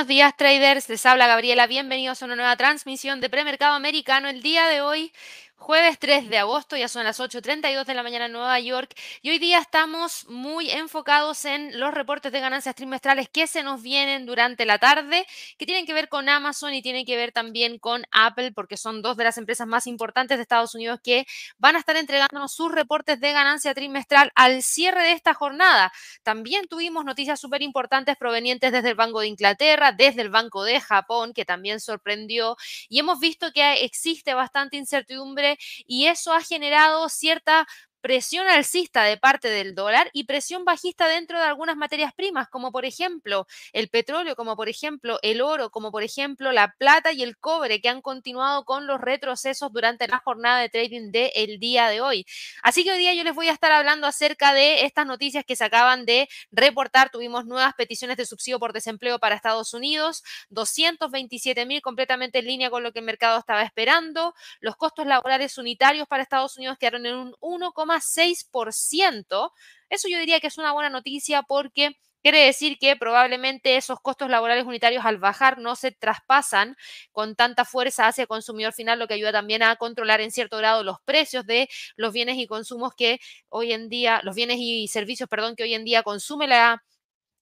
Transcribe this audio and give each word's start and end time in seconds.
buenos 0.00 0.06
días 0.08 0.34
traders, 0.34 0.88
les 0.88 1.04
habla 1.04 1.26
Gabriela, 1.26 1.66
bienvenidos 1.66 2.22
a 2.22 2.24
una 2.24 2.34
nueva 2.34 2.56
transmisión 2.56 3.20
de 3.20 3.28
premercado 3.28 3.74
americano. 3.74 4.28
El 4.30 4.40
día 4.40 4.66
de 4.66 4.80
hoy 4.80 5.12
Jueves 5.60 5.98
3 5.98 6.30
de 6.30 6.38
agosto, 6.38 6.74
ya 6.74 6.88
son 6.88 7.04
las 7.04 7.20
8.32 7.20 7.84
de 7.84 7.92
la 7.92 8.02
mañana 8.02 8.24
en 8.24 8.32
Nueva 8.32 8.58
York 8.60 8.94
y 9.20 9.28
hoy 9.28 9.38
día 9.38 9.58
estamos 9.58 10.26
muy 10.26 10.70
enfocados 10.70 11.44
en 11.44 11.78
los 11.78 11.92
reportes 11.92 12.32
de 12.32 12.40
ganancias 12.40 12.74
trimestrales 12.74 13.28
que 13.28 13.46
se 13.46 13.62
nos 13.62 13.82
vienen 13.82 14.24
durante 14.24 14.64
la 14.64 14.78
tarde, 14.78 15.26
que 15.58 15.66
tienen 15.66 15.84
que 15.84 15.92
ver 15.92 16.08
con 16.08 16.30
Amazon 16.30 16.72
y 16.72 16.80
tienen 16.80 17.04
que 17.04 17.14
ver 17.14 17.32
también 17.32 17.78
con 17.78 18.04
Apple, 18.10 18.52
porque 18.52 18.78
son 18.78 19.02
dos 19.02 19.18
de 19.18 19.24
las 19.24 19.36
empresas 19.36 19.66
más 19.66 19.86
importantes 19.86 20.38
de 20.38 20.42
Estados 20.42 20.74
Unidos 20.74 20.98
que 21.04 21.26
van 21.58 21.76
a 21.76 21.80
estar 21.80 21.94
entregándonos 21.94 22.54
sus 22.54 22.72
reportes 22.72 23.20
de 23.20 23.32
ganancia 23.32 23.74
trimestral 23.74 24.32
al 24.34 24.62
cierre 24.62 25.02
de 25.02 25.12
esta 25.12 25.34
jornada. 25.34 25.92
También 26.22 26.68
tuvimos 26.68 27.04
noticias 27.04 27.38
súper 27.38 27.60
importantes 27.60 28.16
provenientes 28.16 28.72
desde 28.72 28.88
el 28.88 28.94
Banco 28.94 29.20
de 29.20 29.26
Inglaterra, 29.26 29.92
desde 29.92 30.22
el 30.22 30.30
Banco 30.30 30.64
de 30.64 30.80
Japón, 30.80 31.34
que 31.34 31.44
también 31.44 31.80
sorprendió, 31.80 32.56
y 32.88 32.98
hemos 32.98 33.20
visto 33.20 33.52
que 33.52 33.84
existe 33.84 34.32
bastante 34.32 34.78
incertidumbre 34.78 35.49
y 35.86 36.06
eso 36.06 36.32
ha 36.32 36.42
generado 36.42 37.08
cierta 37.08 37.66
presión 38.00 38.46
alcista 38.48 39.04
de 39.04 39.16
parte 39.16 39.48
del 39.48 39.74
dólar 39.74 40.10
y 40.12 40.24
presión 40.24 40.64
bajista 40.64 41.06
dentro 41.08 41.38
de 41.38 41.44
algunas 41.44 41.76
materias 41.76 42.12
primas, 42.14 42.48
como 42.48 42.72
por 42.72 42.84
ejemplo 42.84 43.46
el 43.72 43.88
petróleo, 43.88 44.36
como 44.36 44.56
por 44.56 44.68
ejemplo 44.68 45.18
el 45.22 45.40
oro, 45.40 45.70
como 45.70 45.90
por 45.90 46.02
ejemplo 46.02 46.52
la 46.52 46.74
plata 46.78 47.12
y 47.12 47.22
el 47.22 47.36
cobre, 47.38 47.80
que 47.80 47.88
han 47.88 48.02
continuado 48.02 48.64
con 48.64 48.86
los 48.86 49.00
retrocesos 49.00 49.72
durante 49.72 50.08
la 50.08 50.18
jornada 50.18 50.60
de 50.60 50.68
trading 50.68 51.10
del 51.10 51.58
día 51.58 51.88
de 51.88 52.00
hoy. 52.00 52.26
Así 52.62 52.84
que 52.84 52.92
hoy 52.92 52.98
día 52.98 53.14
yo 53.14 53.24
les 53.24 53.34
voy 53.34 53.48
a 53.48 53.52
estar 53.52 53.72
hablando 53.72 54.06
acerca 54.06 54.52
de 54.52 54.84
estas 54.84 55.06
noticias 55.06 55.44
que 55.44 55.56
se 55.56 55.64
acaban 55.64 56.04
de 56.06 56.28
reportar. 56.50 57.10
Tuvimos 57.10 57.46
nuevas 57.46 57.74
peticiones 57.74 58.16
de 58.16 58.26
subsidio 58.26 58.58
por 58.58 58.72
desempleo 58.72 59.18
para 59.18 59.34
Estados 59.34 59.74
Unidos, 59.74 60.22
227 60.50 61.66
mil 61.66 61.82
completamente 61.82 62.38
en 62.38 62.46
línea 62.46 62.70
con 62.70 62.82
lo 62.82 62.92
que 62.92 63.00
el 63.00 63.04
mercado 63.04 63.38
estaba 63.38 63.62
esperando. 63.62 64.34
Los 64.60 64.76
costos 64.76 65.06
laborales 65.06 65.58
unitarios 65.58 66.06
para 66.08 66.22
Estados 66.22 66.56
Unidos 66.56 66.78
quedaron 66.78 67.06
en 67.06 67.14
un 67.16 67.36
1, 67.40 67.72
6%. 67.98 69.52
Eso 69.88 70.08
yo 70.08 70.18
diría 70.18 70.40
que 70.40 70.46
es 70.46 70.58
una 70.58 70.72
buena 70.72 70.90
noticia 70.90 71.42
porque 71.42 71.96
Quiere 72.22 72.44
decir 72.44 72.76
que 72.78 72.96
probablemente 72.96 73.76
esos 73.76 73.98
costos 74.00 74.28
laborales 74.28 74.66
unitarios 74.66 75.06
al 75.06 75.16
bajar 75.16 75.58
no 75.58 75.74
se 75.74 75.90
traspasan 75.90 76.76
con 77.12 77.34
tanta 77.34 77.64
fuerza 77.64 78.08
hacia 78.08 78.22
el 78.22 78.28
consumidor 78.28 78.74
final, 78.74 78.98
lo 78.98 79.08
que 79.08 79.14
ayuda 79.14 79.32
también 79.32 79.62
a 79.62 79.76
controlar 79.76 80.20
en 80.20 80.30
cierto 80.30 80.58
grado 80.58 80.84
los 80.84 80.98
precios 81.06 81.46
de 81.46 81.68
los 81.96 82.12
bienes 82.12 82.36
y 82.36 82.46
consumos 82.46 82.92
que 82.94 83.20
hoy 83.48 83.72
en 83.72 83.88
día, 83.88 84.20
los 84.22 84.34
bienes 84.34 84.58
y 84.60 84.86
servicios, 84.88 85.30
perdón, 85.30 85.56
que 85.56 85.62
hoy 85.62 85.72
en 85.72 85.84
día 85.84 86.02
consume 86.02 86.46
la 86.46 86.82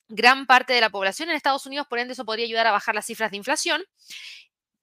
gran 0.08 0.46
parte 0.46 0.74
de 0.74 0.80
la 0.80 0.90
población 0.90 1.30
en 1.30 1.36
Estados 1.36 1.66
Unidos, 1.66 1.86
por 1.90 1.98
ende 1.98 2.14
eso 2.14 2.24
podría 2.24 2.46
ayudar 2.46 2.68
a 2.68 2.72
bajar 2.72 2.94
las 2.94 3.06
cifras 3.06 3.32
de 3.32 3.38
inflación. 3.38 3.82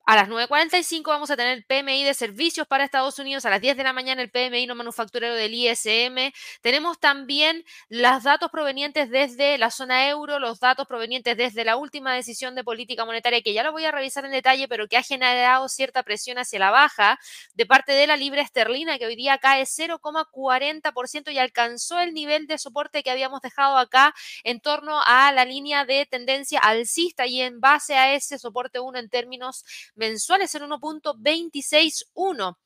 A 0.07 0.15
las 0.15 0.29
9.45 0.29 1.07
vamos 1.07 1.31
a 1.31 1.35
tener 1.35 1.57
el 1.57 1.65
PMI 1.65 2.03
de 2.03 2.13
servicios 2.13 2.67
para 2.67 2.83
Estados 2.83 3.17
Unidos. 3.17 3.43
A 3.45 3.49
las 3.49 3.59
10 3.59 3.75
de 3.75 3.83
la 3.83 3.91
mañana 3.91 4.21
el 4.21 4.29
PMI 4.29 4.67
no 4.67 4.75
manufacturero 4.75 5.33
del 5.33 5.55
ISM. 5.55 6.31
Tenemos 6.61 6.99
también 6.99 7.65
los 7.89 8.21
datos 8.21 8.51
provenientes 8.51 9.09
desde 9.09 9.57
la 9.57 9.71
zona 9.71 10.07
euro, 10.07 10.37
los 10.37 10.59
datos 10.59 10.85
provenientes 10.85 11.35
desde 11.35 11.65
la 11.65 11.75
última 11.75 12.13
decisión 12.13 12.53
de 12.53 12.63
política 12.63 13.03
monetaria, 13.03 13.41
que 13.41 13.53
ya 13.53 13.63
lo 13.63 13.71
voy 13.71 13.85
a 13.85 13.91
revisar 13.91 14.23
en 14.25 14.31
detalle, 14.31 14.67
pero 14.67 14.87
que 14.87 14.97
ha 14.97 15.01
generado 15.01 15.67
cierta 15.69 16.03
presión 16.03 16.37
hacia 16.37 16.59
la 16.59 16.69
baja 16.69 17.19
de 17.55 17.65
parte 17.65 17.93
de 17.93 18.05
la 18.05 18.15
libra 18.15 18.43
esterlina, 18.43 18.99
que 18.99 19.07
hoy 19.07 19.15
día 19.15 19.39
cae 19.39 19.63
0,40% 19.63 21.31
y 21.33 21.39
alcanzó 21.39 21.99
el 21.99 22.13
nivel 22.13 22.45
de 22.45 22.59
soporte 22.59 23.01
que 23.01 23.09
habíamos 23.09 23.41
dejado 23.41 23.75
acá 23.77 24.13
en 24.43 24.59
torno 24.59 25.01
a 25.03 25.31
la 25.31 25.45
línea 25.45 25.83
de 25.83 26.05
tendencia 26.05 26.59
alcista 26.59 27.25
y 27.25 27.41
en 27.41 27.59
base 27.59 27.95
a 27.95 28.13
ese 28.13 28.37
soporte 28.37 28.79
1 28.79 28.99
en 28.99 29.09
términos 29.09 29.65
mensuales 29.95 30.53
en 30.55 30.63
1.261. 30.63 32.57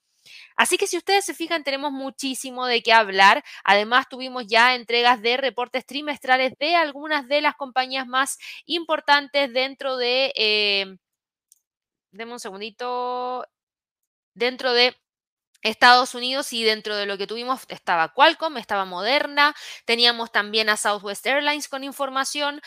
Así 0.56 0.78
que 0.78 0.88
si 0.88 0.98
ustedes 0.98 1.26
se 1.26 1.34
fijan, 1.34 1.64
tenemos 1.64 1.92
muchísimo 1.92 2.66
de 2.66 2.82
qué 2.84 2.94
hablar. 2.94 3.44
Además, 3.64 4.08
tuvimos 4.10 4.46
ya 4.48 4.76
entregas 4.76 5.22
de 5.22 5.38
reportes 5.38 5.86
trimestrales 5.86 6.54
de 6.60 6.76
algunas 6.76 7.28
de 7.28 7.42
las 7.42 7.56
compañías 7.56 8.08
más 8.08 8.38
importantes 8.66 9.52
dentro 9.54 9.98
de... 9.98 10.34
Eh, 10.36 10.98
deme 12.12 12.34
un 12.34 12.40
segundito. 12.40 13.46
Dentro 14.34 14.74
de 14.74 14.96
Estados 15.62 16.16
Unidos 16.16 16.53
y 16.53 16.64
dentro 16.64 16.96
de 16.96 17.06
lo 17.06 17.18
que 17.18 17.28
tuvimos 17.28 17.62
estaba 17.68 18.14
Qualcomm, 18.14 18.58
estaba 18.58 18.86
Moderna, 18.86 19.56
teníamos 19.86 20.31
también 20.31 20.70
a 20.70 20.78
Southwest 20.78 21.25
Airlines 21.25 21.68
con 21.68 21.84
información, 21.84 22.62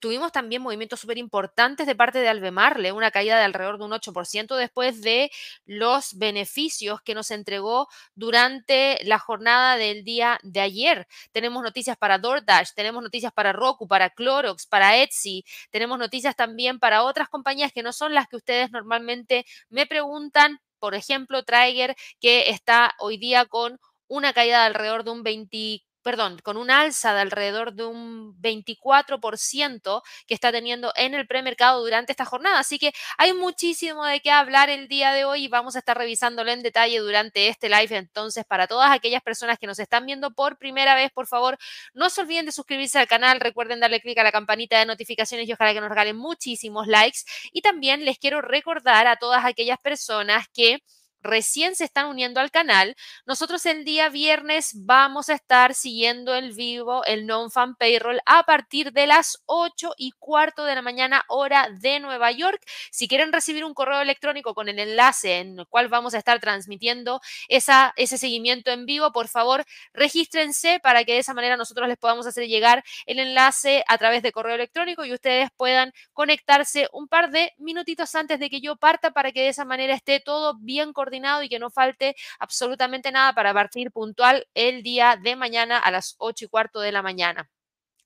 tuvimos 0.00 0.32
también 0.32 0.62
movimientos 0.62 1.00
súper 1.00 1.18
importantes 1.18 1.86
de 1.86 1.96
parte 1.96 2.20
de 2.20 2.28
Albemarle, 2.28 2.92
una 2.92 3.10
caída 3.10 3.38
de 3.38 3.44
alrededor 3.44 3.78
de 3.78 3.84
un 3.84 3.92
8% 3.92 4.56
después 4.56 5.00
de 5.02 5.30
los 5.64 6.14
beneficios 6.18 7.00
que 7.02 7.14
nos 7.14 7.30
entregó 7.30 7.88
durante 8.14 8.98
la 9.04 9.18
jornada 9.18 9.76
del 9.76 10.04
día 10.04 10.38
de 10.42 10.60
ayer. 10.60 11.06
Tenemos 11.32 11.62
noticias 11.62 11.96
para 11.96 12.18
DoorDash, 12.18 12.70
tenemos 12.74 13.02
noticias 13.02 13.32
para 13.32 13.52
Roku, 13.52 13.88
para 13.88 14.10
Clorox, 14.10 14.66
para 14.66 14.96
Etsy, 14.98 15.44
tenemos 15.70 15.98
noticias 15.98 16.36
también 16.36 16.78
para 16.78 17.02
otras 17.02 17.28
compañías 17.28 17.72
que 17.72 17.82
no 17.82 17.92
son 17.92 18.14
las 18.14 18.28
que 18.28 18.36
ustedes 18.36 18.70
normalmente 18.70 19.44
me 19.68 19.86
preguntan 19.86 20.60
por 20.78 20.94
ejemplo, 20.94 21.42
Traiger, 21.44 21.94
que 22.20 22.50
está 22.50 22.94
hoy 23.00 23.18
día 23.18 23.46
con 23.46 23.78
una 24.08 24.32
caída 24.32 24.60
de 24.60 24.66
alrededor 24.66 25.04
de 25.04 25.10
un 25.10 25.22
20, 25.22 25.80
perdón, 26.06 26.38
con 26.44 26.56
un 26.56 26.70
alza 26.70 27.12
de 27.14 27.20
alrededor 27.20 27.72
de 27.72 27.84
un 27.84 28.40
24% 28.40 30.02
que 30.28 30.34
está 30.34 30.52
teniendo 30.52 30.92
en 30.94 31.14
el 31.14 31.26
premercado 31.26 31.82
durante 31.82 32.12
esta 32.12 32.24
jornada. 32.24 32.60
Así 32.60 32.78
que 32.78 32.92
hay 33.18 33.32
muchísimo 33.32 34.04
de 34.04 34.20
qué 34.20 34.30
hablar 34.30 34.70
el 34.70 34.86
día 34.86 35.10
de 35.10 35.24
hoy 35.24 35.46
y 35.46 35.48
vamos 35.48 35.74
a 35.74 35.80
estar 35.80 35.98
revisándolo 35.98 36.52
en 36.52 36.62
detalle 36.62 37.00
durante 37.00 37.48
este 37.48 37.68
live. 37.68 37.96
Entonces, 37.96 38.44
para 38.44 38.68
todas 38.68 38.92
aquellas 38.92 39.20
personas 39.20 39.58
que 39.58 39.66
nos 39.66 39.80
están 39.80 40.06
viendo 40.06 40.30
por 40.30 40.58
primera 40.58 40.94
vez, 40.94 41.10
por 41.10 41.26
favor, 41.26 41.58
no 41.92 42.08
se 42.08 42.20
olviden 42.20 42.46
de 42.46 42.52
suscribirse 42.52 43.00
al 43.00 43.08
canal. 43.08 43.40
Recuerden 43.40 43.80
darle 43.80 44.00
clic 44.00 44.16
a 44.18 44.22
la 44.22 44.30
campanita 44.30 44.78
de 44.78 44.86
notificaciones 44.86 45.48
y 45.48 45.54
ojalá 45.54 45.74
que 45.74 45.80
nos 45.80 45.88
regalen 45.88 46.16
muchísimos 46.16 46.86
likes. 46.86 47.22
Y 47.50 47.62
también 47.62 48.04
les 48.04 48.20
quiero 48.20 48.40
recordar 48.42 49.08
a 49.08 49.16
todas 49.16 49.44
aquellas 49.44 49.80
personas 49.80 50.46
que 50.54 50.78
recién 51.26 51.74
se 51.74 51.84
están 51.84 52.06
uniendo 52.06 52.40
al 52.40 52.50
canal, 52.50 52.96
nosotros 53.26 53.66
el 53.66 53.84
día 53.84 54.08
viernes 54.08 54.72
vamos 54.74 55.28
a 55.28 55.34
estar 55.34 55.74
siguiendo 55.74 56.34
el 56.34 56.52
vivo 56.52 57.04
el 57.04 57.26
non-fan 57.26 57.74
payroll 57.74 58.20
a 58.26 58.44
partir 58.44 58.92
de 58.92 59.06
las 59.06 59.42
8 59.46 59.94
y 59.96 60.12
cuarto 60.12 60.64
de 60.64 60.74
la 60.74 60.82
mañana 60.82 61.24
hora 61.28 61.68
de 61.70 62.00
Nueva 62.00 62.30
York. 62.30 62.62
Si 62.90 63.08
quieren 63.08 63.32
recibir 63.32 63.64
un 63.64 63.74
correo 63.74 64.00
electrónico 64.00 64.54
con 64.54 64.68
el 64.68 64.78
enlace 64.78 65.38
en 65.38 65.58
el 65.58 65.66
cual 65.66 65.88
vamos 65.88 66.14
a 66.14 66.18
estar 66.18 66.40
transmitiendo 66.40 67.20
ese 67.48 68.18
seguimiento 68.18 68.70
en 68.70 68.86
vivo, 68.86 69.12
por 69.12 69.28
favor, 69.28 69.64
regístrense 69.92 70.80
para 70.80 71.04
que 71.04 71.12
de 71.12 71.18
esa 71.18 71.34
manera 71.34 71.56
nosotros 71.56 71.88
les 71.88 71.98
podamos 71.98 72.26
hacer 72.26 72.46
llegar 72.46 72.84
el 73.06 73.18
enlace 73.18 73.84
a 73.88 73.98
través 73.98 74.22
de 74.22 74.32
correo 74.32 74.54
electrónico 74.54 75.04
y 75.04 75.12
ustedes 75.12 75.50
puedan 75.56 75.92
conectarse 76.12 76.88
un 76.92 77.08
par 77.08 77.30
de 77.30 77.52
minutitos 77.58 78.14
antes 78.14 78.38
de 78.38 78.50
que 78.50 78.60
yo 78.60 78.76
parta 78.76 79.10
para 79.10 79.32
que 79.32 79.42
de 79.42 79.48
esa 79.48 79.64
manera 79.64 79.94
esté 79.94 80.20
todo 80.20 80.54
bien 80.58 80.92
coordinado 80.92 81.15
y 81.42 81.48
que 81.48 81.58
no 81.58 81.70
falte 81.70 82.14
absolutamente 82.38 83.10
nada 83.12 83.32
para 83.34 83.54
partir 83.54 83.90
puntual 83.90 84.46
el 84.54 84.82
día 84.82 85.18
de 85.22 85.36
mañana 85.36 85.78
a 85.78 85.90
las 85.90 86.14
8 86.18 86.44
y 86.46 86.48
cuarto 86.48 86.80
de 86.80 86.92
la 86.92 87.02
mañana. 87.02 87.48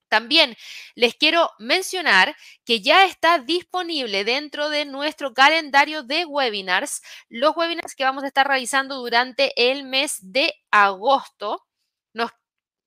También 0.09 0.57
les 0.97 1.15
quiero 1.15 1.51
mencionar 1.59 2.37
que 2.65 2.81
ya 2.81 3.05
está 3.07 3.39
disponible 3.39 4.25
dentro 4.25 4.69
de 4.69 4.85
nuestro 4.85 5.33
calendario 5.35 6.03
de 6.03 6.25
webinars 6.25 7.01
los 7.29 7.57
webinars 7.57 7.95
que 7.95 8.05
vamos 8.05 8.25
a 8.25 8.27
estar 8.27 8.47
realizando 8.47 8.97
durante 8.97 9.53
el 9.71 9.85
mes 9.85 10.19
de 10.21 10.53
agosto. 10.73 11.65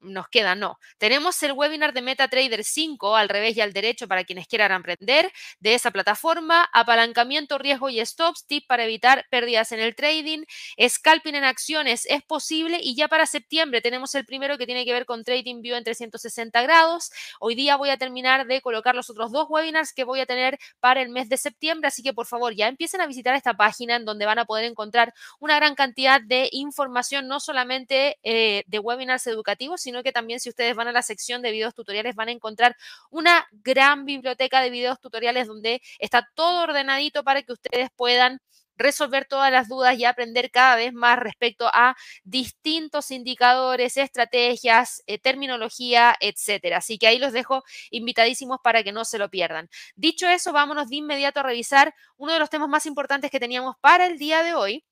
Nos 0.04 0.28
queda, 0.28 0.54
no. 0.54 0.80
Tenemos 0.98 1.42
el 1.44 1.54
webinar 1.54 1.94
de 1.94 2.02
MetaTrader 2.02 2.66
5 2.66 3.16
al 3.16 3.30
revés 3.30 3.56
y 3.56 3.62
al 3.62 3.72
derecho 3.72 4.08
para 4.08 4.26
quienes 4.26 4.48
quieran 4.48 4.74
aprender 4.74 5.32
de 5.60 5.76
esa 5.76 5.92
plataforma, 5.92 6.70
apalancamiento, 6.74 7.58
riesgo 7.58 7.90
y 7.90 8.06
stops, 8.06 8.46
tip 8.46 8.68
para 8.68 8.84
evitar 8.84 9.26
pérdidas 9.30 9.72
en 9.72 9.80
el 9.80 9.96
trading, 9.96 10.44
scalping 10.78 11.36
en 11.36 11.46
acciones 11.46 12.06
es 12.10 12.22
posible 12.24 12.80
y 12.82 12.96
ya 12.96 13.08
para 13.08 13.26
septiembre 13.26 13.82
tenemos 13.82 14.14
el 14.16 14.26
primero 14.26 14.58
que 14.58 14.66
tiene 14.66 14.84
que 14.84 14.92
ver 14.92 15.06
con 15.06 15.24
Trading 15.24 15.62
View 15.62 15.76
en 15.76 15.86
360 15.86 16.62
grados. 16.62 17.12
Hoy 17.40 17.56
día 17.56 17.78
voy 17.78 17.90
a 17.90 17.98
terminar 17.98 18.46
de 18.46 18.62
colocar 18.62 18.96
los 18.96 19.10
otros 19.10 19.32
dos 19.32 19.48
webinars 19.50 19.94
que 19.94 20.04
voy 20.04 20.20
a 20.20 20.26
tener 20.26 20.60
para 20.82 21.02
el 21.02 21.10
mes 21.10 21.30
de 21.30 21.38
septiembre, 21.38 21.88
así 21.88 22.04
que 22.04 22.14
por 22.14 22.26
favor 22.26 22.54
ya 22.54 22.68
empiecen 22.68 23.00
a 23.00 23.08
visitar 23.08 23.36
esta 23.36 23.54
página 23.54 23.96
en 23.96 24.06
donde 24.06 24.26
van 24.26 24.40
a 24.40 24.46
poder 24.46 24.66
encontrar 24.66 25.14
una 25.40 25.56
gran 25.56 25.76
cantidad 25.76 26.20
de 26.22 26.50
información, 26.52 27.28
no 27.28 27.40
solamente 27.40 28.18
eh, 28.24 28.64
de 28.68 28.80
webinars 28.80 29.28
educativos, 29.28 29.82
sino 29.82 29.93
sino 29.94 30.02
que 30.02 30.12
también 30.12 30.40
si 30.40 30.50
ustedes 30.50 30.76
van 30.76 30.88
a 30.88 30.92
la 30.92 31.04
sección 31.04 31.44
de 31.44 31.52
videos 31.52 31.76
tutoriales 31.76 32.16
van 32.16 32.30
a 32.30 32.32
encontrar 32.32 32.76
una 33.12 33.48
gran 33.52 34.06
biblioteca 34.06 34.60
de 34.60 34.72
videos 34.72 35.00
tutoriales 35.00 35.46
donde 35.48 35.84
está 36.00 36.28
todo 36.34 36.64
ordenadito 36.64 37.24
para 37.24 37.44
que 37.44 37.54
ustedes 37.54 37.90
puedan 37.96 38.40
resolver 38.76 39.26
todas 39.26 39.52
las 39.52 39.68
dudas 39.70 39.96
y 40.00 40.06
aprender 40.06 40.50
cada 40.50 40.76
vez 40.78 40.94
más 40.94 41.20
respecto 41.20 41.68
a 41.72 41.96
distintos 42.24 43.12
indicadores, 43.12 43.98
estrategias, 43.98 45.04
eh, 45.06 45.20
terminología, 45.20 46.16
etcétera. 46.20 46.78
Así 46.78 46.98
que 46.98 47.06
ahí 47.06 47.20
los 47.20 47.34
dejo 47.34 47.64
invitadísimos 47.92 48.58
para 48.64 48.84
que 48.84 48.92
no 48.92 49.06
se 49.06 49.20
lo 49.20 49.30
pierdan. 49.30 49.70
Dicho 49.96 50.28
eso, 50.28 50.54
vámonos 50.54 50.90
de 50.90 50.96
inmediato 50.96 51.42
a 51.42 51.44
revisar 51.44 51.94
uno 52.18 52.34
de 52.34 52.40
los 52.40 52.50
temas 52.50 52.68
más 52.68 52.88
importantes 52.88 53.30
que 53.30 53.40
teníamos 53.40 53.76
para 53.80 54.08
el 54.08 54.18
día 54.18 54.42
de 54.42 54.56
hoy 54.56 54.84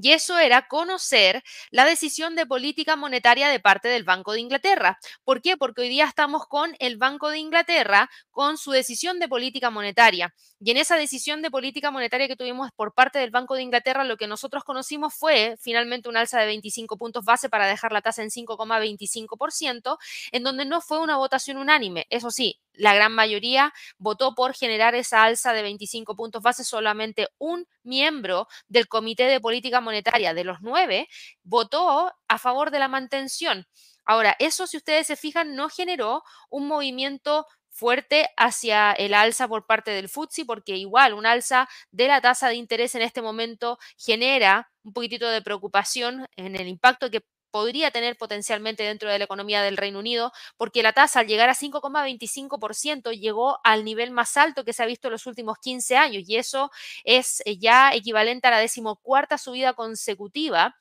y 0.00 0.12
eso 0.12 0.38
era 0.38 0.68
conocer 0.68 1.42
la 1.70 1.84
decisión 1.84 2.36
de 2.36 2.46
política 2.46 2.96
monetaria 2.96 3.48
de 3.48 3.60
parte 3.60 3.88
del 3.88 4.04
Banco 4.04 4.32
de 4.32 4.40
Inglaterra. 4.40 4.98
¿Por 5.24 5.40
qué? 5.40 5.56
Porque 5.56 5.82
hoy 5.82 5.88
día 5.88 6.04
estamos 6.04 6.46
con 6.46 6.76
el 6.78 6.98
Banco 6.98 7.30
de 7.30 7.38
Inglaterra 7.38 8.10
con 8.30 8.58
su 8.58 8.70
decisión 8.70 9.18
de 9.18 9.28
política 9.28 9.70
monetaria. 9.70 10.34
Y 10.60 10.70
en 10.70 10.76
esa 10.76 10.96
decisión 10.96 11.42
de 11.42 11.50
política 11.50 11.90
monetaria 11.90 12.28
que 12.28 12.36
tuvimos 12.36 12.70
por 12.76 12.92
parte 12.92 13.18
del 13.18 13.30
Banco 13.30 13.54
de 13.54 13.62
Inglaterra, 13.62 14.04
lo 14.04 14.16
que 14.16 14.26
nosotros 14.26 14.64
conocimos 14.64 15.14
fue 15.14 15.56
finalmente 15.60 16.08
un 16.08 16.16
alza 16.16 16.38
de 16.40 16.46
25 16.46 16.98
puntos 16.98 17.24
base 17.24 17.48
para 17.48 17.66
dejar 17.66 17.92
la 17.92 18.02
tasa 18.02 18.22
en 18.22 18.30
5,25%, 18.30 19.96
en 20.32 20.42
donde 20.42 20.66
no 20.66 20.80
fue 20.80 20.98
una 21.00 21.16
votación 21.16 21.56
unánime. 21.56 22.06
Eso 22.10 22.30
sí, 22.30 22.60
la 22.74 22.94
gran 22.94 23.12
mayoría 23.12 23.72
votó 23.98 24.34
por 24.34 24.54
generar 24.54 24.94
esa 24.94 25.24
alza 25.24 25.52
de 25.52 25.62
25 25.62 26.14
puntos 26.14 26.42
base. 26.42 26.64
Solamente 26.64 27.28
un 27.38 27.66
miembro 27.82 28.48
del 28.68 28.88
Comité 28.88 29.24
de 29.24 29.40
Política 29.40 29.80
Monetaria 29.80 29.85
de 29.90 30.44
los 30.44 30.58
nueve 30.60 31.08
votó 31.42 32.12
a 32.28 32.38
favor 32.38 32.70
de 32.70 32.78
la 32.78 32.88
mantención. 32.88 33.66
Ahora, 34.04 34.36
eso, 34.38 34.66
si 34.66 34.76
ustedes 34.76 35.06
se 35.06 35.16
fijan, 35.16 35.56
no 35.56 35.68
generó 35.68 36.22
un 36.48 36.68
movimiento 36.68 37.46
fuerte 37.70 38.28
hacia 38.36 38.92
el 38.92 39.12
alza 39.14 39.48
por 39.48 39.66
parte 39.66 39.90
del 39.90 40.08
FTSE, 40.08 40.44
porque 40.46 40.76
igual 40.76 41.12
un 41.12 41.26
alza 41.26 41.68
de 41.90 42.08
la 42.08 42.20
tasa 42.20 42.48
de 42.48 42.54
interés 42.54 42.94
en 42.94 43.02
este 43.02 43.20
momento 43.20 43.78
genera 43.98 44.70
un 44.82 44.92
poquitito 44.92 45.28
de 45.28 45.42
preocupación 45.42 46.26
en 46.36 46.56
el 46.56 46.68
impacto 46.68 47.10
que 47.10 47.22
podría 47.50 47.90
tener 47.90 48.16
potencialmente 48.16 48.82
dentro 48.82 49.10
de 49.10 49.18
la 49.18 49.24
economía 49.24 49.62
del 49.62 49.76
Reino 49.76 49.98
Unido, 49.98 50.32
porque 50.56 50.82
la 50.82 50.92
tasa 50.92 51.20
al 51.20 51.26
llegar 51.26 51.48
a 51.48 51.54
5,25% 51.54 53.12
llegó 53.12 53.58
al 53.64 53.84
nivel 53.84 54.10
más 54.10 54.36
alto 54.36 54.64
que 54.64 54.72
se 54.72 54.82
ha 54.82 54.86
visto 54.86 55.08
en 55.08 55.12
los 55.12 55.26
últimos 55.26 55.58
15 55.58 55.96
años 55.96 56.24
y 56.26 56.36
eso 56.36 56.70
es 57.04 57.42
eh, 57.44 57.58
ya 57.58 57.94
equivalente 57.94 58.48
a 58.48 58.50
la 58.52 58.58
decimocuarta 58.58 59.38
subida 59.38 59.74
consecutiva. 59.74 60.76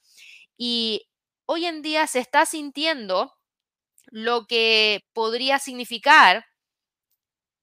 Y 0.57 1.07
hoy 1.45 1.65
en 1.65 1.81
día 1.81 2.07
se 2.07 2.19
está 2.19 2.45
sintiendo 2.45 3.33
lo 4.07 4.45
que 4.47 5.03
podría 5.13 5.59
significar 5.59 6.45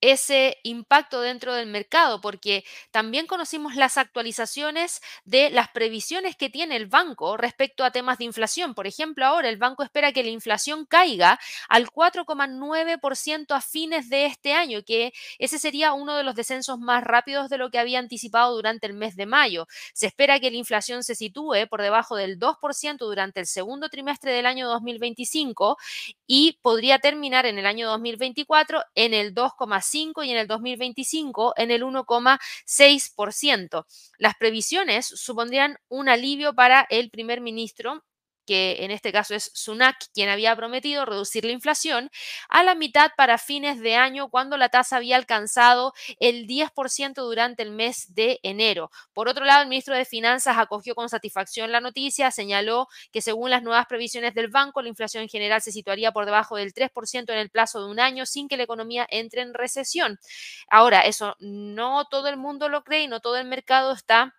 ese 0.03 0.59
impacto 0.65 1.21
dentro 1.21 1.55
del 1.55 1.69
mercado, 1.69 2.21
porque 2.21 2.65
también 2.91 3.27
conocimos 3.27 3.77
las 3.77 3.97
actualizaciones 3.97 5.01
de 5.25 5.49
las 5.51 5.69
previsiones 5.69 6.37
que 6.37 6.51
tiene 6.51 6.75
el 6.77 6.87
banco 6.87 7.37
respecto 7.37 7.85
a 7.85 7.93
temas 7.93 8.19
de 8.19 8.25
inflación. 8.25 8.75
Por 8.75 8.89
ejemplo, 8.89 9.25
ahora 9.25 9.49
el 9.49 9.59
banco 9.59 9.85
espera 9.85 10.13
que 10.13 10.25
la 10.25 10.31
inflación 10.31 10.87
caiga 10.87 11.39
al 11.69 11.89
4,9% 11.89 13.55
a 13.55 13.61
fines 13.61 14.11
de 14.11 14.27
este 14.27 14.55
año, 14.55 14.83
que 14.85 15.13
ese 15.39 15.61
sería 15.61 15.93
uno 15.93 16.17
de 16.17 16.25
los 16.25 16.35
descensos 16.35 16.81
más 16.81 17.05
rápidos 17.05 17.49
de 17.49 17.59
lo 17.59 17.71
que 17.71 17.79
había 17.79 18.01
anticipado 18.01 18.57
durante 18.57 18.89
el 18.89 18.95
mes 18.95 19.15
de 19.15 19.27
mayo. 19.27 19.69
Se 19.95 20.07
espera 20.07 20.41
que 20.41 20.51
la 20.51 20.57
inflación 20.57 21.05
se 21.05 21.15
sitúe 21.15 21.69
por 21.71 21.81
debajo 21.81 22.17
del 22.17 22.41
2% 22.41 22.99
durante 22.99 23.39
el 23.39 23.47
segundo 23.47 23.89
trimestre 23.89 24.33
del 24.33 24.47
año 24.47 24.69
2025 24.69 25.77
y 26.27 26.59
podría 26.61 26.99
terminar 26.99 27.47
en 27.47 27.59
el 27.59 27.67
año 27.67 27.89
2024 27.89 28.83
en 28.97 29.15
el 29.15 29.33
2,5% 29.33 29.92
y 29.95 30.31
en 30.31 30.39
el 30.39 30.47
2025 30.47 31.55
en 31.57 31.71
el 31.71 31.83
1,6%. 31.83 33.87
Las 34.19 34.35
previsiones 34.37 35.07
supondrían 35.07 35.79
un 35.89 36.09
alivio 36.09 36.55
para 36.55 36.87
el 36.89 37.11
primer 37.11 37.41
ministro 37.41 38.05
que 38.47 38.85
en 38.85 38.91
este 38.91 39.13
caso 39.13 39.35
es 39.35 39.51
Sunak, 39.55 39.97
quien 40.15 40.29
había 40.29 40.55
prometido 40.57 41.05
reducir 41.05 41.45
la 41.45 41.53
inflación, 41.53 42.11
a 42.49 42.63
la 42.63 42.75
mitad 42.75 43.11
para 43.17 43.39
fines 43.39 43.81
de 43.81 43.97
año 43.97 44.29
cuando 44.29 44.57
la 44.57 44.69
tasa 44.69 44.97
había 44.97 45.17
alcanzado 45.17 45.93
el 46.19 46.47
10% 46.47 47.23
durante 47.23 47.63
el 47.63 47.71
mes 47.71 48.15
de 48.15 48.41
enero. 48.43 48.91
Por 49.13 49.29
otro 49.29 49.45
lado, 49.45 49.63
el 49.63 49.69
ministro 49.69 49.95
de 49.95 50.05
Finanzas 50.05 50.59
acogió 50.59 50.95
con 50.95 51.09
satisfacción 51.09 51.73
la 51.73 51.81
noticia, 51.81 52.31
señaló 52.31 52.89
que 53.13 53.23
según 53.23 53.51
las 53.51 53.63
nuevas 53.63 53.87
previsiones 53.87 54.35
del 54.35 54.49
banco, 54.49 54.83
la 54.83 54.89
inflación 54.89 55.23
en 55.23 55.29
general 55.29 55.63
se 55.63 55.73
situaría 55.73 56.13
por 56.13 56.25
debajo 56.25 56.57
del 56.57 56.73
3% 56.73 57.33
en 57.33 57.39
el 57.39 57.51
plazo 57.51 57.81
de 57.81 57.91
un 57.91 58.01
año 58.01 58.27
sin 58.27 58.49
que 58.49 58.57
la 58.57 58.65
economía 58.65 59.07
entre 59.11 59.43
en 59.43 59.55
recesión. 59.55 60.19
Ahora, 60.69 61.01
eso 61.03 61.37
no 61.41 62.07
todo 62.07 62.29
el 62.29 62.37
mundo 62.37 62.69
lo 62.69 62.85
cree 62.85 63.03
y 63.03 63.09
no 63.09 63.21
todo 63.21 63.37
el 63.37 63.47
mercado 63.47 63.93
está 63.93 64.35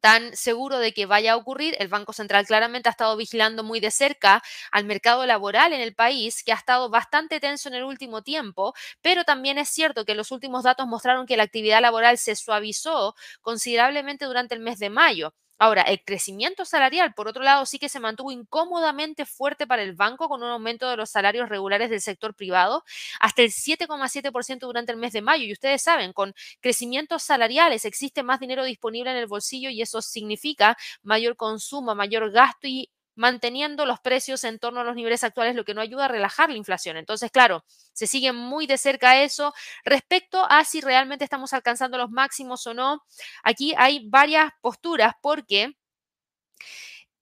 tan 0.00 0.34
seguro 0.36 0.78
de 0.78 0.92
que 0.94 1.06
vaya 1.06 1.32
a 1.32 1.36
ocurrir. 1.36 1.76
El 1.78 1.88
Banco 1.88 2.12
Central 2.12 2.46
claramente 2.46 2.88
ha 2.88 2.92
estado 2.92 3.16
vigilando 3.16 3.64
muy 3.64 3.80
de 3.80 3.90
cerca 3.90 4.42
al 4.70 4.84
mercado 4.84 5.26
laboral 5.26 5.72
en 5.72 5.80
el 5.80 5.94
país, 5.94 6.42
que 6.44 6.52
ha 6.52 6.56
estado 6.56 6.88
bastante 6.90 7.40
tenso 7.40 7.68
en 7.68 7.74
el 7.76 7.84
último 7.84 8.22
tiempo, 8.22 8.74
pero 9.02 9.24
también 9.24 9.58
es 9.58 9.68
cierto 9.68 10.04
que 10.04 10.14
los 10.14 10.30
últimos 10.32 10.64
datos 10.64 10.86
mostraron 10.86 11.26
que 11.26 11.36
la 11.36 11.42
actividad 11.44 11.80
laboral 11.82 12.18
se 12.18 12.36
suavizó 12.36 13.14
considerablemente 13.42 14.24
durante 14.26 14.54
el 14.54 14.60
mes 14.60 14.78
de 14.78 14.90
mayo. 14.90 15.34
Ahora, 15.58 15.82
el 15.82 16.02
crecimiento 16.04 16.64
salarial, 16.64 17.14
por 17.14 17.28
otro 17.28 17.42
lado, 17.42 17.66
sí 17.66 17.78
que 17.78 17.88
se 17.88 18.00
mantuvo 18.00 18.30
incómodamente 18.30 19.26
fuerte 19.26 19.66
para 19.66 19.82
el 19.82 19.94
banco 19.94 20.28
con 20.28 20.42
un 20.42 20.50
aumento 20.50 20.88
de 20.88 20.96
los 20.96 21.10
salarios 21.10 21.48
regulares 21.48 21.90
del 21.90 22.00
sector 22.00 22.34
privado 22.34 22.84
hasta 23.20 23.42
el 23.42 23.50
7,7% 23.50 24.66
durante 24.66 24.92
el 24.92 24.98
mes 24.98 25.12
de 25.12 25.22
mayo. 25.22 25.44
Y 25.44 25.52
ustedes 25.52 25.82
saben, 25.82 26.12
con 26.12 26.34
crecimientos 26.60 27.22
salariales 27.22 27.84
existe 27.84 28.22
más 28.22 28.40
dinero 28.40 28.64
disponible 28.64 29.10
en 29.10 29.16
el 29.16 29.26
bolsillo 29.26 29.70
y 29.70 29.82
eso 29.82 30.00
significa 30.02 30.76
mayor 31.02 31.36
consumo, 31.36 31.94
mayor 31.94 32.30
gasto 32.30 32.66
y 32.68 32.90
manteniendo 33.18 33.84
los 33.84 33.98
precios 33.98 34.44
en 34.44 34.60
torno 34.60 34.80
a 34.80 34.84
los 34.84 34.94
niveles 34.94 35.24
actuales, 35.24 35.56
lo 35.56 35.64
que 35.64 35.74
no 35.74 35.80
ayuda 35.80 36.04
a 36.04 36.08
relajar 36.08 36.50
la 36.50 36.56
inflación. 36.56 36.96
Entonces, 36.96 37.30
claro, 37.32 37.64
se 37.92 38.06
sigue 38.06 38.32
muy 38.32 38.66
de 38.68 38.78
cerca 38.78 39.20
eso. 39.20 39.52
Respecto 39.84 40.46
a 40.48 40.64
si 40.64 40.80
realmente 40.80 41.24
estamos 41.24 41.52
alcanzando 41.52 41.98
los 41.98 42.10
máximos 42.10 42.64
o 42.68 42.74
no, 42.74 43.02
aquí 43.42 43.74
hay 43.76 44.08
varias 44.08 44.52
posturas 44.62 45.14
porque... 45.20 45.76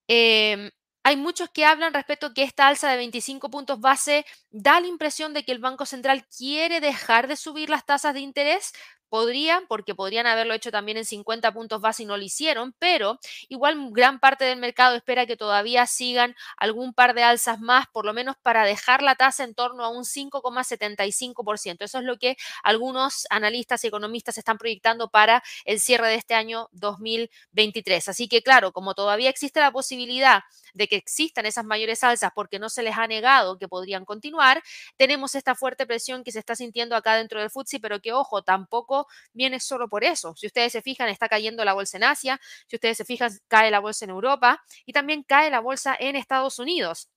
Em, 0.08 0.70
hay 1.02 1.16
muchos 1.16 1.48
que 1.50 1.64
hablan 1.64 1.94
respecto 1.94 2.26
a 2.26 2.34
que 2.34 2.42
esta 2.42 2.66
alza 2.66 2.90
de 2.90 2.96
25 2.96 3.48
puntos 3.48 3.80
base 3.80 4.26
da 4.50 4.80
la 4.80 4.88
impresión 4.88 5.34
de 5.34 5.44
que 5.44 5.52
el 5.52 5.60
Banco 5.60 5.86
Central 5.86 6.26
quiere 6.26 6.80
dejar 6.80 7.28
de 7.28 7.36
subir 7.36 7.70
las 7.70 7.86
tasas 7.86 8.12
de 8.12 8.20
interés 8.20 8.72
Podrían, 9.08 9.66
porque 9.68 9.94
podrían 9.94 10.26
haberlo 10.26 10.54
hecho 10.54 10.70
también 10.70 10.98
en 10.98 11.04
50 11.04 11.52
puntos 11.52 11.80
base 11.80 12.02
y 12.02 12.06
no 12.06 12.16
lo 12.16 12.22
hicieron, 12.24 12.74
pero 12.78 13.18
igual 13.48 13.90
gran 13.92 14.18
parte 14.18 14.44
del 14.44 14.58
mercado 14.58 14.96
espera 14.96 15.26
que 15.26 15.36
todavía 15.36 15.86
sigan 15.86 16.34
algún 16.56 16.92
par 16.92 17.14
de 17.14 17.22
alzas 17.22 17.60
más, 17.60 17.86
por 17.92 18.04
lo 18.04 18.12
menos 18.12 18.36
para 18.42 18.64
dejar 18.64 19.02
la 19.02 19.14
tasa 19.14 19.44
en 19.44 19.54
torno 19.54 19.84
a 19.84 19.88
un 19.88 20.04
5,75%. 20.04 21.84
Eso 21.84 21.98
es 21.98 22.04
lo 22.04 22.16
que 22.18 22.36
algunos 22.62 23.26
analistas 23.30 23.84
y 23.84 23.88
economistas 23.88 24.38
están 24.38 24.58
proyectando 24.58 25.08
para 25.08 25.42
el 25.64 25.80
cierre 25.80 26.08
de 26.08 26.14
este 26.16 26.34
año 26.34 26.68
2023. 26.72 28.08
Así 28.08 28.28
que 28.28 28.42
claro, 28.42 28.72
como 28.72 28.94
todavía 28.94 29.30
existe 29.30 29.60
la 29.60 29.70
posibilidad 29.70 30.42
de 30.74 30.88
que 30.88 30.96
existan 30.96 31.46
esas 31.46 31.64
mayores 31.64 32.02
alzas 32.04 32.30
porque 32.34 32.58
no 32.58 32.68
se 32.68 32.82
les 32.82 32.96
ha 32.96 33.06
negado 33.06 33.58
que 33.58 33.68
podrían 33.68 34.04
continuar, 34.04 34.62
tenemos 34.96 35.34
esta 35.34 35.54
fuerte 35.54 35.86
presión 35.86 36.24
que 36.24 36.32
se 36.32 36.38
está 36.38 36.56
sintiendo 36.56 36.96
acá 36.96 37.16
dentro 37.16 37.40
del 37.40 37.50
FTSE, 37.50 37.80
pero 37.80 38.00
que 38.00 38.12
ojo, 38.12 38.42
tampoco 38.42 38.95
viene 39.32 39.60
solo 39.60 39.88
por 39.88 40.04
eso. 40.04 40.34
Si 40.36 40.46
ustedes 40.46 40.72
se 40.72 40.82
fijan, 40.82 41.08
está 41.08 41.28
cayendo 41.28 41.64
la 41.64 41.74
bolsa 41.74 41.96
en 41.96 42.04
Asia, 42.04 42.40
si 42.66 42.76
ustedes 42.76 42.96
se 42.96 43.04
fijan, 43.04 43.30
cae 43.48 43.70
la 43.70 43.80
bolsa 43.80 44.04
en 44.04 44.10
Europa 44.10 44.62
y 44.86 44.92
también 44.92 45.22
cae 45.22 45.50
la 45.50 45.60
bolsa 45.60 45.96
en 45.98 46.16
Estados 46.16 46.58
Unidos. 46.58 47.08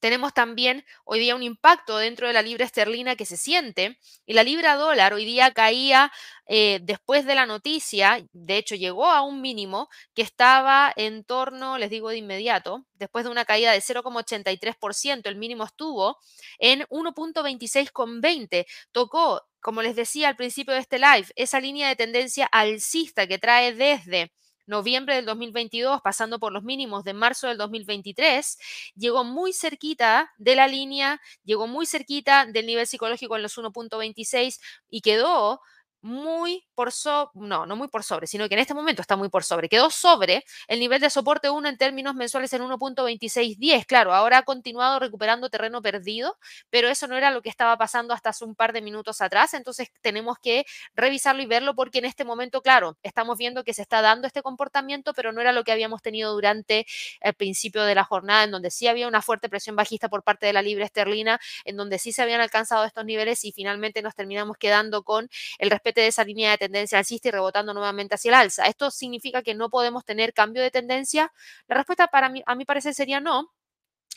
Tenemos 0.00 0.34
también 0.34 0.84
hoy 1.04 1.20
día 1.20 1.34
un 1.34 1.42
impacto 1.42 1.96
dentro 1.96 2.26
de 2.26 2.34
la 2.34 2.42
libra 2.42 2.66
esterlina 2.66 3.16
que 3.16 3.24
se 3.24 3.36
siente 3.36 3.98
y 4.26 4.34
la 4.34 4.44
libra 4.44 4.76
dólar 4.76 5.14
hoy 5.14 5.24
día 5.24 5.52
caía 5.52 6.12
eh, 6.46 6.80
después 6.82 7.24
de 7.24 7.34
la 7.34 7.46
noticia, 7.46 8.24
de 8.32 8.58
hecho 8.58 8.74
llegó 8.74 9.06
a 9.06 9.22
un 9.22 9.40
mínimo 9.40 9.88
que 10.14 10.22
estaba 10.22 10.92
en 10.96 11.24
torno, 11.24 11.78
les 11.78 11.90
digo 11.90 12.10
de 12.10 12.18
inmediato, 12.18 12.84
después 12.94 13.24
de 13.24 13.30
una 13.30 13.46
caída 13.46 13.72
de 13.72 13.80
0,83%, 13.80 15.26
el 15.26 15.36
mínimo 15.36 15.64
estuvo 15.64 16.18
en 16.58 16.82
1.26,20, 16.82 18.66
tocó 18.92 19.42
como 19.66 19.82
les 19.82 19.96
decía 19.96 20.28
al 20.28 20.36
principio 20.36 20.74
de 20.74 20.78
este 20.78 21.00
live, 21.00 21.26
esa 21.34 21.58
línea 21.58 21.88
de 21.88 21.96
tendencia 21.96 22.46
alcista 22.46 23.26
que 23.26 23.40
trae 23.40 23.74
desde 23.74 24.32
noviembre 24.64 25.16
del 25.16 25.24
2022, 25.24 26.02
pasando 26.02 26.38
por 26.38 26.52
los 26.52 26.62
mínimos 26.62 27.02
de 27.02 27.14
marzo 27.14 27.48
del 27.48 27.58
2023, 27.58 28.58
llegó 28.94 29.24
muy 29.24 29.52
cerquita 29.52 30.30
de 30.38 30.54
la 30.54 30.68
línea, 30.68 31.20
llegó 31.42 31.66
muy 31.66 31.84
cerquita 31.84 32.46
del 32.46 32.64
nivel 32.64 32.86
psicológico 32.86 33.34
en 33.34 33.42
los 33.42 33.58
1.26 33.58 34.60
y 34.88 35.00
quedó 35.00 35.60
muy 36.02 36.64
por 36.74 36.92
sobre, 36.92 37.30
no, 37.34 37.66
no 37.66 37.74
muy 37.74 37.88
por 37.88 38.04
sobre, 38.04 38.26
sino 38.26 38.48
que 38.48 38.54
en 38.54 38.60
este 38.60 38.74
momento 38.74 39.02
está 39.02 39.16
muy 39.16 39.28
por 39.28 39.42
sobre. 39.42 39.68
Quedó 39.68 39.90
sobre 39.90 40.44
el 40.68 40.78
nivel 40.78 41.00
de 41.00 41.10
soporte 41.10 41.50
1 41.50 41.68
en 41.68 41.76
términos 41.76 42.14
mensuales 42.14 42.52
en 42.52 42.62
1.2610. 42.62 43.86
Claro, 43.86 44.14
ahora 44.14 44.38
ha 44.38 44.42
continuado 44.44 45.00
recuperando 45.00 45.50
terreno 45.50 45.82
perdido, 45.82 46.36
pero 46.70 46.88
eso 46.88 47.08
no 47.08 47.16
era 47.16 47.30
lo 47.32 47.42
que 47.42 47.48
estaba 47.48 47.76
pasando 47.76 48.14
hasta 48.14 48.30
hace 48.30 48.44
un 48.44 48.54
par 48.54 48.72
de 48.72 48.82
minutos 48.82 49.20
atrás. 49.20 49.54
Entonces 49.54 49.88
tenemos 50.00 50.38
que 50.38 50.64
revisarlo 50.94 51.42
y 51.42 51.46
verlo 51.46 51.74
porque 51.74 51.98
en 51.98 52.04
este 52.04 52.24
momento, 52.24 52.62
claro, 52.62 52.96
estamos 53.02 53.36
viendo 53.36 53.64
que 53.64 53.74
se 53.74 53.82
está 53.82 54.00
dando 54.00 54.26
este 54.28 54.42
comportamiento, 54.42 55.12
pero 55.12 55.32
no 55.32 55.40
era 55.40 55.52
lo 55.52 55.64
que 55.64 55.72
habíamos 55.72 56.02
tenido 56.02 56.32
durante 56.34 56.86
el 57.20 57.34
principio 57.34 57.82
de 57.82 57.94
la 57.96 58.04
jornada, 58.04 58.44
en 58.44 58.52
donde 58.52 58.70
sí 58.70 58.86
había 58.86 59.08
una 59.08 59.22
fuerte 59.22 59.48
presión 59.48 59.74
bajista 59.76 60.08
por 60.08 60.22
parte 60.22 60.46
de 60.46 60.52
la 60.52 60.62
libra 60.62 60.84
esterlina, 60.84 61.40
en 61.64 61.76
donde 61.76 61.98
sí 61.98 62.12
se 62.12 62.22
habían 62.22 62.40
alcanzado 62.40 62.84
estos 62.84 63.04
niveles 63.04 63.44
y 63.44 63.52
finalmente 63.52 64.02
nos 64.02 64.14
terminamos 64.14 64.56
quedando 64.56 65.02
con 65.02 65.28
el 65.58 65.70
respeto 65.70 65.95
de 66.00 66.08
esa 66.08 66.24
línea 66.24 66.52
de 66.52 66.58
tendencia 66.58 66.98
alcista 66.98 67.28
y 67.28 67.32
rebotando 67.32 67.74
nuevamente 67.74 68.14
hacia 68.14 68.30
el 68.30 68.34
alza. 68.34 68.66
¿Esto 68.66 68.90
significa 68.90 69.42
que 69.42 69.54
no 69.54 69.70
podemos 69.70 70.04
tener 70.04 70.32
cambio 70.32 70.62
de 70.62 70.70
tendencia? 70.70 71.32
La 71.68 71.76
respuesta 71.76 72.08
para 72.08 72.28
mí, 72.28 72.42
a 72.46 72.54
mi 72.54 72.64
parecer 72.64 72.94
sería 72.94 73.20
no, 73.20 73.52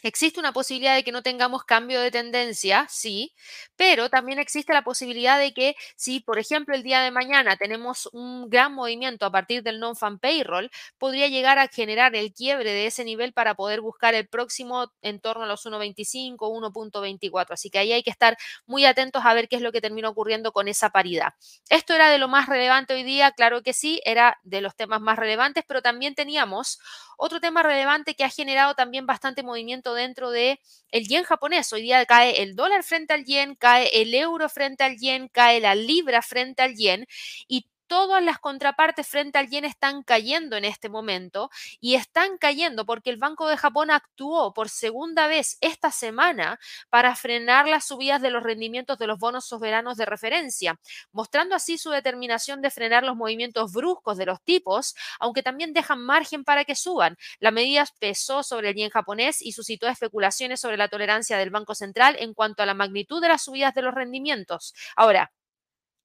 Existe 0.04 0.40
una 0.40 0.54
posibilidad 0.54 0.96
de 0.96 1.04
que 1.04 1.12
no 1.12 1.22
tengamos 1.24 1.64
cambio 1.64 2.00
de 2.02 2.12
tendencia, 2.12 2.86
sí, 2.90 3.34
pero 3.76 4.10
también 4.10 4.40
existe 4.40 4.74
la 4.74 4.84
posibilidad 4.84 5.38
de 5.40 5.54
que 5.54 5.76
si, 5.96 6.20
por 6.22 6.40
ejemplo, 6.40 6.76
el 6.76 6.84
día 6.84 7.02
de 7.02 7.12
mañana 7.12 7.58
tenemos 7.58 8.10
un 8.14 8.50
gran 8.50 8.74
movimiento 8.74 9.26
a 9.26 9.32
partir 9.32 9.64
del 9.64 9.80
non-fan 9.80 10.20
payroll, 10.20 10.72
podría 10.98 11.28
llegar 11.28 11.60
a 11.60 11.68
generar 11.68 12.16
el 12.16 12.34
quiebre 12.34 12.72
de 12.72 12.86
ese 12.88 13.04
nivel 13.04 13.34
para 13.34 13.56
poder 13.56 13.82
buscar 13.82 14.14
el 14.16 14.28
próximo 14.28 14.92
en 15.02 15.20
torno 15.20 15.44
a 15.44 15.48
los 15.48 15.66
1.25, 15.66 16.50
1.24. 16.50 17.54
Así 17.54 17.70
que 17.70 17.80
ahí 17.80 17.92
hay 17.92 18.04
que 18.04 18.10
estar 18.12 18.38
muy 18.66 18.86
atentos 18.86 19.24
a 19.26 19.34
ver 19.34 19.48
qué 19.50 19.58
es 19.58 19.62
lo 19.62 19.72
que 19.72 19.82
termina 19.82 20.10
ocurriendo 20.10 20.52
con 20.52 20.68
esa 20.68 20.90
paridad. 20.90 21.34
Esto 21.70 21.94
era 21.94 22.10
de 22.10 22.18
lo 22.18 22.28
más 22.28 22.48
relevante 22.48 22.94
hoy 22.94 23.04
día, 23.04 23.32
claro 23.32 23.62
que 23.64 23.74
sí, 23.74 24.02
era 24.06 24.40
de 24.44 24.62
los 24.62 24.76
temas 24.76 25.02
más 25.02 25.18
relevantes, 25.18 25.64
pero 25.68 25.82
también 25.82 26.16
teníamos 26.16 26.80
otro 27.18 27.40
tema 27.40 27.64
relevante 27.64 28.16
que 28.16 28.24
ha 28.24 28.30
generado 28.30 28.76
también 28.76 29.06
bastante 29.06 29.44
movimiento 29.44 29.89
dentro 29.94 30.32
de 30.32 30.60
el 30.92 31.08
yen 31.08 31.24
japonés. 31.24 31.72
Hoy 31.74 31.82
día 31.84 32.06
cae 32.06 32.42
el 32.42 32.56
dólar 32.56 32.84
frente 32.84 33.14
al 33.14 33.26
yen, 33.26 33.56
cae 33.56 34.02
el 34.02 34.14
euro 34.16 34.50
frente 34.50 34.84
al 34.84 34.98
yen, 34.98 35.28
cae 35.30 35.60
la 35.60 35.76
libra 35.76 36.22
frente 36.22 36.62
al 36.62 36.76
yen 36.76 37.06
y 37.48 37.68
todas 37.90 38.24
las 38.24 38.38
contrapartes 38.38 39.08
frente 39.08 39.40
al 39.40 39.50
yen 39.50 39.66
están 39.66 40.04
cayendo 40.04 40.56
en 40.56 40.64
este 40.64 40.90
momento 40.90 41.50
y 41.82 41.96
están 41.96 42.38
cayendo 42.38 42.86
porque 42.86 43.10
el 43.10 43.18
Banco 43.18 43.48
de 43.48 43.58
Japón 43.58 43.90
actuó 43.92 44.54
por 44.54 44.70
segunda 44.70 45.28
vez 45.28 45.58
esta 45.60 45.92
semana 45.92 46.60
para 46.90 47.16
frenar 47.16 47.68
las 47.68 47.88
subidas 47.88 48.22
de 48.22 48.30
los 48.30 48.44
rendimientos 48.44 49.00
de 49.00 49.08
los 49.08 49.18
bonos 49.18 49.46
soberanos 49.46 49.98
de 49.98 50.06
referencia, 50.06 50.80
mostrando 51.12 51.56
así 51.56 51.80
su 51.80 51.90
determinación 51.90 52.62
de 52.62 52.70
frenar 52.70 53.04
los 53.04 53.16
movimientos 53.16 53.74
bruscos 53.74 54.18
de 54.18 54.28
los 54.28 54.42
tipos, 54.44 54.94
aunque 55.20 55.42
también 55.42 55.74
dejan 55.74 56.00
margen 56.00 56.44
para 56.44 56.66
que 56.66 56.76
suban. 56.76 57.18
La 57.40 57.50
medida 57.50 57.86
pesó 58.00 58.44
sobre 58.44 58.70
el 58.70 58.76
yen 58.76 58.92
japonés 58.92 59.42
y 59.42 59.52
suscitó 59.54 59.88
especulaciones 59.88 60.62
sobre 60.62 60.78
la 60.78 60.90
tolerancia 60.90 61.38
del 61.38 61.50
Banco 61.50 61.74
Central 61.74 62.16
en 62.20 62.36
cuanto 62.36 62.62
a 62.62 62.68
la 62.68 62.76
magnitud 62.76 63.20
de 63.20 63.30
las 63.30 63.42
subidas 63.44 63.74
de 63.74 63.82
los 63.82 63.96
rendimientos. 63.96 64.76
Ahora, 64.96 65.32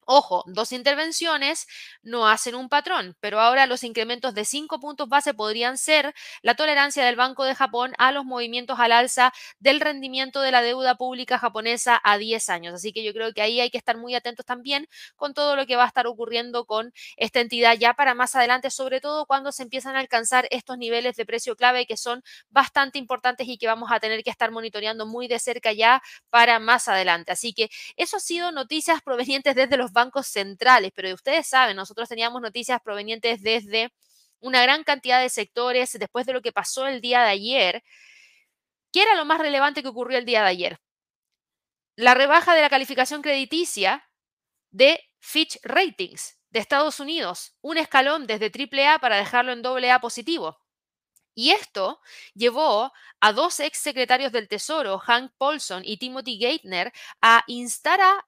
Ojo, 0.07 0.43
dos 0.45 0.71
intervenciones 0.71 1.65
no 2.03 2.27
hacen 2.27 2.53
un 2.53 2.69
patrón, 2.69 3.17
pero 3.21 3.39
ahora 3.39 3.65
los 3.65 3.83
incrementos 3.83 4.35
de 4.35 4.45
5 4.45 4.79
puntos 4.79 5.09
base 5.09 5.33
podrían 5.33 5.79
ser 5.79 6.13
la 6.43 6.53
tolerancia 6.53 7.03
del 7.03 7.15
Banco 7.15 7.43
de 7.43 7.55
Japón 7.55 7.93
a 7.97 8.11
los 8.11 8.23
movimientos 8.23 8.79
al 8.79 8.91
alza 8.91 9.33
del 9.57 9.79
rendimiento 9.81 10.41
de 10.41 10.51
la 10.51 10.61
deuda 10.61 10.93
pública 10.93 11.39
japonesa 11.39 11.99
a 12.03 12.19
10 12.19 12.49
años. 12.49 12.75
Así 12.75 12.93
que 12.93 13.03
yo 13.03 13.13
creo 13.13 13.33
que 13.33 13.41
ahí 13.41 13.59
hay 13.59 13.71
que 13.71 13.79
estar 13.79 13.97
muy 13.97 14.13
atentos 14.13 14.45
también 14.45 14.87
con 15.15 15.33
todo 15.33 15.55
lo 15.55 15.65
que 15.65 15.75
va 15.75 15.85
a 15.85 15.87
estar 15.87 16.05
ocurriendo 16.05 16.65
con 16.65 16.93
esta 17.17 17.39
entidad 17.39 17.75
ya 17.75 17.95
para 17.95 18.13
más 18.13 18.35
adelante, 18.35 18.69
sobre 18.69 19.01
todo 19.01 19.25
cuando 19.25 19.51
se 19.51 19.63
empiezan 19.63 19.95
a 19.95 19.99
alcanzar 20.01 20.47
estos 20.51 20.77
niveles 20.77 21.15
de 21.15 21.25
precio 21.25 21.55
clave 21.55 21.87
que 21.87 21.97
son 21.97 22.21
bastante 22.49 22.99
importantes 22.99 23.47
y 23.47 23.57
que 23.57 23.65
vamos 23.65 23.91
a 23.91 23.99
tener 23.99 24.23
que 24.23 24.29
estar 24.29 24.51
monitoreando 24.51 25.07
muy 25.07 25.27
de 25.27 25.39
cerca 25.39 25.73
ya 25.73 26.03
para 26.29 26.59
más 26.59 26.87
adelante. 26.87 27.31
Así 27.31 27.53
que 27.53 27.69
eso 27.95 28.17
ha 28.17 28.19
sido 28.19 28.51
noticias 28.51 29.01
provenientes 29.01 29.55
desde 29.55 29.77
los 29.77 29.91
bancos 29.95 30.27
centrales, 30.27 30.91
pero 30.93 31.11
ustedes 31.13 31.47
saben, 31.47 31.75
nosotros 31.75 32.07
teníamos 32.07 32.39
noticias 32.43 32.79
provenientes 32.83 33.41
desde 33.41 33.91
una 34.39 34.61
gran 34.61 34.83
cantidad 34.83 35.19
de 35.19 35.29
sectores 35.29 35.93
después 35.93 36.27
de 36.27 36.33
lo 36.33 36.41
que 36.41 36.51
pasó 36.51 36.85
el 36.85 37.01
día 37.01 37.23
de 37.23 37.29
ayer. 37.29 37.83
¿Qué 38.93 39.01
era 39.01 39.15
lo 39.15 39.25
más 39.25 39.39
relevante 39.39 39.81
que 39.81 39.89
ocurrió 39.89 40.19
el 40.19 40.25
día 40.25 40.43
de 40.43 40.49
ayer? 40.49 40.79
La 41.95 42.13
rebaja 42.13 42.53
de 42.53 42.61
la 42.61 42.69
calificación 42.69 43.21
crediticia 43.23 44.07
de 44.69 45.01
Fitch 45.19 45.57
Ratings 45.63 46.37
de 46.51 46.59
Estados 46.59 46.99
Unidos, 46.99 47.55
un 47.61 47.77
escalón 47.77 48.27
desde 48.27 48.51
AAA 48.51 48.99
para 48.99 49.17
dejarlo 49.17 49.53
en 49.53 49.65
AA 49.65 49.99
positivo. 49.99 50.59
Y 51.33 51.51
esto 51.51 51.99
llevó 52.33 52.93
a 53.19 53.33
dos 53.33 53.59
ex 53.59 53.77
secretarios 53.77 54.31
del 54.31 54.47
Tesoro, 54.47 54.99
Hank 54.99 55.33
Paulson 55.37 55.83
y 55.85 55.97
Timothy 55.97 56.37
Geithner, 56.37 56.93
a 57.21 57.43
instar 57.47 57.99
a 57.99 58.25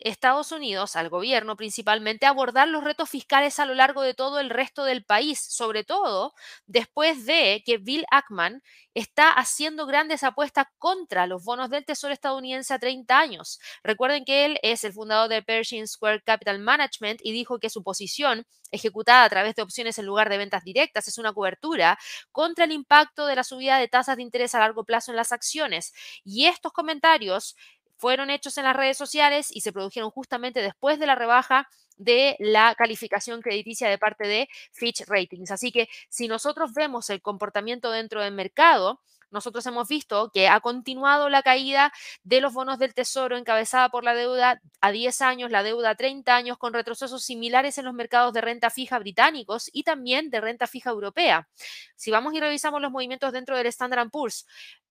Estados 0.00 0.52
Unidos, 0.52 0.96
al 0.96 1.08
gobierno 1.08 1.56
principalmente, 1.56 2.26
abordar 2.26 2.68
los 2.68 2.84
retos 2.84 3.08
fiscales 3.10 3.58
a 3.58 3.66
lo 3.66 3.74
largo 3.74 4.02
de 4.02 4.14
todo 4.14 4.40
el 4.40 4.50
resto 4.50 4.84
del 4.84 5.04
país, 5.04 5.40
sobre 5.40 5.84
todo 5.84 6.34
después 6.66 7.26
de 7.26 7.62
que 7.64 7.78
Bill 7.78 8.04
Ackman 8.10 8.62
está 8.94 9.30
haciendo 9.30 9.86
grandes 9.86 10.24
apuestas 10.24 10.66
contra 10.78 11.26
los 11.26 11.44
bonos 11.44 11.70
del 11.70 11.84
Tesoro 11.84 12.12
estadounidense 12.12 12.74
a 12.74 12.78
30 12.78 13.18
años. 13.18 13.60
Recuerden 13.82 14.24
que 14.24 14.44
él 14.46 14.58
es 14.62 14.84
el 14.84 14.92
fundador 14.92 15.28
de 15.28 15.42
Pershing 15.42 15.86
Square 15.86 16.22
Capital 16.22 16.58
Management 16.58 17.20
y 17.22 17.32
dijo 17.32 17.58
que 17.58 17.70
su 17.70 17.82
posición, 17.82 18.46
ejecutada 18.72 19.24
a 19.24 19.28
través 19.28 19.54
de 19.54 19.62
opciones 19.62 19.98
en 19.98 20.06
lugar 20.06 20.28
de 20.28 20.38
ventas 20.38 20.64
directas, 20.64 21.08
es 21.08 21.18
una 21.18 21.32
cobertura 21.32 21.98
contra 22.32 22.64
el 22.64 22.72
impacto 22.72 23.26
de 23.26 23.36
la 23.36 23.44
subida 23.44 23.78
de 23.78 23.88
tasas 23.88 24.16
de 24.16 24.22
interés 24.22 24.54
a 24.54 24.60
largo 24.60 24.84
plazo 24.84 25.12
en 25.12 25.16
las 25.16 25.32
acciones. 25.32 25.92
Y 26.24 26.46
estos 26.46 26.72
comentarios 26.72 27.56
fueron 28.00 28.30
hechos 28.30 28.56
en 28.56 28.64
las 28.64 28.74
redes 28.74 28.96
sociales 28.96 29.48
y 29.54 29.60
se 29.60 29.72
produjeron 29.72 30.10
justamente 30.10 30.62
después 30.62 30.98
de 30.98 31.06
la 31.06 31.14
rebaja 31.14 31.68
de 31.98 32.34
la 32.38 32.74
calificación 32.74 33.42
crediticia 33.42 33.90
de 33.90 33.98
parte 33.98 34.26
de 34.26 34.48
Fitch 34.72 35.04
Ratings. 35.06 35.50
Así 35.50 35.70
que 35.70 35.86
si 36.08 36.26
nosotros 36.26 36.72
vemos 36.72 37.10
el 37.10 37.20
comportamiento 37.20 37.90
dentro 37.90 38.22
del 38.22 38.32
mercado, 38.32 39.00
nosotros 39.30 39.64
hemos 39.66 39.88
visto 39.88 40.30
que 40.32 40.48
ha 40.48 40.60
continuado 40.60 41.28
la 41.28 41.42
caída 41.42 41.92
de 42.22 42.40
los 42.40 42.52
bonos 42.52 42.78
del 42.78 42.94
Tesoro 42.94 43.36
encabezada 43.36 43.88
por 43.88 44.04
la 44.04 44.14
deuda 44.14 44.60
a 44.80 44.90
10 44.92 45.20
años, 45.22 45.50
la 45.50 45.62
deuda 45.62 45.90
a 45.90 45.94
30 45.94 46.34
años, 46.34 46.58
con 46.58 46.72
retrocesos 46.72 47.24
similares 47.24 47.78
en 47.78 47.84
los 47.84 47.94
mercados 47.94 48.32
de 48.32 48.40
renta 48.40 48.70
fija 48.70 48.98
británicos 48.98 49.70
y 49.72 49.82
también 49.82 50.30
de 50.30 50.40
renta 50.40 50.66
fija 50.66 50.90
europea. 50.90 51.48
Si 51.96 52.10
vamos 52.10 52.34
y 52.34 52.40
revisamos 52.40 52.80
los 52.80 52.90
movimientos 52.90 53.32
dentro 53.32 53.56
del 53.56 53.66
Standard 53.66 54.10
Poor's, 54.10 54.46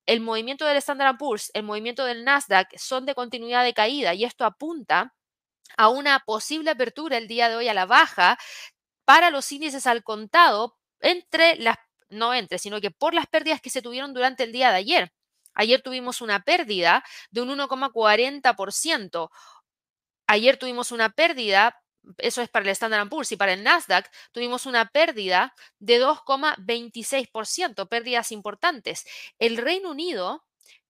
el 0.05 0.21
movimiento 0.21 0.65
del 0.65 0.77
Standard 0.77 1.17
Poor's, 1.17 1.51
el 1.53 1.63
movimiento 1.63 2.05
del 2.05 2.23
Nasdaq 2.23 2.77
son 2.77 3.05
de 3.05 3.15
continuidad 3.15 3.63
de 3.63 3.73
caída 3.73 4.13
y 4.13 4.23
esto 4.23 4.45
apunta 4.45 5.13
a 5.77 5.89
una 5.89 6.19
posible 6.25 6.71
apertura 6.71 7.17
el 7.17 7.27
día 7.27 7.49
de 7.49 7.55
hoy 7.55 7.67
a 7.67 7.73
la 7.73 7.85
baja 7.85 8.37
para 9.05 9.29
los 9.29 9.51
índices 9.51 9.85
al 9.87 10.03
contado 10.03 10.77
entre 10.99 11.55
las, 11.57 11.77
no 12.09 12.33
entre, 12.33 12.59
sino 12.59 12.81
que 12.81 12.91
por 12.91 13.13
las 13.13 13.27
pérdidas 13.27 13.61
que 13.61 13.69
se 13.69 13.81
tuvieron 13.81 14.13
durante 14.13 14.43
el 14.43 14.51
día 14.51 14.69
de 14.71 14.77
ayer. 14.77 15.13
Ayer 15.53 15.81
tuvimos 15.81 16.21
una 16.21 16.43
pérdida 16.43 17.03
de 17.31 17.41
un 17.41 17.49
1,40%. 17.49 19.31
Ayer 20.27 20.57
tuvimos 20.57 20.91
una 20.91 21.09
pérdida 21.09 21.75
eso 22.17 22.41
es 22.41 22.49
para 22.49 22.63
el 22.65 22.69
Standard 22.71 23.09
Poor's 23.09 23.31
y 23.31 23.37
para 23.37 23.53
el 23.53 23.63
Nasdaq 23.63 24.09
tuvimos 24.31 24.65
una 24.65 24.85
pérdida 24.85 25.53
de 25.79 25.99
2,26%, 25.99 27.87
pérdidas 27.87 28.31
importantes. 28.31 29.05
El 29.37 29.57
Reino 29.57 29.91
Unido, 29.91 30.43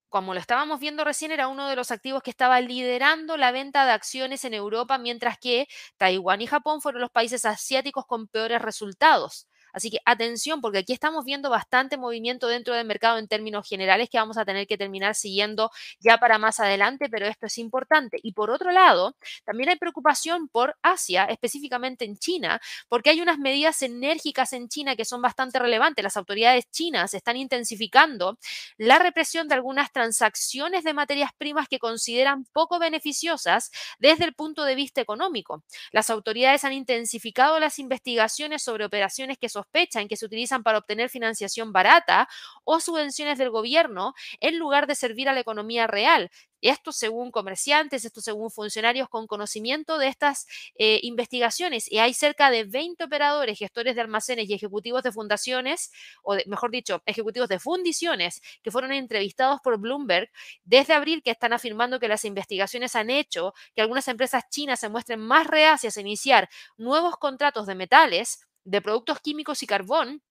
como 0.09 0.33
lo 0.33 0.39
estábamos 0.39 0.79
viendo 0.79 1.03
recién, 1.03 1.31
era 1.31 1.47
uno 1.47 1.67
de 1.67 1.75
los 1.75 1.91
activos 1.91 2.23
que 2.23 2.31
estaba 2.31 2.61
liderando 2.61 3.37
la 3.37 3.51
venta 3.51 3.85
de 3.85 3.91
acciones 3.91 4.45
en 4.45 4.53
Europa, 4.53 4.97
mientras 4.97 5.37
que 5.39 5.67
Taiwán 5.97 6.41
y 6.41 6.47
Japón 6.47 6.81
fueron 6.81 7.01
los 7.01 7.11
países 7.11 7.45
asiáticos 7.45 8.05
con 8.05 8.27
peores 8.27 8.61
resultados. 8.61 9.47
Así 9.73 9.89
que 9.91 9.99
atención, 10.05 10.61
porque 10.61 10.79
aquí 10.79 10.93
estamos 10.93 11.25
viendo 11.25 11.49
bastante 11.49 11.97
movimiento 11.97 12.47
dentro 12.47 12.73
del 12.73 12.85
mercado 12.85 13.17
en 13.17 13.27
términos 13.27 13.67
generales 13.67 14.09
que 14.09 14.17
vamos 14.17 14.37
a 14.37 14.45
tener 14.45 14.67
que 14.67 14.77
terminar 14.77 15.15
siguiendo 15.15 15.71
ya 15.99 16.17
para 16.17 16.37
más 16.37 16.59
adelante, 16.59 17.09
pero 17.09 17.27
esto 17.27 17.45
es 17.45 17.57
importante. 17.57 18.17
Y 18.23 18.33
por 18.33 18.49
otro 18.49 18.71
lado, 18.71 19.15
también 19.45 19.69
hay 19.69 19.75
preocupación 19.77 20.47
por 20.47 20.75
Asia, 20.81 21.25
específicamente 21.25 22.05
en 22.05 22.17
China, 22.17 22.59
porque 22.87 23.09
hay 23.11 23.21
unas 23.21 23.37
medidas 23.37 23.81
enérgicas 23.81 24.53
en 24.53 24.69
China 24.69 24.95
que 24.95 25.05
son 25.05 25.21
bastante 25.21 25.59
relevantes. 25.59 26.03
Las 26.03 26.17
autoridades 26.17 26.69
chinas 26.71 27.13
están 27.13 27.37
intensificando 27.37 28.37
la 28.77 28.99
represión 28.99 29.47
de 29.47 29.55
algunas 29.55 29.91
transacciones 29.91 30.83
de 30.83 30.93
materias 30.93 31.31
primas 31.37 31.67
que 31.67 31.79
consideran 31.79 32.45
poco 32.53 32.79
beneficiosas 32.79 33.71
desde 33.99 34.25
el 34.25 34.33
punto 34.33 34.63
de 34.63 34.75
vista 34.75 35.01
económico. 35.01 35.63
Las 35.91 36.09
autoridades 36.09 36.63
han 36.63 36.73
intensificado 36.73 37.59
las 37.59 37.79
investigaciones 37.79 38.63
sobre 38.63 38.85
operaciones 38.85 39.37
que 39.37 39.49
son 39.49 39.58
sospecha 39.59 40.01
en 40.01 40.07
que 40.07 40.17
se 40.17 40.25
utilizan 40.25 40.63
para 40.63 40.77
obtener 40.77 41.09
financiación 41.09 41.73
barata 41.73 42.27
o 42.63 42.79
subvenciones 42.79 43.37
del 43.37 43.49
gobierno 43.49 44.13
en 44.39 44.57
lugar 44.57 44.87
de 44.87 44.95
servir 44.95 45.29
a 45.29 45.33
la 45.33 45.41
economía 45.41 45.87
real. 45.87 46.29
Esto 46.61 46.91
según 46.91 47.31
comerciantes, 47.31 48.03
esto 48.03 48.19
según 48.19 48.51
funcionarios 48.51 49.07
con 49.07 49.27
conocimiento 49.27 49.97
de 49.97 50.07
estas 50.07 50.45
eh, 50.77 50.99
investigaciones. 51.03 51.89
Y 51.89 51.99
hay 51.99 52.13
cerca 52.13 52.51
de 52.51 52.65
20 52.65 53.05
operadores, 53.05 53.57
gestores 53.57 53.95
de 53.95 54.01
almacenes 54.01 54.49
y 54.49 54.53
ejecutivos 54.53 55.03
de 55.03 55.13
fundaciones, 55.13 55.91
o 56.21 56.35
mejor 56.47 56.71
dicho, 56.71 57.01
ejecutivos 57.05 57.47
de 57.47 57.59
fundiciones, 57.59 58.41
que 58.61 58.71
fueron 58.71 58.91
entrevistados 58.91 59.61
por 59.63 59.79
Bloomberg 59.79 60.29
desde 60.63 60.93
abril, 60.93 61.21
que 61.23 61.31
están 61.31 61.53
afirmando 61.53 61.99
que 61.99 62.09
las 62.09 62.25
investigaciones 62.25 62.95
han 62.95 63.09
hecho 63.09 63.53
que 63.75 63.81
algunas 63.81 64.07
empresas 64.07 64.43
chinas 64.49 64.79
se 64.79 64.89
muestren 64.89 65.19
más 65.19 65.47
reacias 65.47 65.97
a 65.97 66.01
iniciar 66.01 66.49
nuevos 66.77 67.15
contratos 67.17 67.67
de 67.67 67.75
metales, 67.75 68.45
de 68.69 68.81
productos 68.81 69.19
químicos 69.21 69.63
y 69.63 69.67
carbón 69.67 70.21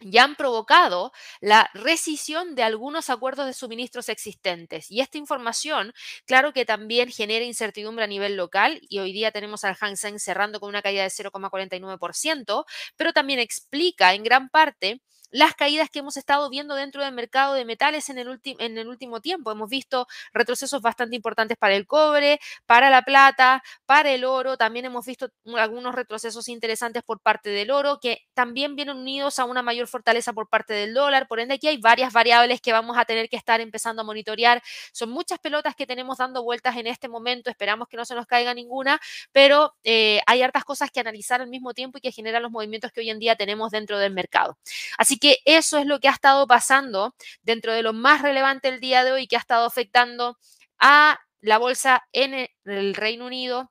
ya 0.00 0.24
han 0.24 0.36
provocado 0.36 1.12
la 1.40 1.68
rescisión 1.74 2.54
de 2.54 2.62
algunos 2.62 3.10
acuerdos 3.10 3.46
de 3.46 3.52
suministros 3.52 4.08
existentes. 4.08 4.90
Y 4.90 5.00
esta 5.00 5.18
información, 5.18 5.92
claro 6.24 6.52
que 6.52 6.64
también 6.64 7.10
genera 7.10 7.44
incertidumbre 7.44 8.04
a 8.04 8.08
nivel 8.08 8.36
local, 8.36 8.80
y 8.88 9.00
hoy 9.00 9.12
día 9.12 9.32
tenemos 9.32 9.64
al 9.64 9.74
Hang 9.74 9.96
Seng 9.96 10.18
cerrando 10.20 10.60
con 10.60 10.68
una 10.68 10.82
caída 10.82 11.02
de 11.02 11.10
0,49%, 11.10 12.64
pero 12.96 13.12
también 13.12 13.40
explica 13.40 14.14
en 14.14 14.22
gran 14.22 14.48
parte 14.50 15.02
las 15.30 15.54
caídas 15.54 15.90
que 15.90 16.00
hemos 16.00 16.16
estado 16.16 16.48
viendo 16.50 16.74
dentro 16.74 17.02
del 17.02 17.12
mercado 17.12 17.54
de 17.54 17.64
metales 17.64 18.08
en 18.08 18.18
el, 18.18 18.40
en 18.44 18.78
el 18.78 18.88
último 18.88 19.20
tiempo. 19.20 19.50
Hemos 19.50 19.68
visto 19.68 20.06
retrocesos 20.32 20.82
bastante 20.82 21.16
importantes 21.16 21.56
para 21.56 21.74
el 21.74 21.86
cobre, 21.86 22.40
para 22.66 22.90
la 22.90 23.02
plata, 23.02 23.62
para 23.86 24.10
el 24.10 24.24
oro. 24.24 24.56
También 24.56 24.84
hemos 24.86 25.06
visto 25.06 25.30
algunos 25.56 25.94
retrocesos 25.94 26.48
interesantes 26.48 27.02
por 27.02 27.20
parte 27.20 27.50
del 27.50 27.70
oro, 27.70 27.98
que 28.00 28.22
también 28.34 28.76
vienen 28.76 28.96
unidos 28.96 29.38
a 29.38 29.44
una 29.44 29.62
mayor 29.62 29.86
fortaleza 29.86 30.32
por 30.32 30.48
parte 30.48 30.72
del 30.74 30.94
dólar. 30.94 31.28
Por 31.28 31.40
ende, 31.40 31.54
aquí 31.54 31.68
hay 31.68 31.78
varias 31.78 32.12
variables 32.12 32.60
que 32.60 32.72
vamos 32.72 32.96
a 32.96 33.04
tener 33.04 33.28
que 33.28 33.36
estar 33.36 33.60
empezando 33.60 34.02
a 34.02 34.04
monitorear. 34.04 34.62
Son 34.92 35.10
muchas 35.10 35.38
pelotas 35.38 35.74
que 35.74 35.86
tenemos 35.86 36.18
dando 36.18 36.42
vueltas 36.42 36.76
en 36.76 36.86
este 36.86 37.08
momento. 37.08 37.50
Esperamos 37.50 37.88
que 37.88 37.96
no 37.96 38.04
se 38.04 38.14
nos 38.14 38.26
caiga 38.26 38.54
ninguna, 38.54 39.00
pero 39.32 39.74
eh, 39.84 40.20
hay 40.26 40.42
hartas 40.42 40.64
cosas 40.64 40.90
que 40.90 41.00
analizar 41.00 41.40
al 41.40 41.48
mismo 41.48 41.74
tiempo 41.74 41.98
y 41.98 42.00
que 42.00 42.12
generan 42.12 42.42
los 42.42 42.50
movimientos 42.50 42.92
que 42.92 43.00
hoy 43.00 43.10
en 43.10 43.18
día 43.18 43.36
tenemos 43.36 43.70
dentro 43.70 43.98
del 43.98 44.12
mercado. 44.12 44.58
Así 44.96 45.17
que 45.18 45.38
eso 45.44 45.78
es 45.78 45.86
lo 45.86 46.00
que 46.00 46.08
ha 46.08 46.12
estado 46.12 46.46
pasando 46.46 47.14
dentro 47.42 47.72
de 47.72 47.82
lo 47.82 47.92
más 47.92 48.22
relevante 48.22 48.68
el 48.68 48.80
día 48.80 49.04
de 49.04 49.12
hoy 49.12 49.26
que 49.26 49.36
ha 49.36 49.40
estado 49.40 49.66
afectando 49.66 50.38
a 50.78 51.18
la 51.40 51.58
bolsa 51.58 52.02
en 52.12 52.48
el 52.64 52.94
Reino 52.94 53.26
Unido, 53.26 53.70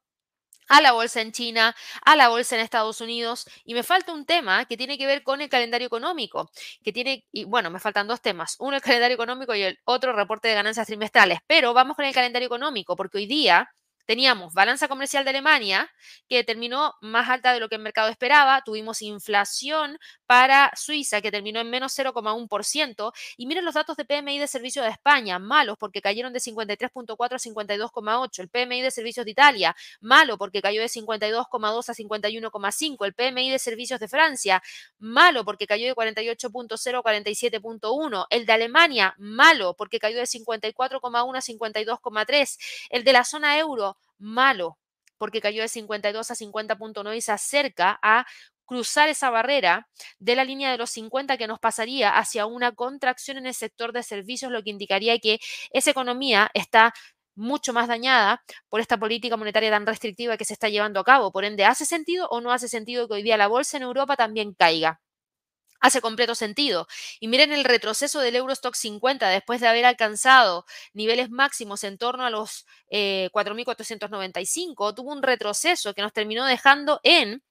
a 0.70 0.82
la 0.82 0.92
bolsa 0.92 1.22
en 1.22 1.32
China, 1.32 1.76
a 2.04 2.16
la 2.16 2.30
bolsa 2.30 2.56
en 2.56 2.62
Estados 2.62 3.02
Unidos. 3.02 3.46
Y 3.64 3.74
me 3.74 3.84
falta 3.84 4.14
un 4.14 4.26
tema 4.26 4.66
que 4.66 4.78
tiene 4.78 4.98
que 4.98 5.08
ver 5.08 5.24
con 5.24 5.42
el 5.42 5.50
calendario 5.50 5.88
económico, 5.88 6.52
que 6.84 6.94
tiene, 6.94 7.26
y 7.32 7.46
bueno, 7.46 7.70
me 7.72 7.80
faltan 7.80 8.08
dos 8.08 8.22
temas, 8.22 8.56
uno 8.60 8.76
el 8.76 8.82
calendario 8.82 9.16
económico 9.16 9.56
y 9.56 9.64
el 9.64 9.80
otro 9.86 10.14
reporte 10.14 10.48
de 10.50 10.56
ganancias 10.56 10.88
trimestrales. 10.88 11.40
Pero 11.48 11.74
vamos 11.74 11.96
con 11.96 12.06
el 12.06 12.14
calendario 12.14 12.48
económico, 12.48 12.96
porque 12.96 13.18
hoy 13.20 13.28
día 13.28 13.70
Teníamos 14.08 14.54
balanza 14.54 14.88
comercial 14.88 15.26
de 15.26 15.32
Alemania, 15.32 15.92
que 16.30 16.46
terminó 16.46 16.96
más 17.02 17.28
alta 17.28 17.52
de 17.52 17.60
lo 17.60 17.68
que 17.68 17.76
el 17.76 17.82
mercado 17.82 18.08
esperaba. 18.08 18.62
Tuvimos 18.64 19.02
inflación 19.02 20.00
para 20.26 20.72
Suiza, 20.78 21.22
que 21.22 21.30
terminó 21.30 21.60
en 21.60 21.70
menos 21.70 21.94
0,1%. 22.00 23.12
Y 23.36 23.48
miren 23.48 23.66
los 23.66 23.74
datos 23.74 23.98
de 23.98 24.06
PMI 24.06 24.40
de 24.40 24.48
servicios 24.48 24.86
de 24.86 24.92
España, 24.92 25.40
malos 25.40 25.78
porque 25.78 26.02
cayeron 26.02 26.32
de 26.32 26.40
53.4 26.40 27.18
a 27.18 27.38
52,8. 27.38 28.40
El 28.40 28.48
PMI 28.48 28.82
de 28.82 28.92
servicios 28.92 29.26
de 29.26 29.32
Italia, 29.32 29.76
malo 30.00 30.38
porque 30.38 30.62
cayó 30.62 30.80
de 30.80 30.88
52,2 30.88 31.90
a 31.90 31.94
51,5. 31.94 33.06
El 33.06 33.14
PMI 33.14 33.50
de 33.50 33.60
servicios 33.60 34.00
de 34.00 34.08
Francia, 34.08 34.64
malo 35.00 35.44
porque 35.44 35.68
cayó 35.68 35.86
de 35.86 35.94
48.0 35.94 36.98
a 36.98 37.04
47.1. 37.04 38.28
El 38.30 38.46
de 38.46 38.54
Alemania, 38.54 39.16
malo 39.18 39.74
porque 39.74 40.00
cayó 40.00 40.18
de 40.18 40.24
54,1 40.24 41.36
a 41.36 41.42
52,3. 41.42 42.58
El 42.90 43.04
de 43.04 43.12
la 43.12 43.26
zona 43.26 43.58
euro, 43.60 43.97
malo, 44.18 44.78
porque 45.18 45.42
cayó 45.42 45.62
de 45.62 45.68
52 45.68 46.32
a 46.32 46.36
50.9 46.36 47.16
y 47.18 47.22
se 47.22 47.32
acerca 47.32 48.00
a 48.02 48.26
cruzar 48.66 49.10
esa 49.10 49.30
barrera 49.30 49.88
de 50.20 50.36
la 50.36 50.44
línea 50.44 50.72
de 50.72 50.78
los 50.78 50.92
50 50.92 51.38
que 51.38 51.48
nos 51.48 51.60
pasaría 51.60 52.18
hacia 52.18 52.46
una 52.46 52.74
contracción 52.74 53.38
en 53.38 53.48
el 53.48 53.54
sector 53.54 53.94
de 53.94 54.04
servicios, 54.04 54.52
lo 54.52 54.62
que 54.62 54.70
indicaría 54.72 55.18
que 55.20 55.40
esa 55.72 55.92
economía 55.92 56.52
está 56.54 56.94
mucho 57.36 57.72
más 57.72 57.88
dañada 57.88 58.44
por 58.70 58.82
esta 58.82 58.98
política 58.98 59.38
monetaria 59.38 59.70
tan 59.72 59.86
restrictiva 59.86 60.38
que 60.38 60.46
se 60.46 60.54
está 60.54 60.70
llevando 60.70 61.00
a 61.00 61.04
cabo. 61.04 61.32
Por 61.32 61.46
ende, 61.46 61.66
¿hace 61.66 61.86
sentido 61.86 62.28
o 62.30 62.42
no 62.42 62.52
hace 62.52 62.68
sentido 62.68 63.08
que 63.08 63.16
hoy 63.16 63.24
día 63.24 63.38
la 63.38 63.48
bolsa 63.48 63.78
en 63.78 63.84
Europa 63.84 64.16
también 64.18 64.54
caiga? 64.54 65.00
Hace 65.80 66.02
completo 66.02 66.36
sentido. 66.36 66.88
Y 67.20 67.28
miren 67.28 67.52
el 67.52 67.64
retroceso 67.64 68.20
del 68.20 68.36
Eurostock 68.36 68.76
50 68.76 69.30
después 69.30 69.62
de 69.62 69.68
haber 69.68 69.86
alcanzado 69.86 70.66
niveles 70.94 71.30
máximos 71.30 71.84
en 71.84 71.98
torno 71.98 72.26
a 72.26 72.30
los 72.30 72.66
4.495, 72.90 74.92
eh, 74.92 74.94
tuvo 74.96 75.12
un 75.12 75.24
retroceso 75.24 75.94
que 75.94 76.02
nos 76.02 76.14
terminó 76.14 76.46
dejando 76.46 77.00
en 77.04 77.44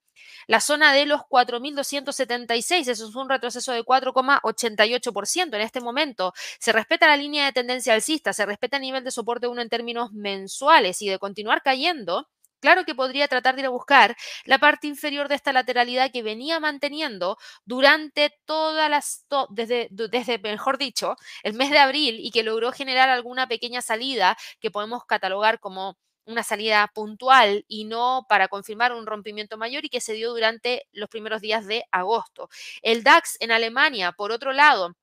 la 0.46 0.60
zona 0.60 0.92
de 0.92 1.06
los 1.06 1.20
4.276, 1.22 2.88
eso 2.88 3.08
es 3.08 3.14
un 3.14 3.28
retroceso 3.28 3.72
de 3.72 3.84
4,88% 3.84 5.54
en 5.54 5.60
este 5.60 5.80
momento. 5.80 6.32
Se 6.58 6.72
respeta 6.72 7.06
la 7.06 7.16
línea 7.16 7.46
de 7.46 7.52
tendencia 7.52 7.94
alcista, 7.94 8.32
se 8.32 8.46
respeta 8.46 8.76
el 8.76 8.82
nivel 8.82 9.04
de 9.04 9.10
soporte 9.10 9.46
1 9.46 9.62
en 9.62 9.68
términos 9.68 10.12
mensuales 10.12 11.02
y 11.02 11.08
de 11.08 11.18
continuar 11.18 11.62
cayendo, 11.62 12.28
Claro 12.62 12.85
que 12.85 12.95
podría 12.95 13.29
tratar 13.29 13.55
de 13.55 13.61
ir 13.62 13.66
a 13.66 13.71
buscar 13.71 14.16
la 14.45 14.59
parte 14.59 14.87
inferior 14.87 15.29
de 15.29 15.35
esta 15.35 15.53
lateralidad 15.53 16.11
que 16.11 16.23
venía 16.23 16.59
manteniendo 16.59 17.37
durante 17.64 18.31
todas 18.47 18.88
las, 18.90 19.27
desde, 19.51 20.38
mejor 20.42 20.79
dicho, 20.79 21.16
el 21.42 21.53
mes 21.55 21.71
de 21.71 21.79
abril 21.79 22.16
y 22.21 22.31
que 22.31 22.42
logró 22.42 22.73
generar 22.73 23.09
alguna 23.11 23.47
pequeña 23.47 23.83
salida 23.83 24.37
que 24.61 24.71
podemos 24.71 25.05
catalogar 25.05 25.61
como 25.61 25.97
una 26.25 26.42
salida 26.42 26.90
puntual 26.92 27.64
y 27.69 27.85
no 27.85 28.27
para 28.29 28.49
confirmar 28.49 28.92
un 28.92 29.07
rompimiento 29.07 29.59
mayor 29.59 29.85
y 29.85 29.88
que 29.90 30.01
se 30.01 30.14
dio 30.14 30.31
durante 30.33 30.88
los 30.92 31.09
primeros 31.09 31.40
días 31.40 31.66
de 31.66 31.85
agosto. 31.92 32.49
El 32.83 33.05
DAX 33.05 33.37
en 33.40 33.53
Alemania, 33.53 34.11
por 34.12 34.33
otro 34.33 34.53
lado, 34.53 34.95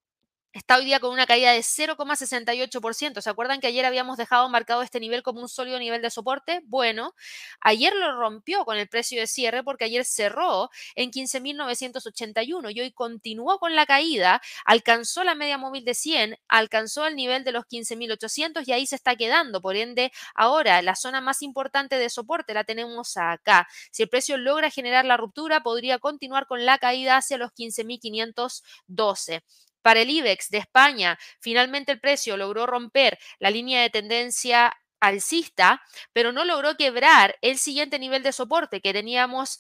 Está 0.54 0.78
hoy 0.78 0.86
día 0.86 1.00
con 1.00 1.12
una 1.12 1.26
caída 1.26 1.52
de 1.52 1.64
0,68%. 1.64 3.22
¿Se 3.22 3.30
acuerdan 3.30 3.60
que 3.60 3.66
ayer 3.66 3.86
habíamos 3.86 4.18
dejado 4.18 4.48
marcado 4.50 4.84
este 4.84 5.00
nivel 5.00 5.24
como 5.24 5.42
un 5.42 5.50
sólido 5.50 5.80
nivel 5.80 6.04
de 6.04 6.12
soporte? 6.12 6.62
Bueno, 6.66 7.16
ayer 7.60 7.96
lo 7.96 8.16
rompió 8.16 8.64
con 8.64 8.78
el 8.78 8.88
precio 8.88 9.20
de 9.20 9.26
cierre 9.26 9.64
porque 9.64 9.86
ayer 9.86 10.06
cerró 10.06 10.70
en 10.94 11.10
15.981 11.10 12.70
y 12.72 12.82
hoy 12.82 12.92
continuó 12.92 13.58
con 13.58 13.76
la 13.76 13.88
caída, 13.88 14.44
alcanzó 14.64 15.24
la 15.24 15.34
media 15.34 15.58
móvil 15.58 15.86
de 15.86 15.96
100, 15.96 16.38
alcanzó 16.48 17.08
el 17.08 17.16
nivel 17.16 17.44
de 17.44 17.52
los 17.52 17.66
15.800 17.66 18.68
y 18.68 18.74
ahí 18.74 18.86
se 18.86 18.96
está 18.96 19.16
quedando. 19.16 19.60
Por 19.60 19.76
ende, 19.76 20.12
ahora 20.36 20.84
la 20.84 20.96
zona 20.96 21.20
más 21.20 21.42
importante 21.42 21.98
de 21.98 22.12
soporte 22.12 22.54
la 22.54 22.64
tenemos 22.64 23.18
acá. 23.18 23.68
Si 23.92 24.04
el 24.04 24.10
precio 24.10 24.38
logra 24.38 24.70
generar 24.70 25.04
la 25.06 25.18
ruptura, 25.18 25.64
podría 25.64 25.98
continuar 25.98 26.46
con 26.46 26.64
la 26.64 26.78
caída 26.78 27.18
hacia 27.18 27.40
los 27.40 27.52
15.512. 27.54 29.42
Para 29.84 30.02
el 30.02 30.10
IBEX 30.10 30.50
de 30.50 30.58
España, 30.58 31.20
finalmente 31.40 31.92
el 31.92 32.00
precio 32.00 32.38
logró 32.38 32.66
romper 32.66 33.20
la 33.38 33.52
línea 33.52 33.82
de 33.84 33.92
tendencia 33.92 34.76
alcista, 35.00 35.82
pero 36.14 36.32
no 36.32 36.46
logró 36.46 36.76
quebrar 36.78 37.36
el 37.42 37.58
siguiente 37.58 38.00
nivel 38.00 38.24
de 38.24 38.32
soporte 38.32 38.80
que 38.82 38.94
teníamos 38.94 39.60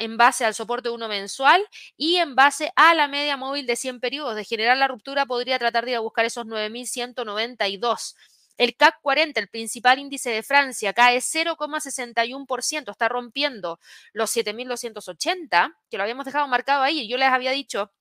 en 0.00 0.16
base 0.16 0.44
al 0.44 0.54
soporte 0.54 0.88
1 0.88 1.08
mensual 1.08 1.64
y 1.96 2.16
en 2.16 2.34
base 2.34 2.72
a 2.74 2.94
la 2.94 3.06
media 3.06 3.36
móvil 3.36 3.66
de 3.66 3.76
100 3.76 4.00
periodos. 4.00 4.34
De 4.34 4.44
generar 4.44 4.78
la 4.78 4.88
ruptura 4.88 5.26
podría 5.26 5.58
tratar 5.58 5.84
de 5.84 5.92
ir 5.92 5.96
a 5.98 6.00
buscar 6.00 6.24
esos 6.24 6.46
9.192. 6.46 8.14
El 8.58 8.76
CAC 8.76 9.00
40, 9.02 9.40
el 9.40 9.48
principal 9.48 9.98
índice 9.98 10.30
de 10.30 10.42
Francia, 10.42 10.92
cae 10.92 11.18
0,61%, 11.18 12.90
está 12.90 13.08
rompiendo 13.08 13.78
los 14.12 14.34
7.280, 14.34 15.74
que 15.90 15.96
lo 15.96 16.02
habíamos 16.02 16.24
dejado 16.24 16.48
marcado 16.48 16.82
ahí. 16.82 17.08
Yo 17.08 17.18
les 17.18 17.28
había 17.28 17.50
dicho 17.52 17.92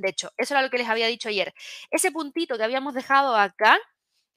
de 0.00 0.08
hecho, 0.10 0.30
eso 0.38 0.54
era 0.54 0.62
lo 0.62 0.70
que 0.70 0.78
les 0.78 0.88
había 0.88 1.06
dicho 1.06 1.28
ayer. 1.28 1.52
Ese 1.90 2.10
puntito 2.10 2.56
que 2.56 2.64
habíamos 2.64 2.94
dejado 2.94 3.36
acá 3.36 3.78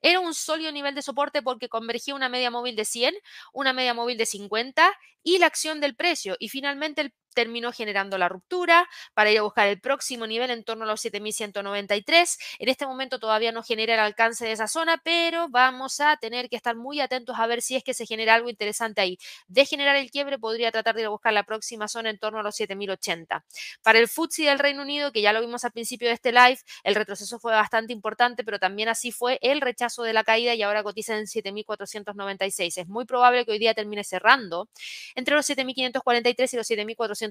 era 0.01 0.19
un 0.19 0.33
sólido 0.33 0.71
nivel 0.71 0.95
de 0.95 1.01
soporte 1.01 1.41
porque 1.41 1.69
convergía 1.69 2.15
una 2.15 2.27
media 2.29 2.51
móvil 2.51 2.75
de 2.75 2.85
100, 2.85 3.15
una 3.53 3.71
media 3.73 3.93
móvil 3.93 4.17
de 4.17 4.25
50 4.25 4.91
y 5.23 5.37
la 5.39 5.45
acción 5.47 5.79
del 5.79 5.95
precio. 5.95 6.35
Y 6.39 6.49
finalmente 6.49 7.01
el 7.01 7.13
terminó 7.33 7.71
generando 7.71 8.17
la 8.17 8.29
ruptura 8.29 8.87
para 9.13 9.31
ir 9.31 9.39
a 9.39 9.41
buscar 9.43 9.67
el 9.67 9.79
próximo 9.79 10.27
nivel 10.27 10.51
en 10.51 10.63
torno 10.63 10.83
a 10.85 10.87
los 10.87 11.01
7193. 11.01 12.37
En 12.59 12.69
este 12.69 12.85
momento 12.85 13.19
todavía 13.19 13.51
no 13.51 13.63
genera 13.63 13.93
el 13.95 13.99
alcance 13.99 14.45
de 14.45 14.51
esa 14.51 14.67
zona, 14.67 15.01
pero 15.03 15.47
vamos 15.49 15.99
a 15.99 16.17
tener 16.17 16.49
que 16.49 16.55
estar 16.55 16.75
muy 16.75 16.99
atentos 16.99 17.37
a 17.39 17.47
ver 17.47 17.61
si 17.61 17.75
es 17.75 17.83
que 17.83 17.93
se 17.93 18.05
genera 18.05 18.35
algo 18.35 18.49
interesante 18.49 19.01
ahí. 19.01 19.17
De 19.47 19.65
generar 19.65 19.95
el 19.95 20.11
quiebre 20.11 20.39
podría 20.39 20.71
tratar 20.71 20.95
de 20.95 21.01
ir 21.01 21.07
a 21.07 21.09
buscar 21.09 21.33
la 21.33 21.43
próxima 21.43 21.87
zona 21.87 22.09
en 22.09 22.19
torno 22.19 22.39
a 22.39 22.43
los 22.43 22.55
7080. 22.55 23.45
Para 23.81 23.99
el 23.99 24.07
FTSE 24.07 24.43
del 24.43 24.59
Reino 24.59 24.81
Unido, 24.81 25.11
que 25.11 25.21
ya 25.21 25.33
lo 25.33 25.41
vimos 25.41 25.63
al 25.65 25.71
principio 25.71 26.07
de 26.07 26.13
este 26.15 26.31
live, 26.31 26.59
el 26.83 26.95
retroceso 26.95 27.39
fue 27.39 27.53
bastante 27.53 27.93
importante, 27.93 28.43
pero 28.43 28.59
también 28.59 28.89
así 28.89 29.11
fue 29.11 29.39
el 29.41 29.61
rechazo 29.61 30.03
de 30.03 30.13
la 30.13 30.23
caída 30.23 30.55
y 30.55 30.61
ahora 30.61 30.83
cotiza 30.83 31.17
en 31.17 31.27
7496. 31.27 32.77
Es 32.77 32.87
muy 32.87 33.05
probable 33.05 33.45
que 33.45 33.51
hoy 33.51 33.59
día 33.59 33.73
termine 33.73 34.03
cerrando 34.03 34.69
entre 35.15 35.35
los 35.35 35.45
7543 35.45 36.53
y 36.53 36.57
los 36.57 36.67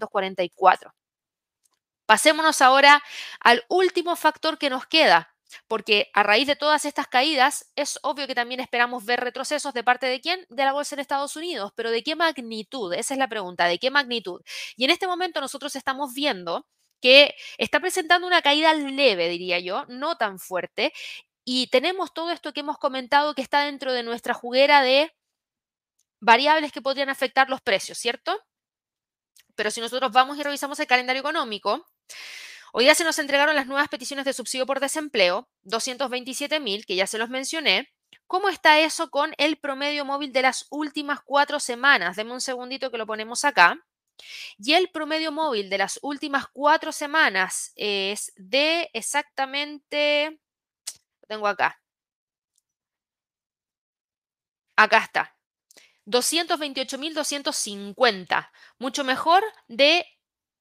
7444. 0.01 0.93
Pasémonos 2.07 2.61
ahora 2.61 3.03
al 3.41 3.65
último 3.69 4.17
factor 4.17 4.59
que 4.59 4.71
nos 4.71 4.87
queda, 4.87 5.35
porque 5.69 6.11
a 6.15 6.23
raíz 6.23 6.47
de 6.47 6.57
todas 6.57 6.85
estas 6.85 7.07
caídas 7.09 7.71
es 7.77 7.99
obvio 8.03 8.27
que 8.27 8.35
también 8.35 8.61
esperamos 8.61 9.05
ver 9.05 9.21
retrocesos 9.21 9.73
de 9.75 9.85
parte 9.85 10.07
de 10.07 10.21
quién? 10.21 10.45
De 10.49 10.65
la 10.65 10.73
bolsa 10.73 10.95
en 10.95 11.01
Estados 11.01 11.37
Unidos, 11.37 11.73
pero 11.75 11.91
¿de 11.91 12.03
qué 12.03 12.17
magnitud? 12.17 12.93
Esa 12.95 13.15
es 13.15 13.19
la 13.19 13.29
pregunta, 13.29 13.67
¿de 13.67 13.79
qué 13.79 13.91
magnitud? 13.91 14.43
Y 14.77 14.85
en 14.85 14.91
este 14.91 15.07
momento 15.07 15.41
nosotros 15.41 15.77
estamos 15.77 16.13
viendo 16.15 16.67
que 17.01 17.35
está 17.59 17.81
presentando 17.81 18.27
una 18.27 18.43
caída 18.43 18.75
leve, 18.75 19.29
diría 19.29 19.59
yo, 19.59 19.85
no 19.89 20.17
tan 20.17 20.39
fuerte, 20.39 20.93
y 21.45 21.67
tenemos 21.69 22.15
todo 22.15 22.31
esto 22.31 22.53
que 22.53 22.61
hemos 22.61 22.79
comentado 22.79 23.35
que 23.35 23.43
está 23.43 23.65
dentro 23.65 23.93
de 23.93 24.05
nuestra 24.05 24.35
juguera 24.35 24.83
de 24.83 25.13
variables 26.21 26.73
que 26.73 26.81
podrían 26.83 27.09
afectar 27.09 27.51
los 27.51 27.61
precios, 27.61 27.99
¿cierto? 27.99 28.39
Pero 29.55 29.71
si 29.71 29.81
nosotros 29.81 30.13
vamos 30.13 30.39
y 30.39 30.43
revisamos 30.43 30.79
el 30.81 30.87
calendario 30.87 31.21
económico, 31.21 31.87
hoy 32.73 32.85
día 32.85 32.95
se 32.95 33.05
nos 33.05 33.19
entregaron 33.19 33.55
las 33.55 33.67
nuevas 33.67 33.89
peticiones 33.89 34.25
de 34.25 34.33
subsidio 34.33 34.67
por 34.67 34.81
desempleo, 34.81 35.49
227 35.63 36.61
mil, 36.61 36.87
que 36.87 36.97
ya 36.97 37.07
se 37.07 37.19
los 37.19 37.29
mencioné. 37.29 37.93
¿Cómo 38.27 38.49
está 38.49 38.81
eso 38.81 39.11
con 39.11 39.35
el 39.37 39.59
promedio 39.59 40.05
móvil 40.05 40.33
de 40.33 40.43
las 40.43 40.67
últimas 40.71 41.21
cuatro 41.25 41.61
semanas? 41.61 42.17
Deme 42.17 42.33
un 42.33 42.41
segundito 42.41 42.91
que 42.91 42.99
lo 42.99 43.07
ponemos 43.07 43.45
acá. 43.45 43.79
Y 44.59 44.75
el 44.75 44.91
promedio 44.91 45.33
móvil 45.33 45.69
de 45.71 45.79
las 45.79 45.99
últimas 46.03 46.47
cuatro 46.53 46.93
semanas 46.93 47.73
es 47.77 48.33
de 48.37 48.91
exactamente, 48.95 50.41
lo 51.23 51.29
tengo 51.29 51.47
acá. 51.49 51.79
Acá 54.77 54.99
está. 54.99 55.35
228.250, 56.07 58.51
mucho 58.79 59.05
mejor 59.05 59.43
de 59.69 60.07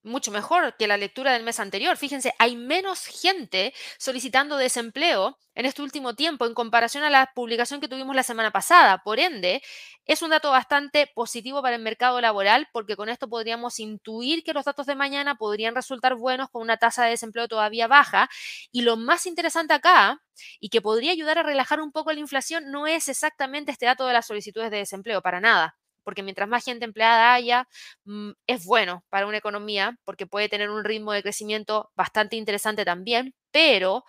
mucho 0.04 0.32
mejor 0.32 0.76
que 0.78 0.88
la 0.88 0.98
lectura 0.98 1.34
del 1.34 1.44
mes 1.44 1.60
anterior. 1.60 1.98
Fíjense, 1.98 2.34
hay 2.40 2.56
menos 2.56 3.06
gente 3.06 3.74
solicitando 3.98 4.58
desempleo 4.58 5.38
en 5.54 5.66
este 5.66 5.82
último 5.82 6.16
tiempo 6.16 6.46
en 6.46 6.54
comparación 6.54 7.04
a 7.04 7.10
la 7.10 7.32
publicación 7.36 7.82
que 7.82 7.88
tuvimos 7.88 8.16
la 8.16 8.24
semana 8.24 8.52
pasada. 8.52 9.00
Por 9.04 9.20
ende, 9.20 9.62
es 10.06 10.22
un 10.22 10.30
dato 10.30 10.50
bastante 10.52 11.08
positivo 11.14 11.62
para 11.62 11.76
el 11.76 11.82
mercado 11.82 12.22
laboral 12.22 12.68
porque 12.72 12.96
con 12.96 13.10
esto 13.10 13.28
podríamos 13.28 13.80
intuir 13.80 14.44
que 14.44 14.54
los 14.54 14.66
datos 14.66 14.86
de 14.86 14.96
mañana 14.96 15.36
podrían 15.36 15.76
resultar 15.76 16.16
buenos 16.16 16.50
con 16.50 16.62
una 16.62 16.78
tasa 16.78 17.04
de 17.04 17.12
desempleo 17.12 17.48
todavía 17.48 17.88
baja. 17.88 18.30
Y 18.72 18.82
lo 18.82 18.98
más 18.98 19.26
interesante 19.26 19.74
acá 19.74 20.22
y 20.60 20.70
que 20.70 20.82
podría 20.82 21.12
ayudar 21.12 21.38
a 21.38 21.44
relajar 21.44 21.82
un 21.82 21.92
poco 21.92 22.12
la 22.14 22.20
inflación 22.20 22.72
no 22.72 22.88
es 22.88 23.10
exactamente 23.10 23.72
este 23.72 23.86
dato 23.86 24.06
de 24.06 24.14
las 24.14 24.28
solicitudes 24.28 24.72
de 24.72 24.78
desempleo, 24.78 25.22
para 25.22 25.40
nada 25.42 25.81
porque 26.04 26.24
mientras 26.24 26.48
más 26.50 26.64
gente 26.64 26.86
empleada 26.86 27.34
haya, 27.34 27.68
mm, 28.06 28.32
es 28.48 28.66
bueno 28.66 29.04
para 29.10 29.28
una 29.28 29.38
economía, 29.38 29.98
porque 30.06 30.28
puede 30.28 30.50
tener 30.50 30.70
un 30.70 30.84
ritmo 30.84 31.12
de 31.14 31.24
crecimiento 31.24 31.92
bastante 31.96 32.36
interesante 32.36 32.86
también, 32.86 33.36
pero 33.52 34.04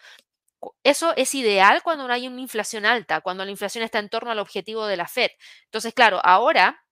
eso 0.85 1.15
es 1.17 1.35
ideal 1.35 1.83
cuando 1.83 2.07
no 2.07 2.15
hay 2.15 2.29
una 2.29 2.41
inflación 2.41 2.87
alta, 2.87 3.21
cuando 3.21 3.45
la 3.45 3.51
inflación 3.51 3.85
está 3.85 3.99
en 3.99 4.09
torno 4.09 4.31
al 4.31 4.39
objetivo 4.39 4.87
de 4.87 4.97
la 4.97 5.09
Fed. 5.09 5.31
Entonces, 5.65 5.93
claro, 5.95 6.21
ahora 6.25 6.85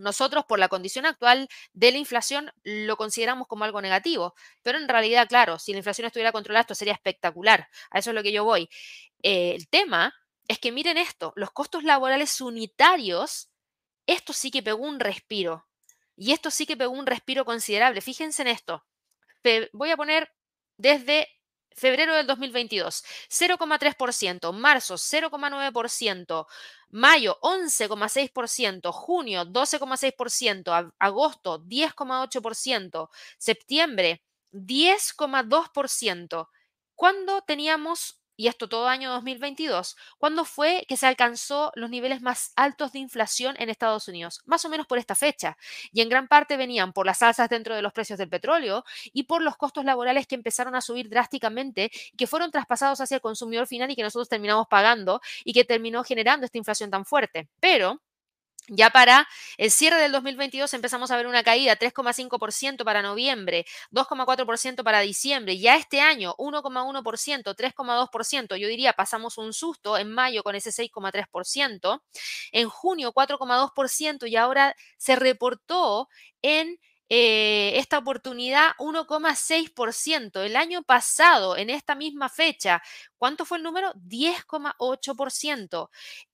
nosotros 0.00 0.44
por 0.46 0.58
la 0.58 0.68
condición 0.68 1.06
actual 1.06 1.48
de 1.72 1.92
la 1.92 1.98
inflación 1.98 2.52
lo 2.64 2.96
consideramos 2.96 3.46
como 3.46 3.64
algo 3.64 3.82
negativo, 3.82 4.34
pero 4.62 4.78
en 4.78 4.88
realidad, 4.88 5.28
claro, 5.28 5.58
si 5.58 5.72
la 5.72 5.78
inflación 5.78 6.06
estuviera 6.06 6.32
controlada, 6.32 6.62
esto 6.62 6.74
sería 6.74 6.94
espectacular. 6.94 7.68
A 7.90 7.98
eso 7.98 8.10
es 8.10 8.14
lo 8.14 8.22
que 8.22 8.32
yo 8.32 8.44
voy. 8.44 8.68
Eh, 9.22 9.54
el 9.54 9.68
tema 9.68 10.14
es 10.48 10.58
que 10.58 10.72
miren 10.72 10.98
esto, 10.98 11.32
los 11.36 11.50
costos 11.52 11.84
laborales 11.84 12.40
unitarios 12.40 13.50
esto 14.12 14.32
sí 14.32 14.50
que 14.50 14.62
pegó 14.62 14.84
un 14.84 15.00
respiro. 15.00 15.66
Y 16.16 16.32
esto 16.32 16.50
sí 16.50 16.66
que 16.66 16.76
pegó 16.76 16.92
un 16.92 17.06
respiro 17.06 17.44
considerable. 17.44 18.00
Fíjense 18.00 18.42
en 18.42 18.48
esto. 18.48 18.84
voy 19.72 19.90
a 19.90 19.96
poner 19.96 20.30
desde 20.76 21.28
febrero 21.72 22.14
del 22.14 22.26
2022, 22.26 23.04
0,3%, 23.28 24.52
marzo 24.52 24.94
0,9%, 24.94 26.46
mayo 26.90 27.38
11,6%, 27.40 28.92
junio 28.92 29.44
12,6%, 29.46 30.92
agosto 30.98 31.62
10,8%, 31.64 33.08
septiembre 33.38 34.22
10,2%. 34.52 36.48
¿Cuándo 36.94 37.42
teníamos 37.42 38.19
y 38.40 38.48
esto 38.48 38.70
todo 38.70 38.88
año 38.88 39.10
2022, 39.10 39.98
¿cuándo 40.16 40.46
fue 40.46 40.86
que 40.88 40.96
se 40.96 41.06
alcanzó 41.06 41.72
los 41.74 41.90
niveles 41.90 42.22
más 42.22 42.54
altos 42.56 42.90
de 42.90 42.98
inflación 42.98 43.54
en 43.58 43.68
Estados 43.68 44.08
Unidos? 44.08 44.40
Más 44.46 44.64
o 44.64 44.70
menos 44.70 44.86
por 44.86 44.96
esta 44.96 45.14
fecha. 45.14 45.58
Y 45.92 46.00
en 46.00 46.08
gran 46.08 46.26
parte 46.26 46.56
venían 46.56 46.94
por 46.94 47.04
las 47.04 47.20
alzas 47.20 47.50
dentro 47.50 47.74
de 47.76 47.82
los 47.82 47.92
precios 47.92 48.18
del 48.18 48.30
petróleo 48.30 48.82
y 49.12 49.24
por 49.24 49.42
los 49.42 49.58
costos 49.58 49.84
laborales 49.84 50.26
que 50.26 50.36
empezaron 50.36 50.74
a 50.74 50.80
subir 50.80 51.10
drásticamente 51.10 51.90
y 52.14 52.16
que 52.16 52.26
fueron 52.26 52.50
traspasados 52.50 53.02
hacia 53.02 53.16
el 53.16 53.20
consumidor 53.20 53.66
final 53.66 53.90
y 53.90 53.94
que 53.94 54.02
nosotros 54.02 54.30
terminamos 54.30 54.68
pagando 54.70 55.20
y 55.44 55.52
que 55.52 55.66
terminó 55.66 56.02
generando 56.02 56.46
esta 56.46 56.56
inflación 56.56 56.90
tan 56.90 57.04
fuerte. 57.04 57.50
Pero 57.60 58.00
ya 58.68 58.90
para 58.90 59.26
el 59.56 59.70
cierre 59.70 60.00
del 60.00 60.12
2022 60.12 60.72
empezamos 60.74 61.10
a 61.10 61.16
ver 61.16 61.26
una 61.26 61.42
caída 61.42 61.76
3,5% 61.76 62.84
para 62.84 63.02
noviembre, 63.02 63.66
2,4% 63.90 64.84
para 64.84 65.00
diciembre. 65.00 65.58
Ya 65.58 65.76
este 65.76 66.00
año 66.00 66.34
1,1%, 66.38 67.54
3,2%. 67.54 68.56
Yo 68.56 68.68
diría 68.68 68.92
pasamos 68.92 69.38
un 69.38 69.52
susto 69.52 69.98
en 69.98 70.10
mayo 70.12 70.42
con 70.42 70.54
ese 70.54 70.70
6,3%. 70.70 72.02
En 72.52 72.68
junio 72.68 73.12
4,2% 73.12 74.28
y 74.28 74.36
ahora 74.36 74.76
se 74.96 75.16
reportó 75.16 76.08
en 76.42 76.78
eh, 77.08 77.72
esta 77.76 77.98
oportunidad 77.98 78.70
1,6%. 78.78 80.44
El 80.44 80.54
año 80.54 80.82
pasado, 80.84 81.56
en 81.56 81.68
esta 81.70 81.96
misma 81.96 82.28
fecha, 82.28 82.82
¿cuánto 83.18 83.44
fue 83.44 83.58
el 83.58 83.64
número? 83.64 83.92
10,8%. 83.94 85.90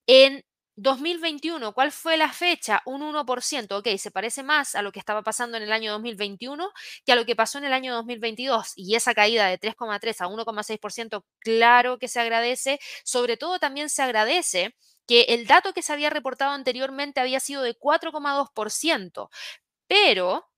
En 0.07 0.45
2021, 0.77 1.73
¿cuál 1.73 1.91
fue 1.91 2.17
la 2.17 2.33
fecha? 2.33 2.83
Un 2.85 3.03
1%, 3.03 3.79
ok, 3.79 3.89
se 3.99 4.11
parece 4.11 4.43
más 4.43 4.75
a 4.75 4.83
lo 4.83 4.93
que 4.93 4.99
estaba 4.99 5.23
pasando 5.23 5.57
en 5.57 5.63
el 5.63 5.73
año 5.73 5.93
2021 5.93 6.71
que 7.05 7.13
a 7.13 7.17
lo 7.17 7.25
que 7.25 7.35
pasó 7.35 7.59
en 7.59 7.65
el 7.65 7.73
año 7.73 7.95
2022. 7.95 8.73
Y 8.77 8.95
esa 8.95 9.15
caída 9.15 9.47
de 9.49 9.59
3,3 9.59 10.21
a 10.21 10.29
1,6%, 10.29 11.25
claro 11.41 11.99
que 11.99 12.09
se 12.09 12.21
agradece. 12.21 12.79
Sobre 13.05 13.37
todo 13.37 13.59
también 13.59 13.89
se 13.89 14.03
agradece 14.03 14.75
que 15.07 15.23
el 15.29 15.47
dato 15.47 15.73
que 15.73 15.83
se 15.83 15.93
había 15.93 16.11
reportado 16.11 16.53
anteriormente 16.53 17.21
había 17.21 17.41
sido 17.41 17.63
de 17.63 17.75
4,2%, 17.75 19.31
pero 19.89 20.49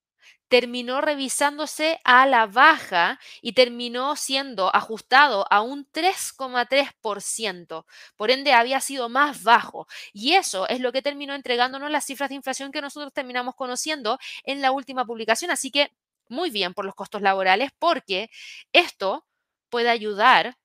terminó 0.48 1.00
revisándose 1.00 2.00
a 2.04 2.26
la 2.26 2.46
baja 2.46 3.20
y 3.42 3.52
terminó 3.52 4.16
siendo 4.16 4.74
ajustado 4.74 5.46
a 5.50 5.60
un 5.62 5.86
3,3%. 5.92 7.84
Por 8.16 8.30
ende, 8.30 8.52
había 8.52 8.80
sido 8.80 9.08
más 9.08 9.42
bajo. 9.42 9.86
Y 10.12 10.34
eso 10.34 10.68
es 10.68 10.80
lo 10.80 10.92
que 10.92 11.02
terminó 11.02 11.34
entregándonos 11.34 11.90
las 11.90 12.04
cifras 12.06 12.30
de 12.30 12.36
inflación 12.36 12.72
que 12.72 12.80
nosotros 12.82 13.12
terminamos 13.12 13.54
conociendo 13.54 14.18
en 14.44 14.62
la 14.62 14.72
última 14.72 15.04
publicación. 15.04 15.50
Así 15.50 15.70
que 15.70 15.92
muy 16.28 16.50
bien 16.50 16.74
por 16.74 16.84
los 16.84 16.94
costos 16.94 17.22
laborales 17.22 17.70
porque 17.78 18.30
esto 18.72 19.26
puede 19.70 19.88
ayudar 19.90 20.56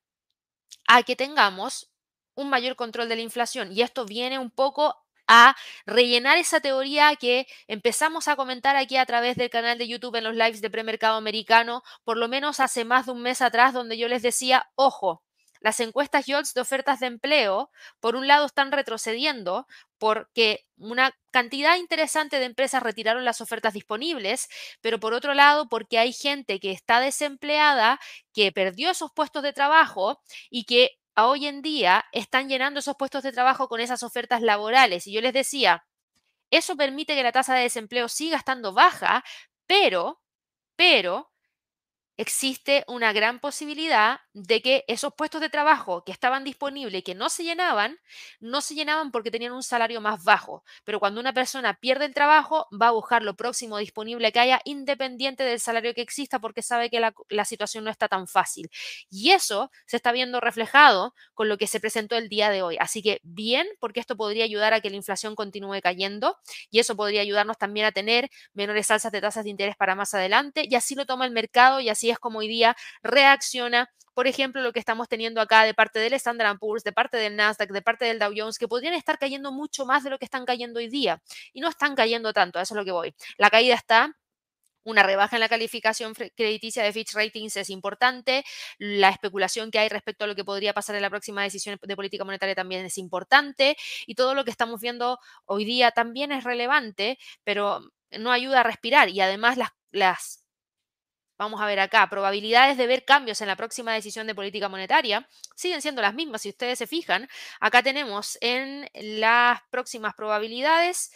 a 0.86 1.02
que 1.02 1.16
tengamos 1.16 1.90
un 2.34 2.50
mayor 2.50 2.76
control 2.76 3.08
de 3.08 3.16
la 3.16 3.22
inflación. 3.22 3.72
Y 3.72 3.82
esto 3.82 4.04
viene 4.04 4.38
un 4.38 4.50
poco 4.50 5.03
a 5.26 5.56
rellenar 5.86 6.38
esa 6.38 6.60
teoría 6.60 7.14
que 7.16 7.46
empezamos 7.68 8.28
a 8.28 8.36
comentar 8.36 8.76
aquí 8.76 8.96
a 8.96 9.06
través 9.06 9.36
del 9.36 9.50
canal 9.50 9.78
de 9.78 9.88
YouTube 9.88 10.16
en 10.16 10.24
los 10.24 10.34
lives 10.34 10.60
de 10.60 10.70
premercado 10.70 11.16
americano, 11.16 11.82
por 12.04 12.16
lo 12.16 12.28
menos 12.28 12.60
hace 12.60 12.84
más 12.84 13.06
de 13.06 13.12
un 13.12 13.22
mes 13.22 13.42
atrás, 13.42 13.72
donde 13.74 13.96
yo 13.98 14.08
les 14.08 14.22
decía, 14.22 14.68
ojo, 14.74 15.22
las 15.60 15.80
encuestas 15.80 16.26
YOLS 16.26 16.52
de 16.52 16.60
ofertas 16.60 17.00
de 17.00 17.06
empleo, 17.06 17.70
por 17.98 18.16
un 18.16 18.26
lado, 18.28 18.44
están 18.44 18.70
retrocediendo 18.70 19.66
porque 19.98 20.66
una 20.76 21.12
cantidad 21.30 21.76
interesante 21.76 22.38
de 22.38 22.44
empresas 22.44 22.82
retiraron 22.82 23.24
las 23.24 23.40
ofertas 23.40 23.72
disponibles, 23.72 24.48
pero 24.82 25.00
por 25.00 25.14
otro 25.14 25.32
lado, 25.32 25.66
porque 25.70 25.98
hay 25.98 26.12
gente 26.12 26.60
que 26.60 26.70
está 26.70 27.00
desempleada, 27.00 27.98
que 28.34 28.52
perdió 28.52 28.90
esos 28.90 29.10
puestos 29.12 29.42
de 29.42 29.54
trabajo 29.54 30.20
y 30.50 30.64
que 30.64 30.90
hoy 31.16 31.46
en 31.46 31.62
día 31.62 32.04
están 32.12 32.48
llenando 32.48 32.80
esos 32.80 32.96
puestos 32.96 33.22
de 33.22 33.32
trabajo 33.32 33.68
con 33.68 33.80
esas 33.80 34.02
ofertas 34.02 34.42
laborales. 34.42 35.06
Y 35.06 35.12
yo 35.12 35.20
les 35.20 35.32
decía, 35.32 35.84
eso 36.50 36.76
permite 36.76 37.14
que 37.14 37.22
la 37.22 37.32
tasa 37.32 37.54
de 37.54 37.62
desempleo 37.62 38.08
siga 38.08 38.36
estando 38.36 38.72
baja, 38.72 39.24
pero, 39.66 40.20
pero, 40.76 41.33
existe 42.16 42.84
una 42.86 43.12
gran 43.12 43.40
posibilidad 43.40 44.20
de 44.32 44.62
que 44.62 44.84
esos 44.88 45.14
puestos 45.14 45.40
de 45.40 45.48
trabajo 45.48 46.04
que 46.04 46.12
estaban 46.12 46.44
disponibles 46.44 47.00
y 47.00 47.02
que 47.02 47.14
no 47.14 47.28
se 47.28 47.44
llenaban, 47.44 47.98
no 48.40 48.60
se 48.60 48.74
llenaban 48.74 49.10
porque 49.10 49.30
tenían 49.30 49.52
un 49.52 49.62
salario 49.62 50.00
más 50.00 50.22
bajo. 50.22 50.64
Pero 50.84 51.00
cuando 51.00 51.20
una 51.20 51.32
persona 51.32 51.74
pierde 51.74 52.04
el 52.06 52.14
trabajo, 52.14 52.68
va 52.70 52.88
a 52.88 52.92
buscar 52.92 53.22
lo 53.22 53.34
próximo 53.34 53.78
disponible 53.78 54.32
que 54.32 54.40
haya, 54.40 54.60
independiente 54.64 55.44
del 55.44 55.60
salario 55.60 55.94
que 55.94 56.02
exista, 56.02 56.38
porque 56.38 56.62
sabe 56.62 56.90
que 56.90 57.00
la, 57.00 57.44
situación 57.44 57.84
no 57.84 57.90
está 57.90 58.08
tan 58.08 58.26
fácil. 58.26 58.70
Y 59.10 59.30
eso 59.30 59.70
se 59.86 59.96
está 59.96 60.12
viendo 60.12 60.40
reflejado 60.40 61.14
con 61.34 61.48
lo 61.48 61.58
que 61.58 61.66
se 61.66 61.78
presentó 61.80 62.16
el 62.16 62.28
día 62.28 62.50
de 62.50 62.62
hoy. 62.62 62.76
Así 62.80 63.02
que 63.02 63.20
bien, 63.22 63.66
porque 63.80 64.00
esto 64.00 64.16
podría 64.16 64.44
ayudar 64.44 64.72
a 64.72 64.80
que 64.80 64.90
la 64.90 64.96
inflación 64.96 65.34
continúe 65.34 65.80
cayendo 65.82 66.38
y 66.70 66.78
eso 66.78 66.96
podría 66.96 67.20
ayudarnos 67.20 67.58
también 67.58 67.86
a 67.86 67.92
tener 67.92 68.30
menores 68.54 68.90
alzas 68.90 69.12
de 69.12 69.20
tasas 69.20 69.44
de 69.44 69.50
interés 69.50 69.76
para 69.76 69.94
más 69.94 70.14
adelante. 70.14 70.64
Y 70.68 70.74
así 70.74 70.94
lo 70.94 71.06
toma 71.06 71.26
el 71.26 71.32
mercado 71.32 71.80
y 71.80 71.88
así 71.88 72.03
así 72.04 72.10
es 72.10 72.18
como 72.18 72.40
hoy 72.40 72.48
día 72.48 72.76
reacciona 73.02 73.90
por 74.14 74.28
ejemplo, 74.28 74.62
lo 74.62 74.72
que 74.72 74.78
estamos 74.78 75.08
teniendo 75.08 75.40
acá 75.40 75.64
de 75.64 75.74
parte 75.74 75.98
del 75.98 76.12
Standard 76.12 76.56
Poor's, 76.60 76.84
de 76.84 76.92
parte 76.92 77.16
del 77.16 77.34
Nasdaq, 77.34 77.72
de 77.72 77.82
parte 77.82 78.04
del 78.04 78.20
Dow 78.20 78.32
Jones, 78.36 78.58
que 78.58 78.68
podrían 78.68 78.94
estar 78.94 79.18
cayendo 79.18 79.50
mucho 79.50 79.86
más 79.86 80.04
de 80.04 80.10
lo 80.10 80.20
que 80.20 80.24
están 80.24 80.44
cayendo 80.44 80.78
hoy 80.78 80.86
día. 80.88 81.20
Y 81.52 81.60
no 81.60 81.68
están 81.68 81.96
cayendo 81.96 82.32
tanto, 82.32 82.60
a 82.60 82.62
eso 82.62 82.74
es 82.74 82.78
lo 82.78 82.84
que 82.84 82.92
voy. 82.92 83.12
La 83.38 83.50
caída 83.50 83.74
está 83.74 84.16
una 84.84 85.02
rebaja 85.02 85.34
en 85.34 85.40
la 85.40 85.48
calificación 85.48 86.14
crediticia 86.14 86.84
de 86.84 86.92
Fitch 86.92 87.12
Ratings 87.14 87.56
es 87.56 87.70
importante. 87.70 88.44
La 88.78 89.08
especulación 89.08 89.72
que 89.72 89.80
hay 89.80 89.88
respecto 89.88 90.24
a 90.24 90.28
lo 90.28 90.36
que 90.36 90.44
podría 90.44 90.72
pasar 90.72 90.94
en 90.94 91.02
la 91.02 91.10
próxima 91.10 91.42
decisión 91.42 91.76
de 91.82 91.96
política 91.96 92.24
monetaria 92.24 92.54
también 92.54 92.86
es 92.86 92.98
importante. 92.98 93.76
Y 94.06 94.14
todo 94.14 94.34
lo 94.34 94.44
que 94.44 94.52
estamos 94.52 94.80
viendo 94.80 95.18
hoy 95.46 95.64
día 95.64 95.90
también 95.90 96.30
es 96.30 96.44
relevante, 96.44 97.18
pero 97.42 97.80
no 98.12 98.30
ayuda 98.30 98.60
a 98.60 98.62
respirar. 98.62 99.08
Y 99.08 99.20
además 99.20 99.56
las, 99.56 99.70
las 99.90 100.43
vamos 101.44 101.60
a 101.60 101.66
ver 101.66 101.80
acá, 101.80 102.08
probabilidades 102.08 102.76
de 102.76 102.86
ver 102.86 103.04
cambios 103.04 103.40
en 103.40 103.48
la 103.48 103.56
próxima 103.56 103.92
decisión 103.92 104.26
de 104.26 104.34
política 104.34 104.68
monetaria 104.68 105.28
siguen 105.54 105.82
siendo 105.82 106.02
las 106.02 106.14
mismas. 106.14 106.42
Si 106.42 106.48
ustedes 106.48 106.78
se 106.78 106.86
fijan, 106.86 107.28
acá 107.60 107.82
tenemos 107.82 108.38
en 108.40 108.88
las 108.94 109.60
próximas 109.70 110.14
probabilidades 110.14 111.10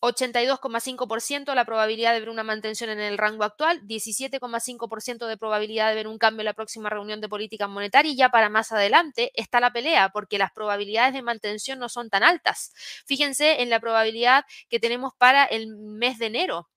82,5% 0.00 1.54
la 1.54 1.64
probabilidad 1.64 2.14
de 2.14 2.20
ver 2.20 2.30
una 2.30 2.42
mantención 2.42 2.88
en 2.88 3.00
el 3.00 3.18
rango 3.18 3.44
actual, 3.44 3.82
17,5% 3.86 5.26
de 5.26 5.36
probabilidad 5.36 5.90
de 5.90 5.94
ver 5.94 6.08
un 6.08 6.18
cambio 6.18 6.40
en 6.40 6.46
la 6.46 6.54
próxima 6.54 6.88
reunión 6.88 7.20
de 7.20 7.28
política 7.28 7.68
monetaria 7.68 8.10
y 8.10 8.16
ya 8.16 8.30
para 8.30 8.48
más 8.48 8.72
adelante 8.72 9.30
está 9.34 9.60
la 9.60 9.72
pelea 9.72 10.08
porque 10.08 10.38
las 10.38 10.52
probabilidades 10.52 11.12
de 11.12 11.22
mantención 11.22 11.78
no 11.78 11.88
son 11.88 12.08
tan 12.08 12.22
altas. 12.22 12.72
Fíjense 13.06 13.60
en 13.60 13.68
la 13.68 13.80
probabilidad 13.80 14.44
que 14.70 14.80
tenemos 14.80 15.12
para 15.18 15.44
el 15.44 15.68
mes 15.68 16.18
de 16.18 16.26
enero. 16.26 16.68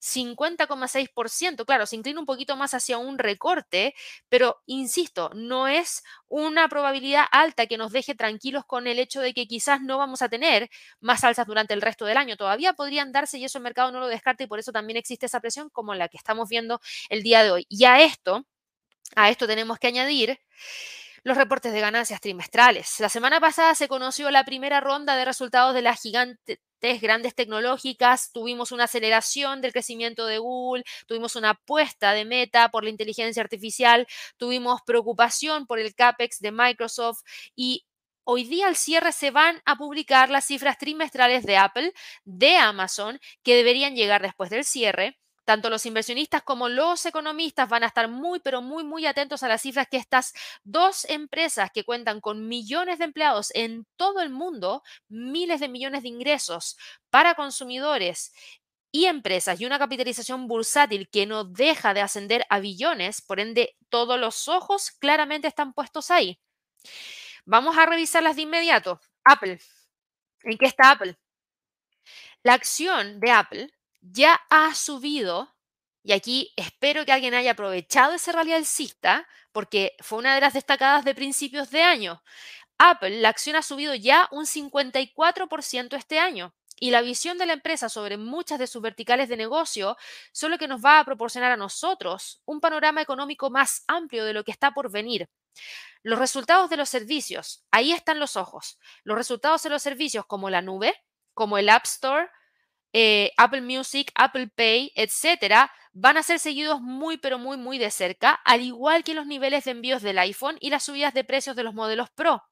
50,6%. 0.00 1.64
Claro, 1.66 1.86
se 1.86 1.96
inclina 1.96 2.20
un 2.20 2.26
poquito 2.26 2.56
más 2.56 2.74
hacia 2.74 2.98
un 2.98 3.18
recorte, 3.18 3.94
pero 4.28 4.60
insisto, 4.66 5.30
no 5.34 5.68
es 5.68 6.02
una 6.28 6.68
probabilidad 6.68 7.24
alta 7.30 7.66
que 7.66 7.76
nos 7.76 7.92
deje 7.92 8.14
tranquilos 8.14 8.64
con 8.66 8.86
el 8.86 8.98
hecho 8.98 9.20
de 9.20 9.34
que 9.34 9.46
quizás 9.46 9.80
no 9.82 9.98
vamos 9.98 10.22
a 10.22 10.28
tener 10.28 10.70
más 11.00 11.24
alzas 11.24 11.46
durante 11.46 11.74
el 11.74 11.82
resto 11.82 12.04
del 12.06 12.16
año. 12.16 12.36
Todavía 12.36 12.72
podrían 12.72 13.12
darse 13.12 13.38
y 13.38 13.44
eso 13.44 13.58
el 13.58 13.64
mercado 13.64 13.92
no 13.92 14.00
lo 14.00 14.08
descarta 14.08 14.44
y 14.44 14.46
por 14.46 14.58
eso 14.58 14.72
también 14.72 14.96
existe 14.96 15.26
esa 15.26 15.40
presión 15.40 15.70
como 15.70 15.94
la 15.94 16.08
que 16.08 16.16
estamos 16.16 16.48
viendo 16.48 16.80
el 17.08 17.22
día 17.22 17.42
de 17.42 17.50
hoy. 17.50 17.66
Y 17.68 17.84
a 17.84 18.00
esto, 18.02 18.46
a 19.16 19.30
esto 19.30 19.46
tenemos 19.46 19.78
que 19.78 19.88
añadir 19.88 20.38
los 21.24 21.36
reportes 21.36 21.72
de 21.72 21.80
ganancias 21.80 22.20
trimestrales. 22.20 23.00
La 23.00 23.08
semana 23.08 23.40
pasada 23.40 23.74
se 23.74 23.88
conoció 23.88 24.30
la 24.30 24.44
primera 24.44 24.80
ronda 24.80 25.16
de 25.16 25.24
resultados 25.24 25.74
de 25.74 25.82
las 25.82 26.00
gigantes 26.80 27.00
grandes 27.00 27.34
tecnológicas, 27.34 28.32
tuvimos 28.32 28.72
una 28.72 28.84
aceleración 28.84 29.60
del 29.60 29.72
crecimiento 29.72 30.26
de 30.26 30.38
Google, 30.38 30.84
tuvimos 31.06 31.36
una 31.36 31.50
apuesta 31.50 32.12
de 32.12 32.24
meta 32.24 32.70
por 32.70 32.84
la 32.84 32.90
inteligencia 32.90 33.42
artificial, 33.42 34.06
tuvimos 34.38 34.80
preocupación 34.86 35.66
por 35.66 35.78
el 35.78 35.94
CAPEX 35.94 36.40
de 36.40 36.52
Microsoft 36.52 37.22
y 37.54 37.84
Hoy 38.22 38.44
día 38.44 38.68
al 38.68 38.76
cierre 38.76 39.12
se 39.12 39.32
van 39.32 39.60
a 39.64 39.76
publicar 39.76 40.30
las 40.30 40.44
cifras 40.44 40.78
trimestrales 40.78 41.44
de 41.44 41.56
Apple, 41.56 41.92
de 42.24 42.56
Amazon, 42.58 43.18
que 43.42 43.56
deberían 43.56 43.96
llegar 43.96 44.22
después 44.22 44.50
del 44.50 44.64
cierre. 44.64 45.18
Tanto 45.50 45.68
los 45.68 45.84
inversionistas 45.84 46.44
como 46.44 46.68
los 46.68 47.04
economistas 47.06 47.68
van 47.68 47.82
a 47.82 47.88
estar 47.88 48.06
muy, 48.06 48.38
pero 48.38 48.62
muy, 48.62 48.84
muy 48.84 49.04
atentos 49.04 49.42
a 49.42 49.48
las 49.48 49.62
cifras 49.62 49.88
que 49.90 49.96
estas 49.96 50.32
dos 50.62 51.04
empresas 51.06 51.72
que 51.74 51.82
cuentan 51.82 52.20
con 52.20 52.46
millones 52.46 53.00
de 53.00 53.06
empleados 53.06 53.50
en 53.56 53.84
todo 53.96 54.20
el 54.20 54.30
mundo, 54.30 54.84
miles 55.08 55.58
de 55.58 55.68
millones 55.68 56.04
de 56.04 56.08
ingresos 56.08 56.76
para 57.10 57.34
consumidores 57.34 58.32
y 58.92 59.06
empresas 59.06 59.60
y 59.60 59.66
una 59.66 59.80
capitalización 59.80 60.46
bursátil 60.46 61.08
que 61.10 61.26
no 61.26 61.42
deja 61.42 61.94
de 61.94 62.02
ascender 62.02 62.46
a 62.48 62.60
billones, 62.60 63.20
por 63.20 63.40
ende 63.40 63.76
todos 63.88 64.20
los 64.20 64.46
ojos 64.46 64.92
claramente 64.92 65.48
están 65.48 65.72
puestos 65.72 66.12
ahí. 66.12 66.38
Vamos 67.44 67.76
a 67.76 67.86
revisarlas 67.86 68.36
de 68.36 68.42
inmediato. 68.42 69.00
Apple. 69.24 69.58
¿En 70.44 70.56
qué 70.56 70.66
está 70.66 70.92
Apple? 70.92 71.18
La 72.44 72.54
acción 72.54 73.18
de 73.18 73.32
Apple 73.32 73.79
ya 74.00 74.40
ha 74.50 74.74
subido, 74.74 75.54
y 76.02 76.12
aquí 76.12 76.52
espero 76.56 77.04
que 77.04 77.12
alguien 77.12 77.34
haya 77.34 77.52
aprovechado 77.52 78.14
ese 78.14 78.32
rally 78.32 78.52
alcista, 78.52 79.26
porque 79.52 79.96
fue 80.00 80.18
una 80.18 80.34
de 80.34 80.40
las 80.40 80.54
destacadas 80.54 81.04
de 81.04 81.14
principios 81.14 81.70
de 81.70 81.82
año. 81.82 82.22
Apple, 82.78 83.20
la 83.20 83.28
acción 83.28 83.56
ha 83.56 83.62
subido 83.62 83.94
ya 83.94 84.28
un 84.30 84.46
54% 84.46 85.96
este 85.96 86.18
año. 86.18 86.54
Y 86.82 86.92
la 86.92 87.02
visión 87.02 87.36
de 87.36 87.44
la 87.44 87.52
empresa 87.52 87.90
sobre 87.90 88.16
muchas 88.16 88.58
de 88.58 88.66
sus 88.66 88.80
verticales 88.80 89.28
de 89.28 89.36
negocio 89.36 89.98
solo 90.32 90.56
que 90.56 90.66
nos 90.66 90.82
va 90.82 90.98
a 90.98 91.04
proporcionar 91.04 91.52
a 91.52 91.58
nosotros 91.58 92.40
un 92.46 92.58
panorama 92.58 93.02
económico 93.02 93.50
más 93.50 93.84
amplio 93.86 94.24
de 94.24 94.32
lo 94.32 94.44
que 94.44 94.50
está 94.50 94.70
por 94.70 94.90
venir. 94.90 95.28
Los 96.02 96.18
resultados 96.18 96.70
de 96.70 96.78
los 96.78 96.88
servicios, 96.88 97.66
ahí 97.70 97.92
están 97.92 98.18
los 98.18 98.36
ojos. 98.36 98.78
Los 99.04 99.18
resultados 99.18 99.62
de 99.62 99.68
los 99.68 99.82
servicios 99.82 100.24
como 100.24 100.48
la 100.48 100.62
nube, 100.62 100.94
como 101.34 101.58
el 101.58 101.68
App 101.68 101.84
Store, 101.84 102.30
eh, 102.92 103.32
Apple 103.36 103.62
Music, 103.62 104.10
Apple 104.14 104.48
Pay, 104.48 104.92
etcétera, 104.94 105.70
van 105.92 106.16
a 106.16 106.22
ser 106.22 106.38
seguidos 106.38 106.80
muy, 106.80 107.18
pero 107.18 107.38
muy, 107.38 107.56
muy 107.56 107.78
de 107.78 107.90
cerca, 107.90 108.32
al 108.44 108.62
igual 108.62 109.04
que 109.04 109.14
los 109.14 109.26
niveles 109.26 109.64
de 109.64 109.72
envíos 109.72 110.02
del 110.02 110.18
iPhone 110.18 110.56
y 110.60 110.70
las 110.70 110.84
subidas 110.84 111.14
de 111.14 111.24
precios 111.24 111.56
de 111.56 111.64
los 111.64 111.74
modelos 111.74 112.10
Pro. 112.10 112.42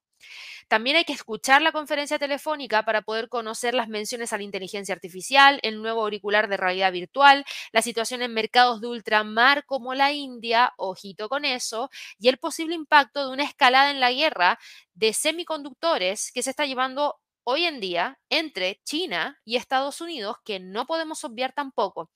También 0.68 0.96
hay 0.96 1.04
que 1.04 1.12
escuchar 1.12 1.62
la 1.62 1.72
conferencia 1.72 2.18
telefónica 2.18 2.84
para 2.84 3.02
poder 3.02 3.28
conocer 3.28 3.74
las 3.74 3.88
menciones 3.88 4.32
a 4.32 4.36
la 4.36 4.42
inteligencia 4.42 4.94
artificial, 4.94 5.60
el 5.62 5.80
nuevo 5.80 6.02
auricular 6.02 6.48
de 6.48 6.56
realidad 6.56 6.92
virtual, 6.92 7.44
la 7.72 7.82
situación 7.82 8.22
en 8.22 8.34
mercados 8.34 8.80
de 8.80 8.88
ultramar 8.88 9.64
como 9.64 9.94
la 9.94 10.12
India, 10.12 10.72
ojito 10.76 11.28
con 11.28 11.44
eso, 11.44 11.90
y 12.18 12.28
el 12.28 12.38
posible 12.38 12.74
impacto 12.74 13.26
de 13.26 13.32
una 13.32 13.44
escalada 13.44 13.90
en 13.90 14.00
la 14.00 14.12
guerra 14.12 14.58
de 14.94 15.12
semiconductores 15.12 16.32
que 16.32 16.42
se 16.42 16.50
está 16.50 16.66
llevando 16.66 17.16
hoy 17.50 17.64
en 17.64 17.80
día 17.80 18.18
entre 18.28 18.78
China 18.84 19.40
y 19.42 19.56
Estados 19.56 20.02
Unidos 20.02 20.36
que 20.44 20.60
no 20.60 20.86
podemos 20.86 21.24
obviar 21.24 21.54
tampoco. 21.54 22.10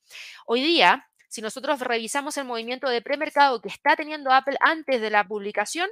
Hoy 0.45 0.61
día, 0.61 1.09
si 1.29 1.41
nosotros 1.41 1.81
revisamos 1.81 2.37
el 2.37 2.45
movimiento 2.45 2.87
de 2.91 3.01
premercado 3.01 3.63
que 3.63 3.71
está 3.71 3.97
teniendo 3.97 4.31
Apple 4.31 4.59
antes 4.61 5.01
de 5.01 5.09
la 5.09 5.25
publicación, 5.25 5.89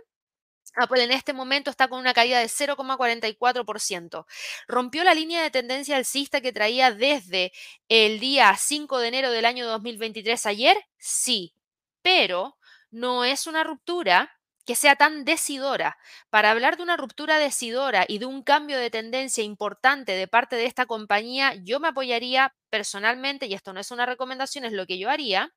Apple 0.77 1.05
en 1.05 1.11
este 1.11 1.33
momento 1.33 1.71
está 1.71 1.89
con 1.89 2.01
una 2.01 2.13
caída 2.13 2.39
de 2.39 2.49
0,44%. 2.49 4.27
Rompió 4.69 5.05
la 5.05 5.15
línea 5.15 5.43
de 5.43 5.51
tendencia 5.51 5.97
alcista 5.97 6.43
que 6.43 6.53
traía 6.53 6.93
desde 6.93 7.51
el 7.89 8.21
día 8.21 8.55
5 8.55 8.99
de 8.99 9.09
enero 9.09 9.31
del 9.31 9.47
año 9.47 9.67
2023 9.67 10.45
ayer, 10.45 10.77
sí, 10.99 11.55
pero 12.03 12.59
no 12.91 13.25
es 13.25 13.47
una 13.47 13.65
ruptura 13.65 14.39
que 14.71 14.77
sea 14.77 14.95
tan 14.95 15.25
decidora. 15.25 15.99
Para 16.31 16.53
hablar 16.53 16.77
de 16.77 16.85
una 16.85 16.97
ruptura 16.97 17.41
decidora 17.41 18.05
y 18.07 18.19
de 18.19 18.27
un 18.27 18.45
cambio 18.45 18.79
de 18.79 18.89
tendencia 18.89 19.43
importante 19.43 20.13
de 20.13 20.29
parte 20.29 20.55
de 20.55 20.67
esta 20.67 20.87
compañía, 20.87 21.55
yo 21.65 21.81
me 21.81 21.89
apoyaría 21.89 22.55
personalmente, 22.71 23.47
y 23.47 23.55
esto 23.55 23.73
no 23.73 23.81
es 23.81 23.91
una 23.91 24.07
recomendación, 24.07 24.65
es 24.65 24.73
lo 24.73 24.87
que 24.87 24.97
yo 24.97 25.11
haría, 25.11 25.53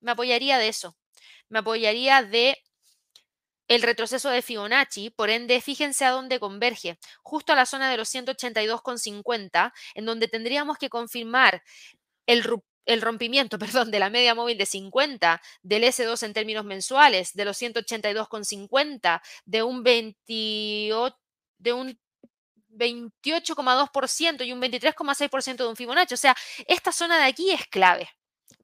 me 0.00 0.10
apoyaría 0.12 0.58
de 0.58 0.68
eso. 0.68 0.94
Me 1.48 1.60
apoyaría 1.60 2.22
de 2.22 2.58
el 3.66 3.80
retroceso 3.80 4.28
de 4.28 4.42
Fibonacci, 4.42 5.08
por 5.08 5.30
ende, 5.30 5.58
fíjense 5.62 6.04
a 6.04 6.10
dónde 6.10 6.38
converge, 6.38 6.98
justo 7.22 7.54
a 7.54 7.56
la 7.56 7.64
zona 7.64 7.90
de 7.90 7.96
los 7.96 8.10
182,50, 8.10 9.72
en 9.94 10.04
donde 10.04 10.28
tendríamos 10.28 10.76
que 10.76 10.90
confirmar 10.90 11.62
el, 12.26 12.44
el 12.86 13.02
rompimiento, 13.02 13.58
perdón, 13.84 13.90
de 13.90 13.98
la 13.98 14.10
media 14.10 14.34
móvil 14.34 14.58
de 14.58 14.66
50, 14.66 15.40
del 15.62 15.84
S2 15.84 16.22
en 16.24 16.32
términos 16.32 16.64
mensuales, 16.64 17.34
de 17.34 17.44
los 17.44 17.60
182,50, 17.60 19.20
de 19.44 19.62
un 19.62 19.82
28, 19.82 21.16
de 21.58 21.72
un 21.72 21.98
28,2% 22.70 24.46
y 24.46 24.52
un 24.52 24.60
23,6% 24.60 25.56
de 25.56 25.66
un 25.66 25.76
Fibonacci. 25.76 26.14
O 26.14 26.16
sea, 26.16 26.36
esta 26.66 26.92
zona 26.92 27.18
de 27.18 27.24
aquí 27.24 27.50
es 27.50 27.66
clave. 27.66 28.08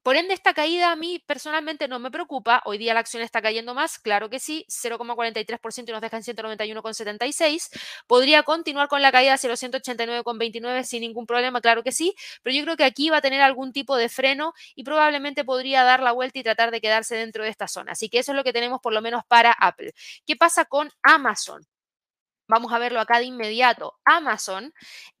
Por 0.07 0.15
ende, 0.15 0.33
esta 0.33 0.53
caída 0.53 0.93
a 0.93 0.95
mí 0.95 1.21
personalmente 1.27 1.89
no 1.89 1.99
me 1.99 2.09
preocupa. 2.09 2.61
Hoy 2.63 2.77
día 2.77 2.93
la 2.93 3.01
acción 3.01 3.21
está 3.23 3.41
cayendo 3.41 3.73
más, 3.73 3.99
claro 3.99 4.29
que 4.29 4.39
sí, 4.39 4.65
0,43% 4.69 5.89
y 5.89 5.91
nos 5.91 5.99
deja 5.99 6.15
en 6.15 6.23
191,76. 6.23 7.69
Podría 8.07 8.43
continuar 8.43 8.87
con 8.87 9.01
la 9.01 9.11
caída 9.11 9.33
hacia 9.33 9.49
los 9.49 9.61
189,29 9.61 10.83
sin 10.83 11.01
ningún 11.01 11.25
problema, 11.25 11.59
claro 11.59 11.83
que 11.83 11.91
sí, 11.91 12.15
pero 12.41 12.55
yo 12.55 12.63
creo 12.63 12.77
que 12.77 12.85
aquí 12.85 13.09
va 13.09 13.17
a 13.17 13.21
tener 13.21 13.41
algún 13.41 13.73
tipo 13.73 13.97
de 13.97 14.07
freno 14.07 14.53
y 14.75 14.85
probablemente 14.85 15.43
podría 15.43 15.83
dar 15.83 16.01
la 16.01 16.13
vuelta 16.13 16.39
y 16.39 16.43
tratar 16.43 16.71
de 16.71 16.79
quedarse 16.79 17.17
dentro 17.17 17.43
de 17.43 17.49
esta 17.49 17.67
zona. 17.67 17.91
Así 17.91 18.07
que 18.07 18.19
eso 18.19 18.31
es 18.31 18.37
lo 18.37 18.45
que 18.45 18.53
tenemos 18.53 18.79
por 18.79 18.93
lo 18.93 19.01
menos 19.01 19.23
para 19.27 19.51
Apple. 19.51 19.93
¿Qué 20.25 20.37
pasa 20.37 20.63
con 20.63 20.89
Amazon? 21.03 21.67
Vamos 22.47 22.71
a 22.71 22.79
verlo 22.79 23.01
acá 23.01 23.19
de 23.19 23.25
inmediato. 23.25 23.95
Amazon 24.05 24.73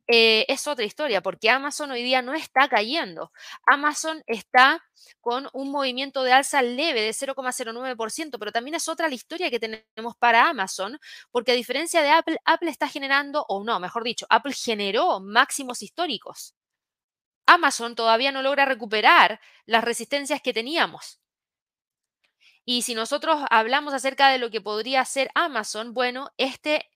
eh, 0.07 0.45
es 0.47 0.67
otra 0.67 0.85
historia, 0.85 1.21
porque 1.21 1.49
Amazon 1.49 1.91
hoy 1.91 2.01
día 2.03 2.21
no 2.21 2.33
está 2.33 2.67
cayendo. 2.69 3.31
Amazon 3.65 4.23
está 4.25 4.83
con 5.21 5.49
un 5.53 5.71
movimiento 5.71 6.23
de 6.23 6.33
alza 6.33 6.61
leve 6.61 7.01
de 7.01 7.13
0,09%, 7.13 8.37
pero 8.39 8.51
también 8.51 8.75
es 8.75 8.87
otra 8.87 9.09
la 9.09 9.15
historia 9.15 9.49
que 9.49 9.59
tenemos 9.59 10.15
para 10.17 10.49
Amazon, 10.49 10.97
porque 11.31 11.51
a 11.51 11.55
diferencia 11.55 12.01
de 12.01 12.09
Apple, 12.09 12.37
Apple 12.45 12.69
está 12.69 12.87
generando, 12.87 13.45
o 13.49 13.63
no, 13.63 13.79
mejor 13.79 14.03
dicho, 14.03 14.25
Apple 14.29 14.53
generó 14.53 15.19
máximos 15.19 15.81
históricos. 15.81 16.55
Amazon 17.45 17.95
todavía 17.95 18.31
no 18.31 18.41
logra 18.41 18.65
recuperar 18.65 19.39
las 19.65 19.83
resistencias 19.83 20.41
que 20.41 20.53
teníamos. 20.53 21.19
Y 22.65 22.81
si 22.81 22.95
nosotros 22.95 23.41
hablamos 23.49 23.93
acerca 23.93 24.29
de 24.29 24.39
lo 24.39 24.51
que 24.51 24.59
podría 24.59 25.03
ser 25.05 25.31
Amazon, 25.35 25.93
bueno, 25.93 26.31
este 26.37 26.89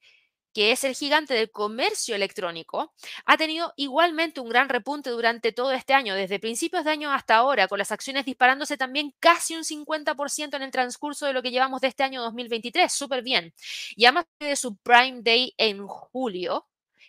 que 0.53 0.71
es 0.71 0.83
el 0.83 0.95
gigante 0.95 1.33
del 1.33 1.51
comercio 1.51 2.15
electrónico, 2.15 2.93
ha 3.25 3.37
tenido 3.37 3.73
igualmente 3.77 4.41
un 4.41 4.49
gran 4.49 4.69
repunte 4.69 5.09
durante 5.09 5.51
todo 5.51 5.71
este 5.71 5.93
año, 5.93 6.15
desde 6.15 6.39
principios 6.39 6.83
de 6.83 6.91
año 6.91 7.11
hasta 7.11 7.35
ahora, 7.35 7.67
con 7.67 7.79
las 7.79 7.91
acciones 7.91 8.25
disparándose 8.25 8.77
también 8.77 9.13
casi 9.19 9.55
un 9.55 9.63
50% 9.63 10.55
en 10.55 10.63
el 10.63 10.71
transcurso 10.71 11.25
de 11.25 11.33
lo 11.33 11.41
que 11.41 11.51
llevamos 11.51 11.81
de 11.81 11.87
este 11.87 12.03
año 12.03 12.21
2023, 12.21 12.91
súper 12.91 13.23
bien. 13.23 13.53
Y 13.95 14.05
además 14.05 14.25
de 14.39 14.55
su 14.55 14.75
Prime 14.77 15.21
Day 15.21 15.53
en 15.57 15.87
julio, 15.87 16.67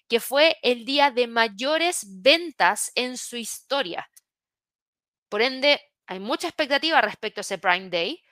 que 0.09 0.21
fue 0.21 0.59
el 0.63 0.85
día 0.85 1.11
de 1.11 1.27
mayores 1.27 2.05
ventas 2.23 2.93
en 2.95 3.17
su 3.17 3.37
historia. 3.37 4.09
Por 5.29 5.43
ende, 5.43 5.81
hay 6.07 6.21
mucha 6.21 6.49
expectativa 6.49 7.01
respecto 7.01 7.41
a 7.41 7.43
ese 7.43 7.59
Prime 7.59 7.89
Day, 7.89 8.23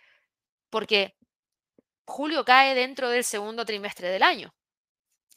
porque 0.70 1.16
julio 2.06 2.44
cae 2.44 2.74
dentro 2.74 3.08
del 3.08 3.24
segundo 3.24 3.64
trimestre 3.64 4.08
del 4.08 4.22
año. 4.22 4.52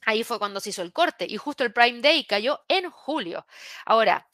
Ahí 0.06 0.24
fue 0.24 0.40
cuando 0.40 0.60
se 0.60 0.70
hizo 0.70 0.82
el 0.82 0.94
corte 0.94 1.26
y 1.30 1.38
justo 1.38 1.64
el 1.64 1.74
Prime 1.74 2.02
Day 2.02 2.26
cayó 2.26 2.62
en 2.68 2.90
julio. 2.90 3.46
Ahora, 3.86 4.28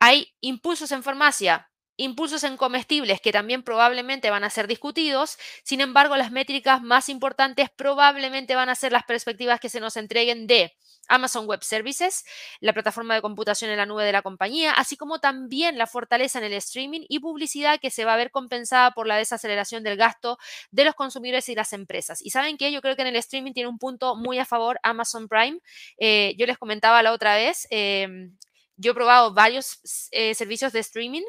hay 0.00 0.34
impulsos 0.40 0.92
en 0.92 1.02
farmacia, 1.02 1.70
impulsos 1.96 2.44
en 2.44 2.56
comestibles 2.56 3.20
que 3.20 3.32
también 3.32 3.62
probablemente 3.62 4.30
van 4.30 4.44
a 4.44 4.50
ser 4.50 4.66
discutidos. 4.66 5.38
Sin 5.62 5.80
embargo, 5.80 6.16
las 6.16 6.32
métricas 6.32 6.82
más 6.82 7.08
importantes 7.08 7.70
probablemente 7.70 8.54
van 8.54 8.68
a 8.68 8.74
ser 8.74 8.92
las 8.92 9.04
perspectivas 9.04 9.60
que 9.60 9.68
se 9.68 9.80
nos 9.80 9.96
entreguen 9.96 10.46
de 10.46 10.72
Amazon 11.08 11.46
Web 11.46 11.62
Services, 11.62 12.24
la 12.60 12.72
plataforma 12.72 13.14
de 13.14 13.20
computación 13.20 13.70
en 13.70 13.76
la 13.76 13.86
nube 13.86 14.04
de 14.04 14.12
la 14.12 14.22
compañía, 14.22 14.72
así 14.72 14.96
como 14.96 15.18
también 15.18 15.78
la 15.78 15.86
fortaleza 15.86 16.38
en 16.38 16.44
el 16.44 16.54
streaming 16.54 17.02
y 17.08 17.18
publicidad 17.18 17.78
que 17.80 17.90
se 17.90 18.04
va 18.04 18.14
a 18.14 18.16
ver 18.16 18.30
compensada 18.30 18.92
por 18.92 19.06
la 19.06 19.16
desaceleración 19.16 19.82
del 19.82 19.96
gasto 19.96 20.38
de 20.70 20.84
los 20.84 20.94
consumidores 20.94 21.48
y 21.48 21.54
las 21.54 21.72
empresas. 21.72 22.22
Y 22.22 22.30
saben 22.30 22.56
que 22.56 22.72
yo 22.72 22.80
creo 22.80 22.96
que 22.96 23.02
en 23.02 23.08
el 23.08 23.16
streaming 23.16 23.52
tiene 23.52 23.68
un 23.68 23.78
punto 23.78 24.16
muy 24.16 24.38
a 24.38 24.44
favor 24.44 24.78
Amazon 24.82 25.28
Prime. 25.28 25.58
Eh, 25.98 26.34
yo 26.38 26.46
les 26.46 26.58
comentaba 26.58 27.02
la 27.02 27.12
otra 27.12 27.36
vez, 27.36 27.66
em, 27.70 28.36
yo 28.76 28.92
he 28.92 28.94
probado 28.94 29.32
varios 29.34 30.08
eh, 30.10 30.34
servicios 30.34 30.72
de 30.72 30.80
streaming 30.80 31.22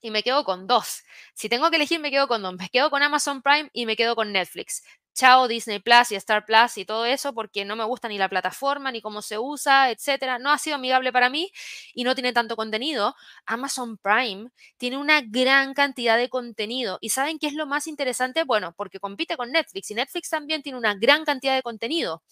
y 0.00 0.10
me 0.10 0.22
quedo 0.22 0.44
con 0.44 0.66
dos. 0.66 1.02
Si 1.34 1.48
tengo 1.48 1.70
que 1.70 1.76
elegir, 1.76 2.00
me 2.00 2.10
quedo 2.10 2.28
con 2.28 2.42
dos. 2.42 2.54
Me 2.54 2.68
quedo 2.68 2.90
con 2.90 3.02
Amazon 3.02 3.42
Prime 3.42 3.70
y 3.72 3.86
me 3.86 3.96
quedo 3.96 4.16
con 4.16 4.32
Netflix 4.32 4.82
chao 5.18 5.48
Disney 5.48 5.80
Plus 5.80 6.12
y 6.12 6.14
Star 6.14 6.44
Plus 6.46 6.78
y 6.78 6.84
todo 6.84 7.04
eso 7.04 7.34
porque 7.34 7.64
no 7.64 7.74
me 7.74 7.82
gusta 7.84 8.06
ni 8.08 8.18
la 8.18 8.28
plataforma, 8.28 8.92
ni 8.92 9.02
cómo 9.02 9.20
se 9.20 9.36
usa, 9.36 9.90
etcétera. 9.90 10.38
No 10.38 10.52
ha 10.52 10.58
sido 10.58 10.76
amigable 10.76 11.12
para 11.12 11.28
mí 11.28 11.50
y 11.92 12.04
no 12.04 12.14
tiene 12.14 12.32
tanto 12.32 12.54
contenido. 12.54 13.16
Amazon 13.44 13.98
Prime 13.98 14.50
tiene 14.76 14.96
una 14.96 15.20
gran 15.22 15.74
cantidad 15.74 16.16
de 16.16 16.28
contenido. 16.28 16.98
¿Y 17.00 17.08
saben 17.10 17.40
qué 17.40 17.48
es 17.48 17.54
lo 17.54 17.66
más 17.66 17.88
interesante? 17.88 18.44
Bueno, 18.44 18.74
porque 18.76 19.00
compite 19.00 19.36
con 19.36 19.50
Netflix 19.50 19.90
y 19.90 19.94
Netflix 19.94 20.30
también 20.30 20.62
tiene 20.62 20.78
una 20.78 20.94
gran 20.94 21.24
cantidad 21.24 21.56
de 21.56 21.62
contenido. 21.62 22.22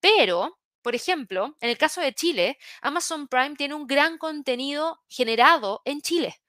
Pero 0.00 0.58
por 0.82 0.94
ejemplo, 0.96 1.56
en 1.60 1.70
el 1.70 1.78
caso 1.78 2.00
de 2.00 2.14
Chile, 2.14 2.58
Amazon 2.80 3.28
Prime 3.28 3.54
tiene 3.56 3.74
un 3.74 3.86
gran 3.86 4.18
contenido 4.18 5.00
generado 5.08 5.82
en 5.84 6.00
Chile. 6.00 6.41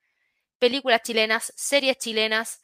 Películas 0.63 1.01
chilenas, 1.01 1.51
series 1.57 1.97
chilenas, 1.97 2.61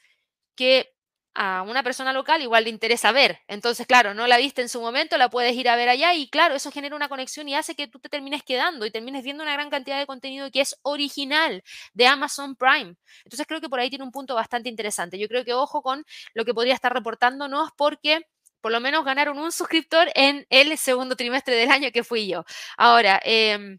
que 0.56 0.96
a 1.34 1.64
una 1.64 1.84
persona 1.84 2.14
local 2.14 2.42
igual 2.42 2.64
le 2.64 2.70
interesa 2.70 3.12
ver. 3.12 3.42
Entonces, 3.50 3.86
claro, 3.86 4.14
no 4.14 4.26
la 4.26 4.38
viste 4.38 4.62
en 4.62 4.70
su 4.70 4.80
momento, 4.80 5.18
la 5.18 5.30
puedes 5.30 5.54
ir 5.54 5.68
a 5.68 5.76
ver 5.76 5.90
allá 5.90 6.14
y 6.14 6.30
claro, 6.30 6.56
eso 6.56 6.72
genera 6.72 6.96
una 6.96 7.10
conexión 7.10 7.50
y 7.50 7.56
hace 7.56 7.76
que 7.76 7.90
tú 7.90 8.00
te 8.00 8.08
termines 8.08 8.42
quedando 8.42 8.86
y 8.86 8.92
termines 8.92 9.22
viendo 9.22 9.44
una 9.44 9.52
gran 9.52 9.70
cantidad 9.70 10.00
de 10.00 10.06
contenido 10.06 10.50
que 10.50 10.62
es 10.62 10.78
original 10.84 11.62
de 11.94 12.08
Amazon 12.08 12.56
Prime. 12.56 12.96
Entonces, 13.26 13.46
creo 13.46 13.60
que 13.60 13.68
por 13.68 13.82
ahí 13.82 13.90
tiene 13.90 14.06
un 14.06 14.12
punto 14.12 14.34
bastante 14.34 14.70
interesante. 14.70 15.20
Yo 15.20 15.28
creo 15.28 15.44
que 15.44 15.54
ojo 15.54 15.82
con 15.82 16.06
lo 16.34 16.46
que 16.46 16.54
podría 16.54 16.76
estar 16.76 16.94
reportándonos 16.94 17.72
porque 17.76 18.22
por 18.62 18.72
lo 18.72 18.80
menos 18.80 19.04
ganaron 19.04 19.40
un 19.40 19.52
suscriptor 19.52 20.08
en 20.16 20.48
el 20.50 20.78
segundo 20.78 21.18
trimestre 21.18 21.54
del 21.58 21.70
año 21.70 21.92
que 21.92 22.06
fui 22.06 22.30
yo. 22.30 22.46
Ahora, 22.78 23.20
eh, 23.26 23.78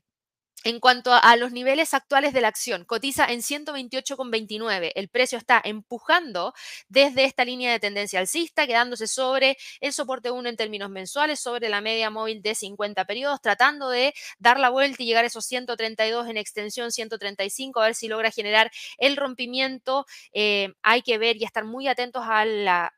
en 0.64 0.80
cuanto 0.80 1.12
a 1.12 1.36
los 1.36 1.52
niveles 1.52 1.94
actuales 1.94 2.32
de 2.32 2.40
la 2.40 2.48
acción, 2.48 2.84
cotiza 2.84 3.26
en 3.26 3.40
128,29. 3.40 4.92
El 4.94 5.08
precio 5.08 5.38
está 5.38 5.60
empujando 5.64 6.52
desde 6.88 7.24
esta 7.24 7.44
línea 7.44 7.72
de 7.72 7.80
tendencia 7.80 8.20
alcista, 8.20 8.66
quedándose 8.66 9.06
sobre 9.06 9.56
el 9.80 9.92
soporte 9.92 10.30
1 10.30 10.48
en 10.48 10.56
términos 10.56 10.90
mensuales, 10.90 11.40
sobre 11.40 11.68
la 11.68 11.80
media 11.80 12.10
móvil 12.10 12.42
de 12.42 12.54
50 12.54 13.04
periodos, 13.06 13.40
tratando 13.40 13.88
de 13.88 14.14
dar 14.38 14.58
la 14.60 14.70
vuelta 14.70 15.02
y 15.02 15.06
llegar 15.06 15.24
a 15.24 15.28
esos 15.28 15.46
132 15.46 16.28
en 16.28 16.36
extensión, 16.36 16.92
135, 16.92 17.80
a 17.80 17.86
ver 17.86 17.94
si 17.94 18.08
logra 18.08 18.30
generar 18.30 18.70
el 18.98 19.16
rompimiento. 19.16 20.06
Eh, 20.32 20.72
hay 20.82 21.02
que 21.02 21.18
ver 21.18 21.36
y 21.36 21.44
estar 21.44 21.64
muy 21.64 21.88
atentos 21.88 22.24
a 22.26 22.44
la 22.44 22.92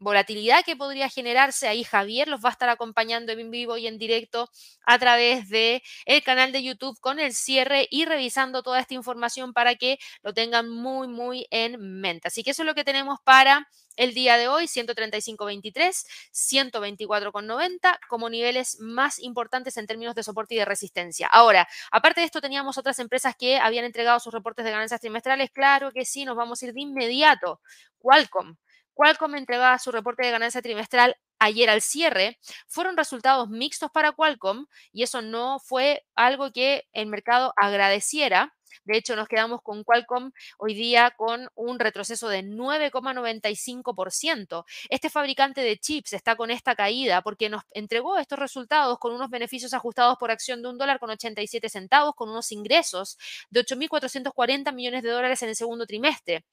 volatilidad 0.00 0.64
que 0.64 0.76
podría 0.76 1.08
generarse. 1.08 1.68
Ahí 1.68 1.84
Javier 1.84 2.26
los 2.26 2.42
va 2.44 2.48
a 2.48 2.52
estar 2.52 2.68
acompañando 2.68 3.32
en 3.32 3.50
vivo 3.50 3.76
y 3.76 3.86
en 3.86 3.98
directo 3.98 4.48
a 4.84 4.98
través 4.98 5.48
de 5.48 5.82
el 6.06 6.22
canal 6.22 6.50
de 6.52 6.62
YouTube 6.62 6.98
con 7.00 7.20
el 7.20 7.34
cierre 7.34 7.86
y 7.90 8.06
revisando 8.06 8.62
toda 8.62 8.80
esta 8.80 8.94
información 8.94 9.52
para 9.52 9.76
que 9.76 9.98
lo 10.22 10.34
tengan 10.34 10.68
muy, 10.68 11.06
muy 11.06 11.46
en 11.50 12.00
mente. 12.00 12.28
Así 12.28 12.42
que 12.42 12.50
eso 12.50 12.62
es 12.62 12.66
lo 12.66 12.74
que 12.74 12.84
tenemos 12.84 13.18
para 13.24 13.68
el 13.96 14.14
día 14.14 14.38
de 14.38 14.48
hoy, 14.48 14.66
135.23, 14.66 16.06
124.90 16.32 17.98
como 18.08 18.30
niveles 18.30 18.78
más 18.80 19.18
importantes 19.18 19.76
en 19.76 19.86
términos 19.86 20.14
de 20.14 20.22
soporte 20.22 20.54
y 20.54 20.58
de 20.58 20.64
resistencia. 20.64 21.26
Ahora, 21.26 21.68
aparte 21.92 22.20
de 22.20 22.26
esto, 22.26 22.40
teníamos 22.40 22.78
otras 22.78 22.98
empresas 22.98 23.34
que 23.36 23.58
habían 23.58 23.84
entregado 23.84 24.18
sus 24.18 24.32
reportes 24.32 24.64
de 24.64 24.70
ganancias 24.70 25.00
trimestrales. 25.00 25.50
Claro 25.50 25.92
que 25.92 26.06
sí, 26.06 26.24
nos 26.24 26.36
vamos 26.36 26.62
a 26.62 26.66
ir 26.66 26.72
de 26.72 26.80
inmediato. 26.80 27.60
Qualcomm 27.98 28.56
Qualcomm 29.00 29.34
entregaba 29.36 29.78
su 29.78 29.92
reporte 29.92 30.26
de 30.26 30.30
ganancia 30.30 30.60
trimestral 30.60 31.16
ayer 31.38 31.70
al 31.70 31.80
cierre, 31.80 32.38
fueron 32.68 32.98
resultados 32.98 33.48
mixtos 33.48 33.90
para 33.90 34.12
Qualcomm 34.12 34.66
y 34.92 35.04
eso 35.04 35.22
no 35.22 35.58
fue 35.58 36.04
algo 36.14 36.52
que 36.52 36.86
el 36.92 37.06
mercado 37.06 37.54
agradeciera. 37.56 38.54
De 38.84 38.98
hecho, 38.98 39.16
nos 39.16 39.26
quedamos 39.26 39.62
con 39.62 39.84
Qualcomm 39.84 40.32
hoy 40.58 40.74
día 40.74 41.14
con 41.16 41.48
un 41.54 41.78
retroceso 41.78 42.28
de 42.28 42.42
9,95%. 42.42 44.64
Este 44.90 45.08
fabricante 45.08 45.62
de 45.62 45.78
chips 45.78 46.12
está 46.12 46.36
con 46.36 46.50
esta 46.50 46.74
caída 46.74 47.22
porque 47.22 47.48
nos 47.48 47.62
entregó 47.70 48.18
estos 48.18 48.38
resultados 48.38 48.98
con 48.98 49.14
unos 49.14 49.30
beneficios 49.30 49.72
ajustados 49.72 50.18
por 50.18 50.30
acción 50.30 50.60
de 50.60 50.68
un 50.68 50.76
dólar 50.76 50.98
con 50.98 51.08
87 51.08 51.70
centavos, 51.70 52.14
con 52.14 52.28
unos 52.28 52.52
ingresos 52.52 53.16
de 53.48 53.64
8.440 53.64 54.74
millones 54.74 55.02
de 55.02 55.08
dólares 55.08 55.42
en 55.42 55.48
el 55.48 55.56
segundo 55.56 55.86
trimestre. 55.86 56.44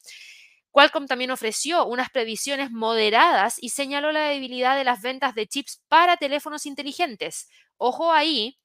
Qualcomm 0.71 1.08
también 1.08 1.32
ofreció 1.32 1.86
unas 1.86 2.10
previsiones 2.10 2.71
moderadas 2.71 3.58
y 3.62 3.69
señaló 3.69 4.12
la 4.12 4.30
debilidad 4.30 4.77
de 4.77 4.84
las 4.84 5.01
ventas 5.01 5.36
de 5.36 5.47
chips 5.47 5.82
para 5.88 6.17
teléfonos 6.17 6.65
inteligentes. 6.65 7.49
Ojo 7.77 8.12
ahí, 8.12 8.58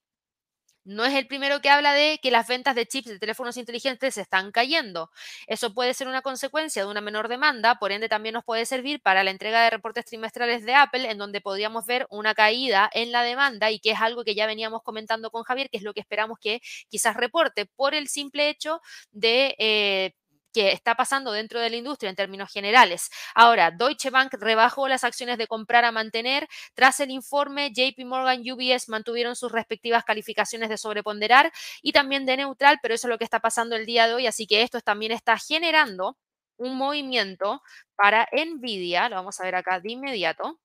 no 0.84 1.04
es 1.04 1.14
el 1.14 1.28
primero 1.28 1.60
que 1.60 1.70
habla 1.70 1.92
de 1.92 2.18
que 2.20 2.32
las 2.32 2.48
ventas 2.48 2.74
de 2.74 2.86
chips 2.86 3.08
de 3.08 3.18
teléfonos 3.18 3.56
inteligentes 3.56 4.18
están 4.18 4.50
cayendo. 4.50 5.10
Eso 5.46 5.72
puede 5.74 5.94
ser 5.94 6.08
una 6.08 6.22
consecuencia 6.22 6.84
de 6.84 6.90
una 6.90 7.00
menor 7.00 7.28
demanda, 7.28 7.76
por 7.76 7.92
ende 7.92 8.08
también 8.08 8.32
nos 8.32 8.44
puede 8.44 8.66
servir 8.66 9.00
para 9.00 9.22
la 9.22 9.30
entrega 9.30 9.62
de 9.62 9.70
reportes 9.70 10.04
trimestrales 10.04 10.64
de 10.64 10.74
Apple, 10.74 11.08
en 11.10 11.18
donde 11.18 11.40
podríamos 11.40 11.86
ver 11.86 12.06
una 12.10 12.34
caída 12.34 12.90
en 12.92 13.12
la 13.12 13.22
demanda 13.22 13.70
y 13.70 13.78
que 13.78 13.92
es 13.92 14.00
algo 14.00 14.24
que 14.24 14.34
ya 14.34 14.46
veníamos 14.46 14.82
comentando 14.82 15.30
con 15.30 15.44
Javier, 15.44 15.70
que 15.70 15.76
es 15.76 15.84
lo 15.84 15.94
que 15.94 16.00
esperamos 16.00 16.38
que 16.40 16.60
quizás 16.88 17.16
reporte 17.16 17.66
por 17.66 17.94
el 17.94 18.08
simple 18.08 18.48
hecho 18.48 18.80
de... 19.12 19.54
Eh, 19.58 20.14
que 20.52 20.72
está 20.72 20.94
pasando 20.94 21.32
dentro 21.32 21.60
de 21.60 21.70
la 21.70 21.76
industria 21.76 22.10
en 22.10 22.16
términos 22.16 22.52
generales. 22.52 23.10
Ahora, 23.34 23.70
Deutsche 23.70 24.10
Bank 24.10 24.34
rebajó 24.38 24.88
las 24.88 25.04
acciones 25.04 25.38
de 25.38 25.46
comprar 25.46 25.84
a 25.84 25.92
mantener. 25.92 26.48
Tras 26.74 27.00
el 27.00 27.10
informe, 27.10 27.70
JP 27.72 28.04
Morgan 28.06 28.40
y 28.44 28.52
UBS 28.52 28.88
mantuvieron 28.88 29.36
sus 29.36 29.52
respectivas 29.52 30.04
calificaciones 30.04 30.68
de 30.68 30.78
sobreponderar 30.78 31.52
y 31.82 31.92
también 31.92 32.26
de 32.26 32.36
neutral, 32.36 32.78
pero 32.82 32.94
eso 32.94 33.06
es 33.08 33.10
lo 33.10 33.18
que 33.18 33.24
está 33.24 33.40
pasando 33.40 33.76
el 33.76 33.86
día 33.86 34.06
de 34.06 34.14
hoy, 34.14 34.26
así 34.26 34.46
que 34.46 34.62
esto 34.62 34.80
también 34.80 35.12
está 35.12 35.36
generando 35.38 36.16
un 36.56 36.76
movimiento 36.76 37.62
para 37.96 38.28
Nvidia, 38.32 39.08
lo 39.08 39.16
vamos 39.16 39.40
a 39.40 39.44
ver 39.44 39.54
acá 39.56 39.80
de 39.80 39.92
inmediato. 39.92 40.58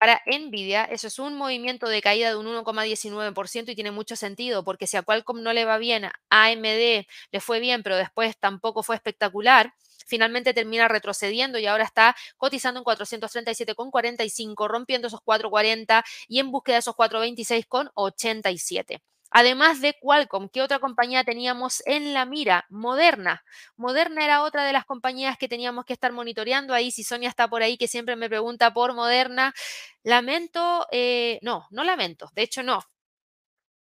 Para 0.00 0.22
Nvidia, 0.26 0.84
eso 0.84 1.08
es 1.08 1.18
un 1.18 1.34
movimiento 1.34 1.88
de 1.88 2.00
caída 2.00 2.28
de 2.30 2.36
un 2.36 2.46
1,19% 2.46 3.72
y 3.72 3.74
tiene 3.74 3.90
mucho 3.90 4.14
sentido, 4.14 4.62
porque 4.62 4.86
si 4.86 4.96
a 4.96 5.02
Qualcomm 5.02 5.42
no 5.42 5.52
le 5.52 5.64
va 5.64 5.76
bien, 5.78 6.04
a 6.04 6.12
AMD 6.30 7.06
le 7.32 7.40
fue 7.40 7.58
bien, 7.58 7.82
pero 7.82 7.96
después 7.96 8.36
tampoco 8.38 8.84
fue 8.84 8.94
espectacular, 8.94 9.74
finalmente 10.06 10.54
termina 10.54 10.86
retrocediendo 10.86 11.58
y 11.58 11.66
ahora 11.66 11.82
está 11.84 12.14
cotizando 12.36 12.78
en 12.78 12.84
437,45, 12.84 14.68
rompiendo 14.68 15.08
esos 15.08 15.20
4,40 15.20 16.04
y 16.28 16.38
en 16.38 16.52
búsqueda 16.52 16.76
de 16.76 16.80
esos 16.80 16.94
426,87. 16.94 19.00
Además 19.30 19.80
de 19.80 19.94
Qualcomm, 20.00 20.48
¿qué 20.48 20.62
otra 20.62 20.78
compañía 20.78 21.24
teníamos 21.24 21.82
en 21.86 22.14
la 22.14 22.24
mira? 22.24 22.66
Moderna. 22.70 23.44
Moderna 23.76 24.24
era 24.24 24.42
otra 24.42 24.64
de 24.64 24.72
las 24.72 24.84
compañías 24.86 25.36
que 25.38 25.48
teníamos 25.48 25.84
que 25.84 25.92
estar 25.92 26.12
monitoreando. 26.12 26.74
Ahí, 26.74 26.90
si 26.90 27.04
Sonia 27.04 27.28
está 27.28 27.48
por 27.48 27.62
ahí, 27.62 27.76
que 27.76 27.88
siempre 27.88 28.16
me 28.16 28.28
pregunta 28.28 28.72
por 28.72 28.94
Moderna. 28.94 29.54
Lamento, 30.02 30.86
eh, 30.92 31.38
no, 31.42 31.66
no 31.70 31.84
lamento, 31.84 32.30
de 32.34 32.42
hecho 32.42 32.62
no. 32.62 32.80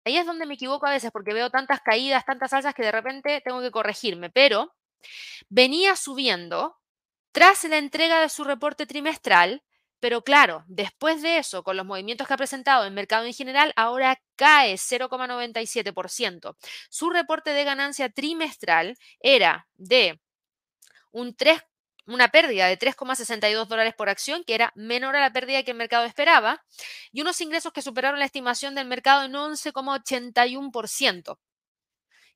Ahí 0.04 0.16
es 0.16 0.26
donde 0.26 0.46
me 0.46 0.54
equivoco 0.54 0.86
a 0.86 0.90
veces 0.90 1.10
porque 1.10 1.34
veo 1.34 1.50
tantas 1.50 1.80
caídas, 1.80 2.24
tantas 2.24 2.52
alzas 2.52 2.74
que 2.74 2.82
de 2.82 2.92
repente 2.92 3.40
tengo 3.44 3.60
que 3.60 3.72
corregirme, 3.72 4.30
pero 4.30 4.72
venía 5.48 5.96
subiendo 5.96 6.78
tras 7.32 7.64
la 7.64 7.78
entrega 7.78 8.20
de 8.20 8.30
su 8.30 8.44
reporte 8.44 8.86
trimestral, 8.86 9.64
pero 10.00 10.22
claro, 10.22 10.64
después 10.68 11.22
de 11.22 11.38
eso, 11.38 11.62
con 11.62 11.76
los 11.76 11.86
movimientos 11.86 12.26
que 12.26 12.34
ha 12.34 12.36
presentado 12.36 12.84
el 12.84 12.92
mercado 12.92 13.24
en 13.24 13.32
general, 13.32 13.72
ahora 13.76 14.20
cae 14.36 14.74
0,97%. 14.74 16.56
Su 16.90 17.10
reporte 17.10 17.50
de 17.50 17.64
ganancia 17.64 18.10
trimestral 18.10 18.98
era 19.20 19.68
de 19.74 20.20
un 21.12 21.34
3, 21.34 21.62
una 22.06 22.28
pérdida 22.28 22.66
de 22.66 22.78
3,62 22.78 23.66
dólares 23.66 23.94
por 23.94 24.08
acción, 24.08 24.44
que 24.44 24.54
era 24.54 24.72
menor 24.76 25.16
a 25.16 25.20
la 25.20 25.32
pérdida 25.32 25.62
que 25.62 25.70
el 25.70 25.76
mercado 25.76 26.04
esperaba, 26.04 26.64
y 27.10 27.22
unos 27.22 27.40
ingresos 27.40 27.72
que 27.72 27.82
superaron 27.82 28.20
la 28.20 28.26
estimación 28.26 28.74
del 28.74 28.86
mercado 28.86 29.24
en 29.24 29.32
11,81%. 29.32 31.38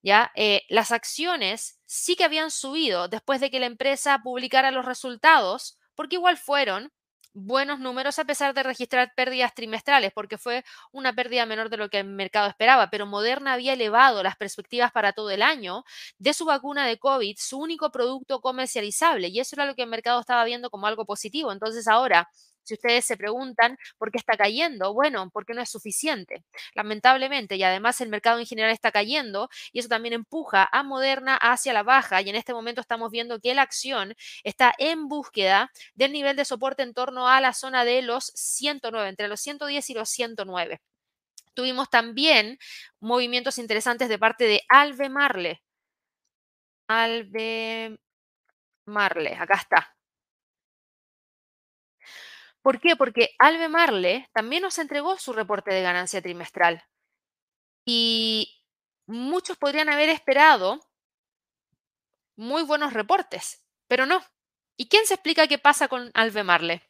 ¿Ya? 0.02 0.32
Eh, 0.34 0.62
las 0.70 0.92
acciones 0.92 1.78
sí 1.84 2.16
que 2.16 2.24
habían 2.24 2.50
subido 2.50 3.08
después 3.08 3.38
de 3.40 3.50
que 3.50 3.60
la 3.60 3.66
empresa 3.66 4.20
publicara 4.22 4.70
los 4.70 4.86
resultados, 4.86 5.78
porque 5.94 6.16
igual 6.16 6.38
fueron 6.38 6.90
buenos 7.32 7.78
números 7.80 8.18
a 8.18 8.24
pesar 8.24 8.54
de 8.54 8.62
registrar 8.62 9.12
pérdidas 9.14 9.54
trimestrales, 9.54 10.12
porque 10.12 10.38
fue 10.38 10.64
una 10.92 11.12
pérdida 11.14 11.46
menor 11.46 11.70
de 11.70 11.76
lo 11.76 11.88
que 11.88 11.98
el 12.00 12.06
mercado 12.06 12.48
esperaba, 12.48 12.90
pero 12.90 13.06
Moderna 13.06 13.52
había 13.54 13.72
elevado 13.74 14.22
las 14.22 14.36
perspectivas 14.36 14.92
para 14.92 15.12
todo 15.12 15.30
el 15.30 15.42
año 15.42 15.84
de 16.18 16.34
su 16.34 16.44
vacuna 16.44 16.86
de 16.86 16.98
COVID, 16.98 17.36
su 17.38 17.58
único 17.58 17.90
producto 17.90 18.40
comercializable, 18.40 19.28
y 19.28 19.40
eso 19.40 19.54
era 19.56 19.66
lo 19.66 19.74
que 19.74 19.82
el 19.82 19.88
mercado 19.88 20.20
estaba 20.20 20.44
viendo 20.44 20.70
como 20.70 20.86
algo 20.86 21.06
positivo. 21.06 21.52
Entonces 21.52 21.86
ahora 21.88 22.28
si 22.70 22.74
ustedes 22.74 23.04
se 23.04 23.16
preguntan 23.16 23.76
por 23.98 24.12
qué 24.12 24.18
está 24.18 24.36
cayendo, 24.36 24.94
bueno, 24.94 25.28
porque 25.30 25.54
no 25.54 25.60
es 25.60 25.68
suficiente, 25.68 26.44
lamentablemente, 26.74 27.56
y 27.56 27.64
además 27.64 28.00
el 28.00 28.08
mercado 28.08 28.38
en 28.38 28.46
general 28.46 28.70
está 28.70 28.92
cayendo 28.92 29.48
y 29.72 29.80
eso 29.80 29.88
también 29.88 30.14
empuja 30.14 30.68
a 30.70 30.84
Moderna 30.84 31.36
hacia 31.36 31.72
la 31.72 31.82
baja 31.82 32.22
y 32.22 32.30
en 32.30 32.36
este 32.36 32.54
momento 32.54 32.80
estamos 32.80 33.10
viendo 33.10 33.40
que 33.40 33.54
la 33.54 33.62
acción 33.62 34.14
está 34.44 34.72
en 34.78 35.08
búsqueda 35.08 35.72
del 35.94 36.12
nivel 36.12 36.36
de 36.36 36.44
soporte 36.44 36.84
en 36.84 36.94
torno 36.94 37.28
a 37.28 37.40
la 37.40 37.52
zona 37.54 37.84
de 37.84 38.02
los 38.02 38.26
109, 38.36 39.08
entre 39.08 39.26
los 39.26 39.40
110 39.40 39.90
y 39.90 39.94
los 39.94 40.08
109. 40.08 40.80
Tuvimos 41.54 41.90
también 41.90 42.58
movimientos 43.00 43.58
interesantes 43.58 44.08
de 44.08 44.18
parte 44.18 44.44
de 44.44 44.62
Alve 44.68 45.08
Marle. 45.08 45.62
Alve 46.88 47.98
Marle, 48.86 49.34
acá 49.36 49.54
está. 49.54 49.96
¿Por 52.62 52.80
qué? 52.80 52.96
Porque 52.96 53.30
Albemarle 53.38 54.28
también 54.32 54.62
nos 54.62 54.78
entregó 54.78 55.18
su 55.18 55.32
reporte 55.32 55.72
de 55.72 55.82
ganancia 55.82 56.20
trimestral. 56.22 56.84
Y 57.84 58.62
muchos 59.06 59.56
podrían 59.56 59.88
haber 59.88 60.08
esperado 60.10 60.80
muy 62.36 62.62
buenos 62.62 62.92
reportes, 62.92 63.64
pero 63.88 64.06
no. 64.06 64.22
¿Y 64.76 64.88
quién 64.88 65.06
se 65.06 65.14
explica 65.14 65.46
qué 65.46 65.58
pasa 65.58 65.88
con 65.88 66.10
Albemarle? 66.14 66.82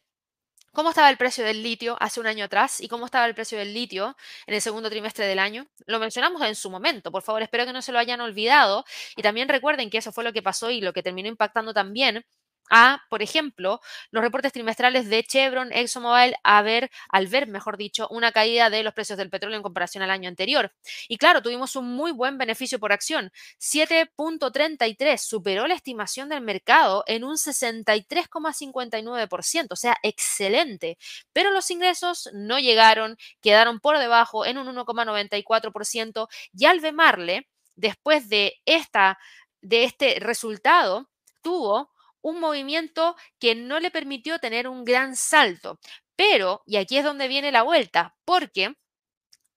¿Cómo 0.73 0.89
estaba 0.89 1.09
el 1.09 1.17
precio 1.17 1.43
del 1.43 1.63
litio 1.63 1.97
hace 1.99 2.21
un 2.21 2.27
año 2.27 2.45
atrás 2.45 2.79
y 2.79 2.87
cómo 2.87 3.05
estaba 3.05 3.25
el 3.25 3.35
precio 3.35 3.57
del 3.57 3.73
litio 3.73 4.15
en 4.45 4.53
el 4.53 4.61
segundo 4.61 4.89
trimestre 4.89 5.25
del 5.25 5.39
año? 5.39 5.67
Lo 5.85 5.99
mencionamos 5.99 6.41
en 6.43 6.55
su 6.55 6.69
momento, 6.69 7.11
por 7.11 7.23
favor, 7.23 7.41
espero 7.41 7.65
que 7.65 7.73
no 7.73 7.81
se 7.81 7.91
lo 7.91 7.99
hayan 7.99 8.21
olvidado. 8.21 8.85
Y 9.17 9.21
también 9.21 9.49
recuerden 9.49 9.89
que 9.89 9.97
eso 9.97 10.13
fue 10.13 10.23
lo 10.23 10.31
que 10.31 10.41
pasó 10.41 10.69
y 10.71 10.79
lo 10.79 10.93
que 10.93 11.03
terminó 11.03 11.27
impactando 11.27 11.73
también 11.73 12.25
a, 12.71 13.01
por 13.09 13.21
ejemplo, 13.21 13.81
los 14.11 14.23
reportes 14.23 14.53
trimestrales 14.53 15.09
de 15.09 15.23
Chevron, 15.23 15.73
ExxonMobil, 15.73 16.35
a 16.43 16.63
al 17.09 17.27
ver, 17.27 17.47
mejor 17.47 17.75
dicho, 17.77 18.07
una 18.09 18.31
caída 18.31 18.69
de 18.69 18.83
los 18.83 18.93
precios 18.93 19.17
del 19.17 19.29
petróleo 19.29 19.57
en 19.57 19.63
comparación 19.63 20.03
al 20.03 20.09
año 20.09 20.29
anterior. 20.29 20.73
Y 21.07 21.17
claro, 21.17 21.41
tuvimos 21.41 21.75
un 21.75 21.93
muy 21.93 22.11
buen 22.11 22.37
beneficio 22.37 22.79
por 22.79 22.93
acción. 22.93 23.31
7.33 23.59 25.17
superó 25.17 25.67
la 25.67 25.75
estimación 25.75 26.29
del 26.29 26.39
mercado 26.41 27.03
en 27.07 27.25
un 27.25 27.35
63,59%, 27.35 29.67
o 29.69 29.75
sea, 29.75 29.97
excelente. 30.01 30.97
Pero 31.33 31.51
los 31.51 31.69
ingresos 31.71 32.29
no 32.33 32.57
llegaron, 32.59 33.17
quedaron 33.41 33.81
por 33.81 33.97
debajo 33.97 34.45
en 34.45 34.57
un 34.57 34.67
1,94% 34.67 36.29
y 36.53 36.65
al 36.65 36.81
Marle, 36.93 37.47
después 37.75 38.29
de, 38.29 38.61
esta, 38.65 39.17
de 39.61 39.83
este 39.83 40.19
resultado, 40.19 41.09
tuvo 41.41 41.91
un 42.21 42.39
movimiento 42.39 43.15
que 43.39 43.55
no 43.55 43.79
le 43.79 43.91
permitió 43.91 44.39
tener 44.39 44.67
un 44.67 44.85
gran 44.85 45.15
salto. 45.15 45.79
Pero, 46.15 46.61
y 46.65 46.77
aquí 46.77 46.97
es 46.97 47.03
donde 47.03 47.27
viene 47.27 47.51
la 47.51 47.63
vuelta, 47.63 48.15
porque 48.25 48.75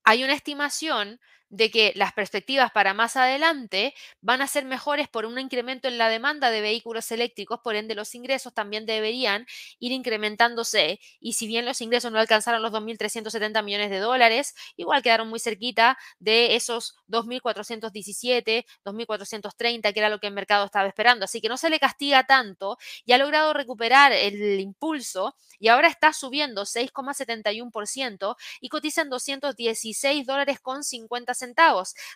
hay 0.04 0.24
una 0.24 0.34
estimación 0.34 1.20
de 1.54 1.70
que 1.70 1.92
las 1.94 2.12
perspectivas 2.12 2.72
para 2.72 2.94
más 2.94 3.16
adelante 3.16 3.94
van 4.20 4.42
a 4.42 4.48
ser 4.48 4.64
mejores 4.64 5.08
por 5.08 5.24
un 5.24 5.38
incremento 5.38 5.86
en 5.86 5.98
la 5.98 6.08
demanda 6.08 6.50
de 6.50 6.60
vehículos 6.60 7.12
eléctricos, 7.12 7.60
por 7.62 7.76
ende 7.76 7.94
los 7.94 8.14
ingresos 8.16 8.52
también 8.52 8.86
deberían 8.86 9.46
ir 9.78 9.92
incrementándose 9.92 10.98
y 11.20 11.34
si 11.34 11.46
bien 11.46 11.64
los 11.64 11.80
ingresos 11.80 12.10
no 12.10 12.18
alcanzaron 12.18 12.60
los 12.60 12.72
2.370 12.72 13.62
millones 13.62 13.90
de 13.90 13.98
dólares, 13.98 14.54
igual 14.76 15.02
quedaron 15.02 15.28
muy 15.28 15.38
cerquita 15.38 15.96
de 16.18 16.56
esos 16.56 16.96
2.417, 17.06 18.64
2.430, 18.84 19.92
que 19.92 20.00
era 20.00 20.08
lo 20.08 20.18
que 20.18 20.26
el 20.26 20.34
mercado 20.34 20.64
estaba 20.64 20.88
esperando. 20.88 21.24
Así 21.24 21.40
que 21.40 21.48
no 21.48 21.56
se 21.56 21.70
le 21.70 21.78
castiga 21.78 22.24
tanto 22.24 22.78
y 23.04 23.12
ha 23.12 23.18
logrado 23.18 23.52
recuperar 23.52 24.12
el 24.12 24.58
impulso 24.58 25.36
y 25.60 25.68
ahora 25.68 25.86
está 25.88 26.12
subiendo 26.12 26.66
6,71% 26.66 28.36
y 28.60 28.68
cotiza 28.68 29.02
en 29.02 29.10
216 29.10 30.26
dólares 30.26 30.58
con 30.60 30.82
50 30.82 31.32
centavos. 31.32 31.43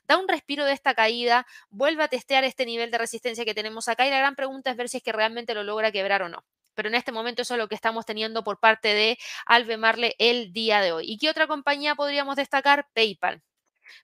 Da 0.07 0.17
un 0.17 0.29
respiro 0.29 0.65
de 0.65 0.73
esta 0.73 0.95
caída, 0.95 1.47
vuelve 1.69 2.05
a 2.05 2.09
testear 2.09 2.45
este 2.45 2.65
nivel 2.65 2.91
de 2.91 2.99
resistencia 2.99 3.45
que 3.45 3.55
tenemos 3.55 3.89
acá 3.89 4.07
y 4.07 4.11
la 4.11 4.19
gran 4.19 4.35
pregunta 4.35 4.71
es 4.71 4.77
ver 4.77 4.89
si 4.89 4.99
es 4.99 5.03
que 5.03 5.13
realmente 5.13 5.55
lo 5.55 5.65
logra 5.65 5.93
quebrar 5.93 6.23
o 6.23 6.29
no 6.29 6.45
pero 6.79 6.89
en 6.91 6.95
este 6.95 7.11
momento 7.11 7.43
eso 7.43 7.55
es 7.55 7.59
lo 7.59 7.67
que 7.67 7.75
estamos 7.75 8.07
teniendo 8.07 8.45
por 8.45 8.61
parte 8.61 8.95
de 8.95 9.19
Albemarle 9.47 10.15
el 10.21 10.53
día 10.53 10.81
de 10.81 10.93
hoy. 10.93 11.07
¿Y 11.09 11.19
qué 11.19 11.29
otra 11.29 11.49
compañía 11.49 11.97
podríamos 11.97 12.37
destacar? 12.37 12.87
PayPal. 12.95 13.43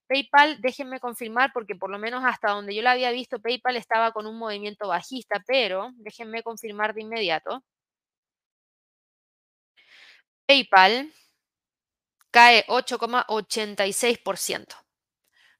PayPal, 0.09 0.61
déjenme 0.61 1.01
confirmar, 1.01 1.53
porque 1.55 1.77
por 1.77 1.91
lo 1.91 1.99
menos 1.99 2.25
hasta 2.25 2.51
donde 2.51 2.75
yo 2.75 2.83
la 2.83 2.93
había 2.93 3.11
visto, 3.13 3.41
PayPal 3.41 3.77
estaba 3.77 4.13
con 4.13 4.27
un 4.27 4.39
movimiento 4.39 4.89
bajista, 4.89 5.43
pero 5.47 5.93
déjenme 5.99 6.43
confirmar 6.43 6.95
de 6.95 7.03
inmediato. 7.03 7.63
PayPal 10.47 11.13
cae 12.31 12.65
8,86%. 12.67 14.84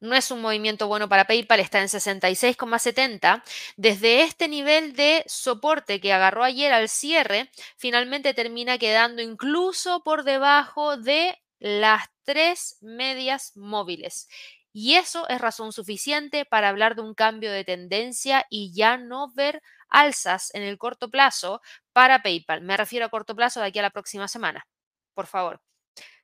No 0.05 0.15
es 0.15 0.31
un 0.31 0.43
movimiento 0.43 0.87
bueno 0.87 1.09
para 1.09 1.25
PayPal, 1.25 1.61
está 1.61 1.81
en 1.81 1.89
66,70. 1.89 3.43
Desde 3.79 4.21
este 4.21 4.49
nivel 4.49 4.93
de 4.93 5.25
soporte 5.27 5.99
que 5.99 6.13
agarró 6.13 6.45
ayer 6.45 6.75
al 6.75 6.91
cierre, 6.91 7.51
finalmente 7.79 8.35
termina 8.35 8.77
quedando 8.77 9.23
incluso 9.23 10.03
por 10.05 10.25
debajo 10.25 10.99
de 10.99 11.43
las 11.59 12.05
tres 12.23 12.77
medias 12.83 13.57
móviles. 13.57 14.29
Y 14.75 14.97
eso 14.97 15.27
es 15.31 15.41
razón 15.41 15.73
suficiente 15.73 16.45
para 16.45 16.69
hablar 16.69 16.97
de 16.97 17.01
un 17.01 17.15
cambio 17.15 17.51
de 17.51 17.65
tendencia 17.65 18.45
y 18.51 18.75
ya 18.75 18.99
no 18.99 19.33
ver 19.33 19.63
alzas 19.89 20.55
en 20.55 20.65
el 20.65 20.77
corto 20.77 21.11
plazo 21.11 21.63
para 21.95 22.23
PayPal. 22.23 22.61
Me 22.61 22.77
refiero 22.77 23.07
a 23.07 23.09
corto 23.09 23.35
plazo 23.35 23.61
de 23.61 23.69
aquí 23.69 23.79
a 23.79 23.83
la 23.83 23.91
próxima 23.91 24.29
semana. 24.29 24.67
Por 25.15 25.27
favor 25.27 25.63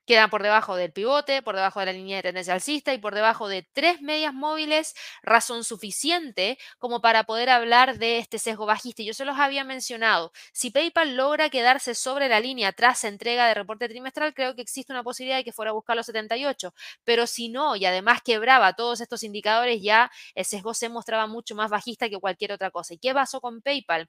quedan 0.07 0.30
por 0.30 0.42
debajo 0.42 0.76
del 0.76 0.92
pivote, 0.92 1.42
por 1.42 1.57
debajo 1.57 1.80
de 1.80 1.86
la 1.86 1.92
línea 1.92 2.16
de 2.16 2.22
tendencia 2.22 2.55
alcista 2.55 2.92
y 2.94 2.98
por 2.98 3.14
debajo 3.14 3.48
de 3.48 3.68
tres 3.72 4.01
medias 4.03 4.34
móviles, 4.34 4.94
razón 5.22 5.64
suficiente 5.64 6.59
como 6.78 7.01
para 7.01 7.24
poder 7.24 7.51
hablar 7.51 7.98
de 7.98 8.18
este 8.18 8.38
sesgo 8.38 8.66
bajista. 8.66 9.03
Yo 9.03 9.14
se 9.14 9.24
los 9.24 9.38
había 9.38 9.64
mencionado. 9.64 10.32
Si 10.53 10.70
PayPal 10.70 11.16
logra 11.16 11.51
quedarse 11.51 11.94
sobre 11.94 12.28
la 12.28 12.40
línea 12.40 12.72
tras 12.72 13.05
entrega 13.05 13.46
de 13.46 13.55
reporte 13.55 13.88
trimestral, 13.88 14.34
creo 14.34 14.55
que 14.55 14.62
existe 14.62 14.92
una 14.92 15.03
posibilidad 15.03 15.38
de 15.38 15.44
que 15.44 15.53
fuera 15.53 15.70
a 15.70 15.74
buscar 15.74 15.96
los 15.96 16.07
78. 16.07 16.74
Pero 17.05 17.26
si 17.26 17.48
no, 17.48 17.76
y 17.76 17.84
además 17.86 18.20
quebraba 18.24 18.74
todos 18.74 19.01
estos 19.01 19.22
indicadores, 19.22 19.82
ya 19.82 20.11
el 20.34 20.44
sesgo 20.44 20.74
se 20.74 20.88
mostraba 20.88 21.26
mucho 21.26 21.55
más 21.55 21.70
bajista 21.70 22.09
que 22.09 22.18
cualquier 22.18 22.53
otra 22.53 22.70
cosa. 22.70 22.94
¿Y 22.94 22.98
qué 22.98 23.14
pasó 23.14 23.40
con 23.40 23.62
PayPal? 23.62 24.09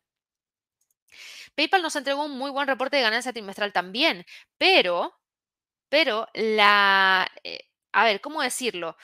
PayPal 1.56 1.82
nos 1.82 1.96
entregó 1.96 2.26
un 2.26 2.38
muy 2.38 2.52
buen 2.52 2.68
reporte 2.68 2.98
de 2.98 3.04
ganancia 3.04 3.34
trimestral 3.34 3.74
también, 3.74 4.26
pero 4.58 5.14
pero 5.92 6.30
la, 6.34 7.30
eh, 7.44 7.68
a 7.92 8.06
ver, 8.06 8.22
¿cómo 8.22 8.42
decirlo? 8.42 8.96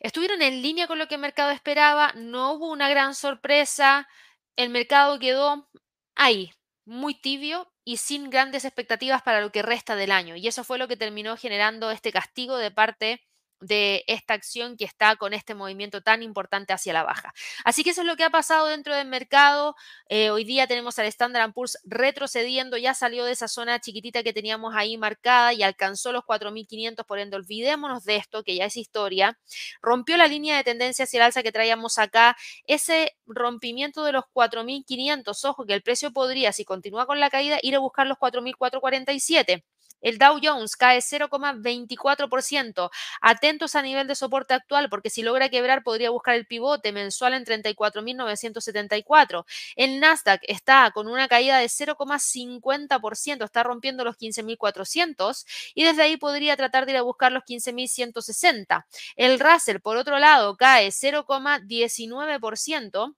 Estuvieron 0.00 0.42
en 0.42 0.60
línea 0.60 0.88
con 0.88 0.98
lo 0.98 1.06
que 1.06 1.14
el 1.14 1.20
mercado 1.20 1.52
esperaba, 1.52 2.12
no 2.16 2.54
hubo 2.54 2.68
una 2.72 2.88
gran 2.88 3.14
sorpresa, 3.14 4.08
el 4.56 4.70
mercado 4.70 5.20
quedó 5.20 5.70
ahí, 6.16 6.52
muy 6.84 7.14
tibio 7.14 7.72
y 7.84 7.98
sin 7.98 8.28
grandes 8.28 8.64
expectativas 8.64 9.22
para 9.22 9.40
lo 9.40 9.52
que 9.52 9.62
resta 9.62 9.94
del 9.94 10.10
año. 10.10 10.34
Y 10.34 10.48
eso 10.48 10.64
fue 10.64 10.78
lo 10.78 10.88
que 10.88 10.96
terminó 10.96 11.36
generando 11.36 11.92
este 11.92 12.10
castigo 12.10 12.56
de 12.58 12.72
parte 12.72 13.22
de 13.60 14.04
esta 14.06 14.34
acción 14.34 14.76
que 14.76 14.84
está 14.84 15.16
con 15.16 15.34
este 15.34 15.54
movimiento 15.54 16.00
tan 16.00 16.22
importante 16.22 16.72
hacia 16.72 16.92
la 16.92 17.02
baja. 17.02 17.32
Así 17.64 17.84
que 17.84 17.90
eso 17.90 18.00
es 18.00 18.06
lo 18.06 18.16
que 18.16 18.24
ha 18.24 18.30
pasado 18.30 18.66
dentro 18.66 18.94
del 18.94 19.06
mercado. 19.06 19.76
Eh, 20.08 20.30
hoy 20.30 20.44
día 20.44 20.66
tenemos 20.66 20.98
al 20.98 21.06
Standard 21.06 21.52
Poor's 21.52 21.78
retrocediendo, 21.84 22.76
ya 22.76 22.94
salió 22.94 23.24
de 23.24 23.32
esa 23.32 23.48
zona 23.48 23.80
chiquitita 23.80 24.22
que 24.22 24.32
teníamos 24.32 24.74
ahí 24.74 24.96
marcada 24.96 25.52
y 25.52 25.62
alcanzó 25.62 26.12
los 26.12 26.24
4.500, 26.24 27.04
por 27.04 27.18
ende 27.18 27.36
olvidémonos 27.36 28.04
de 28.04 28.16
esto, 28.16 28.42
que 28.42 28.56
ya 28.56 28.64
es 28.64 28.76
historia. 28.76 29.38
Rompió 29.82 30.16
la 30.16 30.26
línea 30.26 30.56
de 30.56 30.64
tendencia 30.64 31.04
hacia 31.04 31.18
el 31.18 31.22
alza 31.24 31.42
que 31.42 31.52
traíamos 31.52 31.98
acá. 31.98 32.36
Ese 32.66 33.16
rompimiento 33.26 34.04
de 34.04 34.12
los 34.12 34.24
4.500, 34.32 35.44
ojo 35.44 35.66
que 35.66 35.74
el 35.74 35.82
precio 35.82 36.12
podría, 36.12 36.52
si 36.52 36.64
continúa 36.64 37.06
con 37.06 37.20
la 37.20 37.30
caída, 37.30 37.58
ir 37.62 37.74
a 37.76 37.78
buscar 37.78 38.06
los 38.06 38.18
4.447. 38.18 39.64
El 40.00 40.18
Dow 40.18 40.38
Jones 40.42 40.76
cae 40.76 40.98
0,24%. 40.98 42.90
Atentos 43.20 43.74
a 43.74 43.82
nivel 43.82 44.06
de 44.06 44.14
soporte 44.14 44.54
actual 44.54 44.88
porque 44.88 45.10
si 45.10 45.22
logra 45.22 45.48
quebrar 45.48 45.82
podría 45.82 46.10
buscar 46.10 46.34
el 46.34 46.46
pivote 46.46 46.92
mensual 46.92 47.34
en 47.34 47.44
34.974. 47.44 49.44
El 49.76 50.00
Nasdaq 50.00 50.40
está 50.48 50.90
con 50.92 51.08
una 51.08 51.28
caída 51.28 51.58
de 51.58 51.66
0,50%, 51.66 53.44
está 53.44 53.62
rompiendo 53.62 54.04
los 54.04 54.16
15.400 54.16 55.44
y 55.74 55.84
desde 55.84 56.02
ahí 56.02 56.16
podría 56.16 56.56
tratar 56.56 56.86
de 56.86 56.92
ir 56.92 56.98
a 56.98 57.02
buscar 57.02 57.32
los 57.32 57.44
15.160. 57.44 58.86
El 59.16 59.40
Russell, 59.40 59.80
por 59.80 59.96
otro 59.96 60.18
lado, 60.18 60.56
cae 60.56 60.88
0,19% 60.88 63.14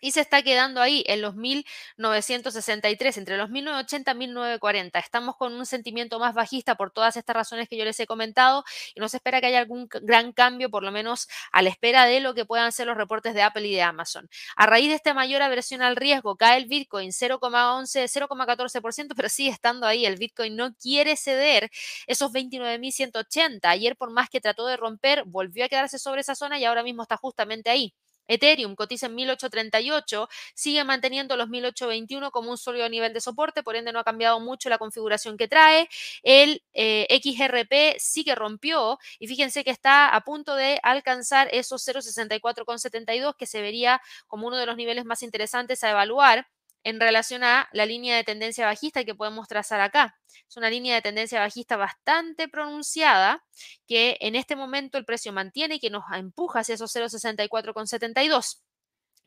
y 0.00 0.12
se 0.12 0.20
está 0.20 0.42
quedando 0.42 0.80
ahí 0.80 1.04
en 1.06 1.22
los 1.22 1.34
1963, 1.36 3.18
entre 3.18 3.36
los 3.36 3.50
1980 3.50 4.12
y 4.12 4.14
1940. 4.14 4.98
Estamos 4.98 5.36
con 5.36 5.54
un 5.54 5.66
sentimiento 5.66 6.18
más 6.18 6.34
bajista 6.34 6.74
por 6.76 6.90
todas 6.90 7.16
estas 7.16 7.34
razones 7.36 7.68
que 7.68 7.76
yo 7.76 7.84
les 7.84 7.98
he 8.00 8.06
comentado 8.06 8.64
y 8.94 9.00
no 9.00 9.08
se 9.08 9.18
espera 9.18 9.40
que 9.40 9.46
haya 9.46 9.58
algún 9.60 9.88
gran 10.02 10.32
cambio, 10.32 10.70
por 10.70 10.82
lo 10.82 10.92
menos 10.92 11.28
a 11.52 11.62
la 11.62 11.70
espera 11.70 12.06
de 12.06 12.20
lo 12.20 12.34
que 12.34 12.44
puedan 12.44 12.72
ser 12.72 12.86
los 12.86 12.96
reportes 12.96 13.34
de 13.34 13.42
Apple 13.42 13.66
y 13.66 13.74
de 13.74 13.82
Amazon. 13.82 14.28
A 14.56 14.66
raíz 14.66 14.88
de 14.88 14.94
esta 14.94 15.14
mayor 15.14 15.42
aversión 15.42 15.82
al 15.82 15.96
riesgo, 15.96 16.36
cae 16.36 16.58
el 16.58 16.66
Bitcoin 16.66 17.10
0,11, 17.12 18.08
0,14%, 18.08 19.14
pero 19.16 19.28
sigue 19.28 19.50
estando 19.50 19.86
ahí. 19.86 20.06
El 20.06 20.16
Bitcoin 20.16 20.56
no 20.56 20.74
quiere 20.74 21.16
ceder 21.16 21.70
esos 22.06 22.32
29.180. 22.32 23.60
Ayer, 23.64 23.96
por 23.96 24.10
más 24.10 24.28
que 24.30 24.40
trató 24.40 24.66
de 24.66 24.76
romper, 24.76 25.24
volvió 25.26 25.64
a 25.64 25.68
quedarse 25.68 25.98
sobre 25.98 26.22
esa 26.22 26.34
zona 26.34 26.58
y 26.58 26.64
ahora 26.64 26.82
mismo 26.82 27.02
está 27.02 27.16
justamente 27.16 27.70
ahí. 27.70 27.94
Ethereum 28.30 28.74
cotiza 28.76 29.06
en 29.06 29.14
1838, 29.16 30.28
sigue 30.54 30.84
manteniendo 30.84 31.36
los 31.36 31.48
1821 31.48 32.30
como 32.30 32.50
un 32.50 32.58
sólido 32.58 32.88
nivel 32.88 33.12
de 33.12 33.20
soporte, 33.20 33.62
por 33.62 33.76
ende 33.76 33.92
no 33.92 33.98
ha 33.98 34.04
cambiado 34.04 34.40
mucho 34.40 34.68
la 34.68 34.78
configuración 34.78 35.36
que 35.36 35.48
trae. 35.48 35.88
El 36.22 36.62
eh, 36.72 37.06
XRP 37.22 37.98
sí 37.98 38.24
que 38.24 38.34
rompió 38.34 38.98
y 39.18 39.26
fíjense 39.26 39.64
que 39.64 39.70
está 39.70 40.14
a 40.14 40.20
punto 40.22 40.54
de 40.54 40.78
alcanzar 40.82 41.48
esos 41.52 41.86
0,64,72 41.86 43.36
que 43.36 43.46
se 43.46 43.60
vería 43.60 44.00
como 44.26 44.46
uno 44.46 44.56
de 44.56 44.66
los 44.66 44.76
niveles 44.76 45.04
más 45.04 45.22
interesantes 45.22 45.82
a 45.84 45.90
evaluar 45.90 46.46
en 46.84 47.00
relación 47.00 47.44
a 47.44 47.68
la 47.72 47.86
línea 47.86 48.16
de 48.16 48.24
tendencia 48.24 48.66
bajista 48.66 49.04
que 49.04 49.14
podemos 49.14 49.48
trazar 49.48 49.80
acá. 49.80 50.16
Es 50.48 50.56
una 50.56 50.70
línea 50.70 50.94
de 50.94 51.02
tendencia 51.02 51.40
bajista 51.40 51.76
bastante 51.76 52.48
pronunciada 52.48 53.44
que 53.86 54.16
en 54.20 54.36
este 54.36 54.56
momento 54.56 54.98
el 54.98 55.04
precio 55.04 55.32
mantiene 55.32 55.76
y 55.76 55.80
que 55.80 55.90
nos 55.90 56.04
empuja 56.12 56.60
hacia 56.60 56.74
esos 56.74 56.94
0,64,72. 56.94 58.60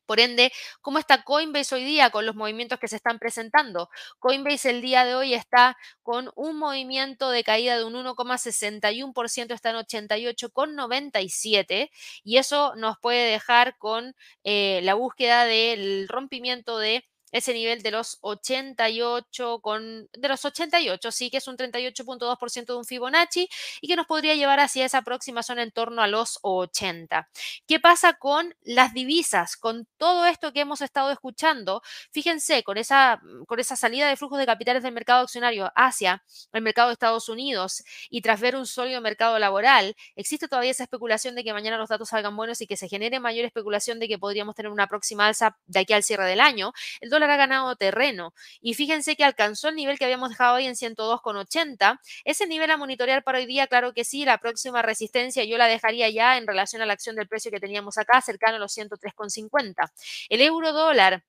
Por 0.06 0.20
ende, 0.20 0.52
¿cómo 0.82 1.00
está 1.00 1.24
Coinbase 1.24 1.76
hoy 1.76 1.86
día 1.86 2.10
con 2.10 2.26
los 2.26 2.36
movimientos 2.36 2.78
que 2.78 2.90
se 2.90 2.98
están 2.98 3.20
presentando? 3.20 3.90
Coinbase 4.20 4.70
el 4.70 4.82
día 4.82 5.06
de 5.06 5.16
hoy 5.16 5.34
está 5.34 5.78
con 6.02 6.30
un 6.36 6.58
movimiento 6.58 7.30
de 7.30 7.44
caída 7.44 7.78
de 7.78 7.86
un 7.86 7.94
1,61%, 7.94 9.54
está 9.54 9.70
en 9.70 9.78
88,97 9.78 11.90
y 12.24 12.38
eso 12.38 12.76
nos 12.76 12.98
puede 13.00 13.32
dejar 13.32 13.78
con 13.78 14.14
eh, 14.44 14.82
la 14.84 14.96
búsqueda 14.96 15.46
del 15.46 16.08
rompimiento 16.10 16.78
de 16.78 17.06
ese 17.34 17.54
nivel 17.54 17.82
de 17.82 17.92
los 17.92 18.20
88 18.22 19.60
con 19.62 20.08
de 20.14 20.28
los 20.28 20.46
88, 20.46 21.12
sí 21.12 21.30
que 21.30 21.38
es 21.38 21.48
un 21.48 21.58
38.2% 21.58 22.66
de 22.66 22.78
un 22.78 22.86
Fibonacci 22.86 23.50
y 23.82 23.88
que 23.88 23.96
nos 23.96 24.06
podría 24.06 24.36
llevar 24.36 24.60
hacia 24.60 24.86
esa 24.86 25.02
próxima 25.02 25.44
zona 25.44 25.64
en 25.64 25.72
torno 25.72 26.02
a 26.02 26.08
los 26.08 26.40
80. 26.44 27.30
¿Qué 27.68 27.80
pasa 27.80 28.14
con 28.14 28.56
las 28.62 28.94
divisas? 28.94 29.58
Con 29.58 29.88
todo 29.98 30.26
esto 30.26 30.54
que 30.54 30.62
hemos 30.62 30.82
estado 30.82 31.12
escuchando, 31.12 31.82
fíjense 32.12 32.64
con 32.64 32.78
esa 32.78 33.20
con 33.48 33.60
esa 33.60 33.76
salida 33.76 34.08
de 34.08 34.16
flujos 34.16 34.38
de 34.38 34.46
capitales 34.46 34.84
del 34.84 34.94
mercado 34.94 35.24
accionario 35.24 35.72
hacia 35.76 36.24
el 36.54 36.62
mercado 36.62 36.90
de 36.90 36.94
Estados 36.94 37.30
Unidos 37.30 37.84
y 38.10 38.22
tras 38.22 38.40
ver 38.40 38.56
un 38.56 38.68
sólido 38.68 39.02
mercado 39.02 39.40
laboral, 39.40 39.96
existe 40.16 40.48
todavía 40.48 40.72
esa 40.72 40.84
especulación 40.84 41.34
de 41.34 41.44
que 41.44 41.52
mañana 41.54 41.78
los 41.78 41.90
datos 41.90 42.10
salgan 42.10 42.36
buenos 42.36 42.62
y 42.62 42.68
que 42.68 42.78
se 42.78 42.88
genere 42.88 43.20
mayor 43.20 43.46
especulación 43.46 44.00
de 44.00 44.08
que 44.08 44.20
podríamos 44.20 44.56
tener 44.56 44.72
una 44.72 44.88
próxima 44.88 45.26
alza 45.26 45.58
de 45.66 45.80
aquí 45.80 45.94
al 45.94 46.04
cierre 46.04 46.28
del 46.28 46.40
año. 46.40 46.74
El 47.02 47.10
dólar 47.10 47.23
ha 47.32 47.38
ganado 47.38 47.76
terreno. 47.76 48.34
Y 48.62 48.74
fíjense 48.74 49.16
que 49.16 49.24
alcanzó 49.24 49.70
el 49.70 49.76
nivel 49.76 49.98
que 49.98 50.06
habíamos 50.06 50.30
dejado 50.30 50.56
hoy 50.56 50.66
en 50.66 50.76
102,80. 50.76 52.00
Ese 52.26 52.48
nivel 52.48 52.72
a 52.72 52.78
monitorear 52.78 53.24
para 53.24 53.40
hoy 53.40 53.46
día, 53.46 53.68
claro 53.68 53.94
que 53.94 54.04
sí, 54.04 54.26
la 54.26 54.38
próxima 54.38 54.82
resistencia 54.82 55.44
yo 55.44 55.58
la 55.58 55.68
dejaría 55.68 56.10
ya 56.10 56.38
en 56.38 56.48
relación 56.48 56.82
a 56.82 56.86
la 56.86 56.94
acción 56.94 57.16
del 57.16 57.28
precio 57.28 57.52
que 57.52 57.60
teníamos 57.60 57.98
acá, 57.98 58.22
cercano 58.22 58.58
a 58.58 58.60
los 58.60 58.76
103,50. 58.78 59.92
El 60.30 60.42
euro 60.42 60.74
dólar 60.74 61.24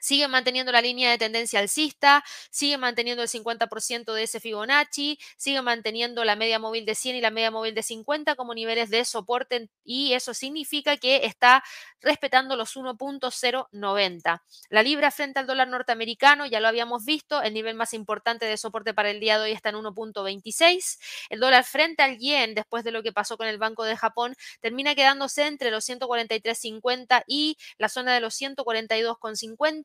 sigue 0.00 0.28
manteniendo 0.28 0.72
la 0.72 0.80
línea 0.80 1.10
de 1.10 1.18
tendencia 1.18 1.60
alcista, 1.60 2.24
sigue 2.50 2.78
manteniendo 2.78 3.22
el 3.22 3.28
50% 3.28 4.12
de 4.12 4.22
ese 4.22 4.40
Fibonacci, 4.40 5.18
sigue 5.36 5.62
manteniendo 5.62 6.24
la 6.24 6.36
media 6.36 6.58
móvil 6.58 6.84
de 6.86 6.94
100 6.94 7.16
y 7.16 7.20
la 7.20 7.30
media 7.30 7.50
móvil 7.50 7.74
de 7.74 7.82
50 7.82 8.36
como 8.36 8.54
niveles 8.54 8.90
de 8.90 9.04
soporte 9.04 9.68
y 9.84 10.12
eso 10.12 10.34
significa 10.34 10.96
que 10.96 11.24
está 11.24 11.62
respetando 12.00 12.56
los 12.56 12.76
1.090. 12.76 14.42
La 14.70 14.82
libra 14.82 15.10
frente 15.10 15.40
al 15.40 15.46
dólar 15.46 15.68
norteamericano, 15.68 16.46
ya 16.46 16.60
lo 16.60 16.68
habíamos 16.68 17.04
visto, 17.04 17.42
el 17.42 17.54
nivel 17.54 17.74
más 17.74 17.94
importante 17.94 18.46
de 18.46 18.56
soporte 18.56 18.94
para 18.94 19.10
el 19.10 19.20
día 19.20 19.38
de 19.38 19.44
hoy 19.44 19.52
está 19.52 19.70
en 19.70 19.76
1.26. 19.76 20.98
El 21.30 21.40
dólar 21.40 21.64
frente 21.64 22.02
al 22.02 22.18
yen, 22.18 22.54
después 22.54 22.84
de 22.84 22.92
lo 22.92 23.02
que 23.02 23.12
pasó 23.12 23.36
con 23.36 23.46
el 23.46 23.58
Banco 23.58 23.84
de 23.84 23.96
Japón, 23.96 24.34
termina 24.60 24.94
quedándose 24.94 25.46
entre 25.46 25.70
los 25.70 25.88
143.50 25.88 27.24
y 27.26 27.56
la 27.78 27.88
zona 27.88 28.14
de 28.14 28.20
los 28.20 28.40
142.50 28.40 29.75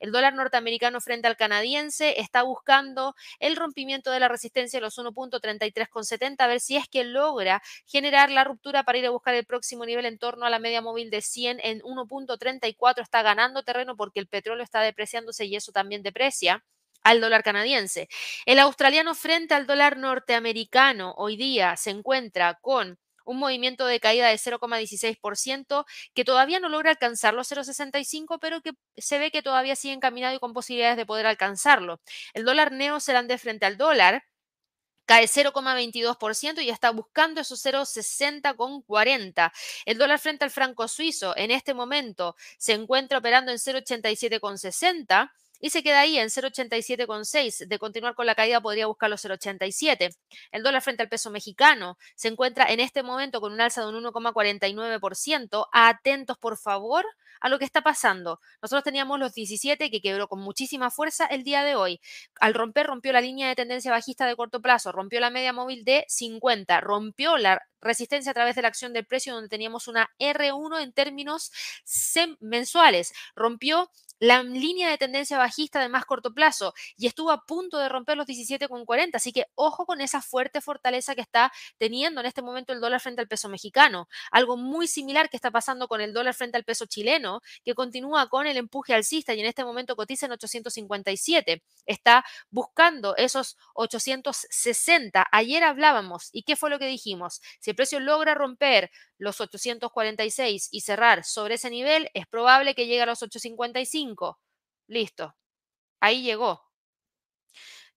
el 0.00 0.12
dólar 0.12 0.34
norteamericano 0.34 1.00
frente 1.00 1.28
al 1.28 1.36
canadiense 1.36 2.20
está 2.20 2.42
buscando 2.42 3.14
el 3.38 3.56
rompimiento 3.56 4.10
de 4.10 4.20
la 4.20 4.28
resistencia 4.28 4.78
de 4.78 4.82
los 4.82 4.98
1.33,70, 4.98 6.36
a 6.38 6.46
ver 6.46 6.60
si 6.60 6.76
es 6.76 6.88
que 6.88 7.04
logra 7.04 7.62
generar 7.86 8.30
la 8.30 8.44
ruptura 8.44 8.82
para 8.82 8.98
ir 8.98 9.06
a 9.06 9.10
buscar 9.10 9.34
el 9.34 9.46
próximo 9.46 9.86
nivel 9.86 10.06
en 10.06 10.18
torno 10.18 10.46
a 10.46 10.50
la 10.50 10.58
media 10.58 10.82
móvil 10.82 11.10
de 11.10 11.20
100 11.20 11.60
en 11.62 11.80
1.34. 11.80 13.02
Está 13.02 13.22
ganando 13.22 13.62
terreno 13.62 13.96
porque 13.96 14.20
el 14.20 14.26
petróleo 14.26 14.64
está 14.64 14.80
depreciándose 14.80 15.44
y 15.46 15.56
eso 15.56 15.72
también 15.72 16.02
deprecia 16.02 16.64
al 17.02 17.20
dólar 17.20 17.42
canadiense. 17.42 18.08
El 18.46 18.58
australiano 18.58 19.14
frente 19.14 19.54
al 19.54 19.66
dólar 19.66 19.96
norteamericano 19.96 21.14
hoy 21.16 21.36
día 21.36 21.76
se 21.76 21.90
encuentra 21.90 22.58
con 22.60 22.98
un 23.30 23.38
movimiento 23.38 23.86
de 23.86 24.00
caída 24.00 24.28
de 24.28 24.34
0,16% 24.34 25.84
que 26.14 26.24
todavía 26.24 26.58
no 26.58 26.68
logra 26.68 26.90
alcanzar 26.90 27.32
los 27.32 27.50
0,65, 27.50 28.38
pero 28.40 28.60
que 28.60 28.72
se 28.96 29.18
ve 29.18 29.30
que 29.30 29.40
todavía 29.42 29.76
sigue 29.76 29.94
encaminado 29.94 30.34
y 30.34 30.40
con 30.40 30.52
posibilidades 30.52 30.96
de 30.96 31.06
poder 31.06 31.26
alcanzarlo. 31.26 32.00
El 32.34 32.44
dólar 32.44 32.72
neozelandés 32.72 33.40
frente 33.40 33.66
al 33.66 33.76
dólar 33.76 34.24
cae 35.06 35.26
0,22% 35.26 36.60
y 36.62 36.70
está 36.70 36.90
buscando 36.90 37.40
esos 37.40 37.64
0,60,40. 37.64 39.52
El 39.84 39.98
dólar 39.98 40.18
frente 40.18 40.44
al 40.44 40.50
franco 40.50 40.88
suizo 40.88 41.36
en 41.36 41.52
este 41.52 41.72
momento 41.72 42.34
se 42.58 42.72
encuentra 42.72 43.18
operando 43.18 43.52
en 43.52 43.58
0,87,60 43.58 45.30
y 45.60 45.70
se 45.70 45.82
queda 45.82 46.00
ahí 46.00 46.18
en 46.18 46.28
0,87,6. 46.28 47.66
De 47.66 47.78
continuar 47.78 48.14
con 48.14 48.26
la 48.26 48.34
caída 48.34 48.60
podría 48.60 48.86
buscar 48.86 49.10
los 49.10 49.24
0,87. 49.24 50.10
El 50.50 50.62
dólar 50.62 50.82
frente 50.82 51.02
al 51.02 51.08
peso 51.08 51.30
mexicano 51.30 51.98
se 52.16 52.28
encuentra 52.28 52.70
en 52.72 52.80
este 52.80 53.02
momento 53.02 53.40
con 53.40 53.52
un 53.52 53.60
alza 53.60 53.82
de 53.82 53.88
un 53.88 54.02
1,49%. 54.04 55.68
Atentos, 55.72 56.38
por 56.38 56.56
favor, 56.56 57.04
a 57.40 57.48
lo 57.48 57.58
que 57.58 57.64
está 57.64 57.82
pasando. 57.82 58.40
Nosotros 58.62 58.84
teníamos 58.84 59.18
los 59.18 59.32
17 59.32 59.90
que 59.90 60.00
quebró 60.00 60.28
con 60.28 60.40
muchísima 60.40 60.90
fuerza 60.90 61.26
el 61.26 61.44
día 61.44 61.62
de 61.64 61.74
hoy. 61.74 62.00
Al 62.40 62.54
romper, 62.54 62.86
rompió 62.86 63.12
la 63.12 63.20
línea 63.20 63.48
de 63.48 63.56
tendencia 63.56 63.90
bajista 63.90 64.26
de 64.26 64.36
corto 64.36 64.60
plazo, 64.60 64.92
rompió 64.92 65.20
la 65.20 65.30
media 65.30 65.52
móvil 65.52 65.84
de 65.84 66.04
50, 66.08 66.80
rompió 66.80 67.36
la 67.38 67.62
resistencia 67.80 68.30
a 68.30 68.34
través 68.34 68.54
de 68.56 68.62
la 68.62 68.68
acción 68.68 68.92
del 68.92 69.06
precio 69.06 69.34
donde 69.34 69.48
teníamos 69.48 69.88
una 69.88 70.10
R1 70.18 70.82
en 70.82 70.92
términos 70.92 71.50
mensuales, 72.40 73.12
rompió 73.34 73.90
la 74.20 74.42
línea 74.42 74.90
de 74.90 74.98
tendencia 74.98 75.38
bajista 75.38 75.80
de 75.80 75.88
más 75.88 76.04
corto 76.04 76.34
plazo 76.34 76.74
y 76.96 77.06
estuvo 77.06 77.30
a 77.30 77.46
punto 77.46 77.78
de 77.78 77.88
romper 77.88 78.18
los 78.18 78.26
17,40. 78.26 79.14
Así 79.14 79.32
que 79.32 79.46
ojo 79.54 79.86
con 79.86 80.02
esa 80.02 80.20
fuerte 80.20 80.60
fortaleza 80.60 81.14
que 81.14 81.22
está 81.22 81.50
teniendo 81.78 82.20
en 82.20 82.26
este 82.26 82.42
momento 82.42 82.74
el 82.74 82.80
dólar 82.80 83.00
frente 83.00 83.22
al 83.22 83.28
peso 83.28 83.48
mexicano. 83.48 84.08
Algo 84.30 84.58
muy 84.58 84.86
similar 84.86 85.30
que 85.30 85.38
está 85.38 85.50
pasando 85.50 85.88
con 85.88 86.02
el 86.02 86.12
dólar 86.12 86.34
frente 86.34 86.58
al 86.58 86.64
peso 86.64 86.84
chileno, 86.84 87.29
que 87.64 87.74
continúa 87.74 88.28
con 88.28 88.46
el 88.46 88.56
empuje 88.56 88.94
alcista 88.94 89.34
y 89.34 89.40
en 89.40 89.46
este 89.46 89.64
momento 89.64 89.96
cotiza 89.96 90.26
en 90.26 90.32
857. 90.32 91.62
Está 91.86 92.24
buscando 92.50 93.16
esos 93.16 93.56
860. 93.74 95.26
Ayer 95.30 95.62
hablábamos 95.64 96.30
y 96.32 96.42
¿qué 96.42 96.56
fue 96.56 96.70
lo 96.70 96.78
que 96.78 96.86
dijimos? 96.86 97.40
Si 97.60 97.70
el 97.70 97.76
precio 97.76 98.00
logra 98.00 98.34
romper 98.34 98.90
los 99.18 99.40
846 99.40 100.68
y 100.72 100.80
cerrar 100.80 101.24
sobre 101.24 101.54
ese 101.54 101.70
nivel, 101.70 102.08
es 102.14 102.26
probable 102.26 102.74
que 102.74 102.86
llegue 102.86 103.02
a 103.02 103.06
los 103.06 103.22
855. 103.22 104.40
Listo. 104.88 105.34
Ahí 106.00 106.22
llegó. 106.22 106.62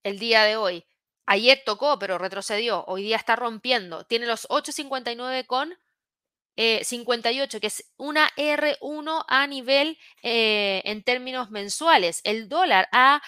El 0.02 0.18
día 0.18 0.44
de 0.44 0.56
hoy. 0.56 0.84
Ayer 1.26 1.62
tocó, 1.64 1.98
pero 1.98 2.18
retrocedió. 2.18 2.84
Hoy 2.86 3.02
día 3.02 3.16
está 3.16 3.36
rompiendo. 3.36 4.04
Tiene 4.04 4.26
los 4.26 4.46
859 4.50 5.46
con 5.46 5.74
58, 6.56 7.56
eh, 7.56 7.60
que 7.60 7.66
es 7.66 7.90
una 7.96 8.30
R1 8.36 9.24
a 9.28 9.46
nivel 9.46 9.98
eh, 10.22 10.82
en 10.84 11.02
términos 11.02 11.50
mensuales. 11.50 12.20
El 12.24 12.48
dólar 12.48 12.88
a, 12.92 13.22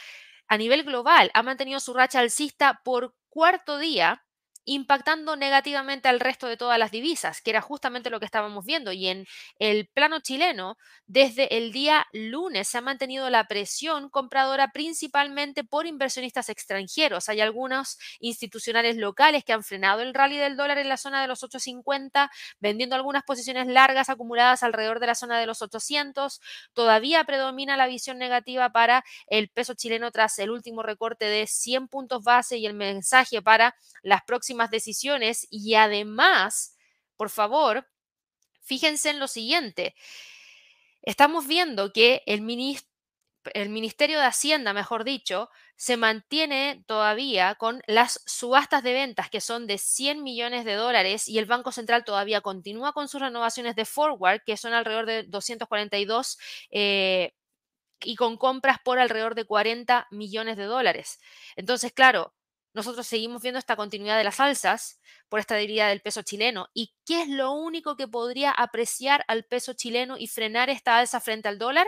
a 0.49 0.57
nivel 0.59 0.85
global 0.85 1.31
ha 1.35 1.43
mantenido 1.43 1.81
su 1.81 1.95
racha 1.95 2.20
alcista 2.20 2.81
por 2.85 3.14
cuarto 3.29 3.79
día 3.79 4.26
impactando 4.66 5.36
negativamente 5.36 6.08
al 6.08 6.20
resto 6.20 6.48
de 6.48 6.56
todas 6.56 6.78
las 6.78 6.90
divisas, 6.90 7.40
que 7.40 7.50
era 7.50 7.60
justamente 7.60 8.10
lo 8.10 8.18
que 8.18 8.26
estábamos 8.26 8.64
viendo. 8.66 8.92
Y 8.92 9.06
en 9.06 9.26
el 9.58 9.86
plano 9.88 10.20
chileno, 10.20 10.76
desde 11.06 11.56
el 11.56 11.72
día 11.72 12.06
lunes 12.12 12.68
se 12.68 12.78
ha 12.78 12.80
mantenido 12.80 13.30
la 13.30 13.46
presión 13.46 14.10
compradora 14.10 14.72
principalmente 14.72 15.62
por 15.62 15.86
inversionistas 15.86 16.48
extranjeros. 16.48 17.28
Hay 17.28 17.40
algunos 17.40 17.96
institucionales 18.18 18.96
locales 18.96 19.44
que 19.44 19.52
han 19.52 19.62
frenado 19.62 20.02
el 20.02 20.12
rally 20.12 20.36
del 20.36 20.56
dólar 20.56 20.78
en 20.78 20.88
la 20.88 20.96
zona 20.96 21.22
de 21.22 21.28
los 21.28 21.42
850, 21.44 22.30
vendiendo 22.58 22.96
algunas 22.96 23.22
posiciones 23.22 23.68
largas 23.68 24.08
acumuladas 24.08 24.64
alrededor 24.64 24.98
de 24.98 25.06
la 25.06 25.14
zona 25.14 25.38
de 25.38 25.46
los 25.46 25.62
800. 25.62 26.40
Todavía 26.72 27.22
predomina 27.24 27.76
la 27.76 27.86
visión 27.86 28.18
negativa 28.18 28.70
para 28.70 29.04
el 29.28 29.48
peso 29.48 29.74
chileno 29.74 30.10
tras 30.10 30.38
el 30.40 30.50
último 30.50 30.82
recorte 30.82 31.26
de 31.26 31.46
100 31.46 31.86
puntos 31.86 32.24
base 32.24 32.58
y 32.58 32.66
el 32.66 32.74
mensaje 32.74 33.40
para 33.42 33.76
las 34.02 34.22
próximas 34.22 34.55
decisiones 34.70 35.46
y 35.50 35.74
además, 35.74 36.76
por 37.16 37.30
favor, 37.30 37.88
fíjense 38.62 39.11
en 39.11 39.20
lo 39.20 39.28
siguiente. 39.28 39.94
Estamos 41.02 41.46
viendo 41.46 41.92
que 41.92 42.22
el, 42.26 42.42
el 43.54 43.68
Ministerio 43.68 44.18
de 44.18 44.26
Hacienda, 44.26 44.72
mejor 44.72 45.04
dicho, 45.04 45.50
se 45.76 45.96
mantiene 45.96 46.82
todavía 46.86 47.54
con 47.54 47.82
las 47.86 48.22
subastas 48.26 48.82
de 48.82 48.92
ventas 48.92 49.30
que 49.30 49.40
son 49.40 49.66
de 49.66 49.78
100 49.78 50.22
millones 50.22 50.64
de 50.64 50.74
dólares 50.74 51.28
y 51.28 51.38
el 51.38 51.46
Banco 51.46 51.70
Central 51.70 52.04
todavía 52.04 52.40
continúa 52.40 52.92
con 52.92 53.09
sus 53.09 53.20
renovaciones 53.20 53.76
de 53.76 53.84
forward 53.84 54.40
que 54.44 54.57
son 54.57 54.72
alrededor 54.72 55.07
de 55.07 55.22
242 55.24 56.38
eh, 56.70 57.32
y 58.00 58.16
con 58.16 58.36
compras 58.36 58.78
por 58.84 58.98
alrededor 58.98 59.34
de 59.34 59.44
40 59.44 60.07
millones 60.11 60.57
de 60.57 60.64
dólares. 60.64 61.20
Entonces, 61.57 61.92
claro, 61.92 62.34
nosotros 62.77 63.07
seguimos 63.07 63.41
viendo 63.41 63.59
esta 63.59 63.74
continuidad 63.74 64.18
de 64.18 64.24
las 64.24 64.39
alzas 64.39 65.01
por 65.31 65.41
esta 65.41 65.55
debilidad 65.55 65.89
del 65.89 66.03
peso 66.03 66.20
chileno. 66.20 66.68
¿Y 66.74 66.93
qué 67.07 67.22
es 67.22 67.29
lo 67.29 67.53
único 67.53 67.97
que 67.97 68.07
podría 68.07 68.51
apreciar 68.51 69.24
al 69.29 69.45
peso 69.45 69.72
chileno 69.72 70.18
y 70.18 70.27
frenar 70.27 70.68
esta 70.68 70.99
alza 70.99 71.20
frente 71.20 71.49
al 71.49 71.59
dólar? 71.59 71.87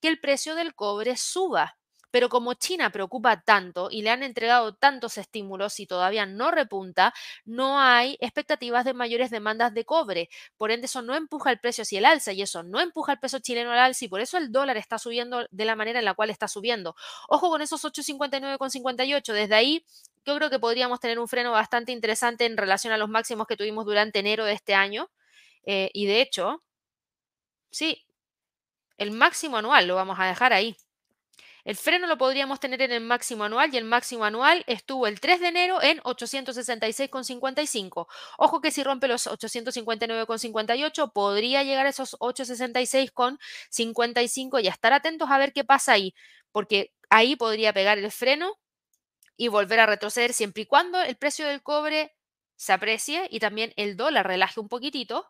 Que 0.00 0.08
el 0.08 0.20
precio 0.20 0.54
del 0.54 0.74
cobre 0.74 1.18
suba. 1.18 1.76
Pero 2.10 2.28
como 2.28 2.54
China 2.54 2.90
preocupa 2.90 3.42
tanto 3.42 3.88
y 3.90 4.02
le 4.02 4.10
han 4.10 4.22
entregado 4.22 4.74
tantos 4.74 5.16
estímulos 5.18 5.80
y 5.80 5.86
todavía 5.86 6.26
no 6.26 6.50
repunta, 6.50 7.12
no 7.46 7.80
hay 7.80 8.18
expectativas 8.20 8.84
de 8.84 8.92
mayores 8.94 9.30
demandas 9.30 9.72
de 9.72 9.86
cobre. 9.86 10.28
Por 10.58 10.70
ende, 10.70 10.86
eso 10.86 11.00
no 11.00 11.14
empuja 11.14 11.50
el 11.50 11.58
precio 11.58 11.82
hacia 11.82 11.98
el 11.98 12.04
alza 12.04 12.32
y 12.32 12.42
eso 12.42 12.62
no 12.62 12.80
empuja 12.80 13.12
el 13.12 13.18
peso 13.18 13.38
chileno 13.38 13.72
al 13.72 13.78
alza 13.78 14.04
y 14.04 14.08
por 14.08 14.20
eso 14.20 14.36
el 14.36 14.52
dólar 14.52 14.76
está 14.76 14.98
subiendo 14.98 15.46
de 15.50 15.64
la 15.64 15.74
manera 15.74 15.98
en 16.00 16.04
la 16.04 16.14
cual 16.14 16.28
está 16.28 16.48
subiendo. 16.48 16.96
Ojo 17.28 17.48
con 17.48 17.62
esos 17.62 17.82
8,59,58. 17.82 19.32
Desde 19.32 19.54
ahí 19.54 19.86
yo 20.24 20.36
creo 20.36 20.50
que 20.50 20.58
podríamos 20.58 21.00
tener 21.00 21.18
un 21.18 21.28
freno 21.28 21.52
bastante 21.52 21.92
interesante 21.92 22.46
en 22.46 22.56
relación 22.56 22.92
a 22.92 22.98
los 22.98 23.08
máximos 23.08 23.46
que 23.46 23.56
tuvimos 23.56 23.84
durante 23.84 24.20
enero 24.20 24.44
de 24.44 24.52
este 24.52 24.74
año. 24.74 25.10
Eh, 25.64 25.90
y 25.92 26.06
de 26.06 26.20
hecho, 26.20 26.62
sí, 27.70 28.04
el 28.98 29.10
máximo 29.10 29.56
anual 29.56 29.86
lo 29.86 29.96
vamos 29.96 30.18
a 30.20 30.26
dejar 30.26 30.52
ahí. 30.52 30.76
El 31.64 31.76
freno 31.76 32.08
lo 32.08 32.18
podríamos 32.18 32.58
tener 32.58 32.82
en 32.82 32.90
el 32.90 33.00
máximo 33.00 33.44
anual 33.44 33.72
y 33.72 33.76
el 33.76 33.84
máximo 33.84 34.24
anual 34.24 34.64
estuvo 34.66 35.06
el 35.06 35.20
3 35.20 35.38
de 35.40 35.46
enero 35.48 35.80
en 35.80 36.00
866,55. 36.00 38.08
Ojo 38.38 38.60
que 38.60 38.72
si 38.72 38.82
rompe 38.82 39.06
los 39.06 39.28
859,58 39.28 41.12
podría 41.12 41.62
llegar 41.62 41.86
a 41.86 41.90
esos 41.90 42.18
866,55 42.18 44.62
y 44.62 44.66
estar 44.66 44.92
atentos 44.92 45.30
a 45.30 45.38
ver 45.38 45.52
qué 45.52 45.62
pasa 45.62 45.92
ahí, 45.92 46.16
porque 46.50 46.92
ahí 47.10 47.36
podría 47.36 47.72
pegar 47.72 47.98
el 47.98 48.10
freno 48.10 48.58
y 49.36 49.48
volver 49.48 49.80
a 49.80 49.86
retroceder 49.86 50.32
siempre 50.32 50.62
y 50.62 50.66
cuando 50.66 51.00
el 51.00 51.16
precio 51.16 51.46
del 51.46 51.62
cobre 51.62 52.14
se 52.56 52.72
aprecie 52.72 53.28
y 53.30 53.40
también 53.40 53.72
el 53.76 53.96
dólar 53.96 54.26
relaje 54.26 54.60
un 54.60 54.68
poquitito, 54.68 55.28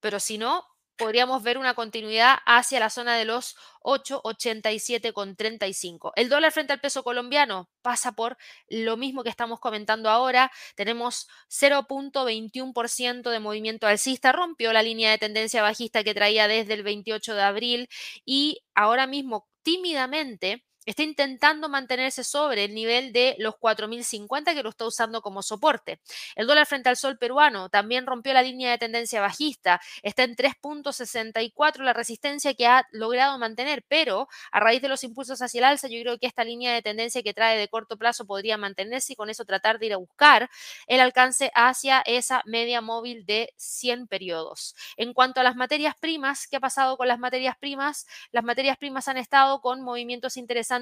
pero 0.00 0.20
si 0.20 0.38
no, 0.38 0.64
podríamos 0.96 1.42
ver 1.42 1.58
una 1.58 1.74
continuidad 1.74 2.38
hacia 2.46 2.80
la 2.80 2.88
zona 2.90 3.16
de 3.16 3.24
los 3.24 3.56
8,87,35. 3.82 6.12
El 6.16 6.28
dólar 6.28 6.52
frente 6.52 6.72
al 6.72 6.80
peso 6.80 7.04
colombiano 7.04 7.70
pasa 7.82 8.12
por 8.12 8.36
lo 8.68 8.96
mismo 8.96 9.22
que 9.22 9.30
estamos 9.30 9.60
comentando 9.60 10.10
ahora. 10.10 10.50
Tenemos 10.74 11.28
0.21% 11.48 13.30
de 13.30 13.40
movimiento 13.40 13.86
alcista, 13.86 14.32
rompió 14.32 14.72
la 14.72 14.82
línea 14.82 15.10
de 15.10 15.18
tendencia 15.18 15.62
bajista 15.62 16.02
que 16.02 16.14
traía 16.14 16.48
desde 16.48 16.74
el 16.74 16.82
28 16.82 17.34
de 17.34 17.42
abril 17.42 17.88
y 18.24 18.64
ahora 18.74 19.06
mismo 19.06 19.46
tímidamente 19.62 20.64
está 20.86 21.02
intentando 21.02 21.68
mantenerse 21.68 22.24
sobre 22.24 22.64
el 22.64 22.74
nivel 22.74 23.12
de 23.12 23.34
los 23.38 23.56
4.050 23.56 24.54
que 24.54 24.62
lo 24.62 24.70
está 24.70 24.86
usando 24.86 25.20
como 25.20 25.42
soporte. 25.42 26.00
El 26.36 26.46
dólar 26.46 26.66
frente 26.66 26.88
al 26.88 26.96
sol 26.96 27.18
peruano 27.18 27.68
también 27.68 28.06
rompió 28.06 28.32
la 28.32 28.42
línea 28.42 28.70
de 28.70 28.78
tendencia 28.78 29.20
bajista, 29.20 29.80
está 30.02 30.22
en 30.22 30.36
3.64 30.36 31.82
la 31.82 31.92
resistencia 31.92 32.54
que 32.54 32.66
ha 32.66 32.86
logrado 32.92 33.36
mantener, 33.38 33.84
pero 33.88 34.28
a 34.52 34.60
raíz 34.60 34.80
de 34.80 34.88
los 34.88 35.02
impulsos 35.02 35.42
hacia 35.42 35.58
el 35.58 35.64
alza, 35.64 35.88
yo 35.88 36.00
creo 36.00 36.18
que 36.18 36.26
esta 36.26 36.44
línea 36.44 36.72
de 36.72 36.82
tendencia 36.82 37.22
que 37.22 37.34
trae 37.34 37.58
de 37.58 37.68
corto 37.68 37.96
plazo 37.96 38.24
podría 38.24 38.56
mantenerse 38.56 39.12
y 39.12 39.16
con 39.16 39.28
eso 39.28 39.44
tratar 39.44 39.78
de 39.78 39.86
ir 39.86 39.92
a 39.92 39.96
buscar 39.96 40.48
el 40.86 41.00
alcance 41.00 41.50
hacia 41.54 42.00
esa 42.02 42.42
media 42.46 42.80
móvil 42.80 43.26
de 43.26 43.52
100 43.56 44.06
periodos. 44.06 44.76
En 44.96 45.12
cuanto 45.14 45.40
a 45.40 45.42
las 45.42 45.56
materias 45.56 45.96
primas, 45.98 46.46
¿qué 46.46 46.56
ha 46.56 46.60
pasado 46.60 46.96
con 46.96 47.08
las 47.08 47.18
materias 47.18 47.56
primas? 47.58 48.06
Las 48.30 48.44
materias 48.44 48.76
primas 48.78 49.08
han 49.08 49.16
estado 49.16 49.60
con 49.60 49.82
movimientos 49.82 50.36
interesantes 50.36 50.75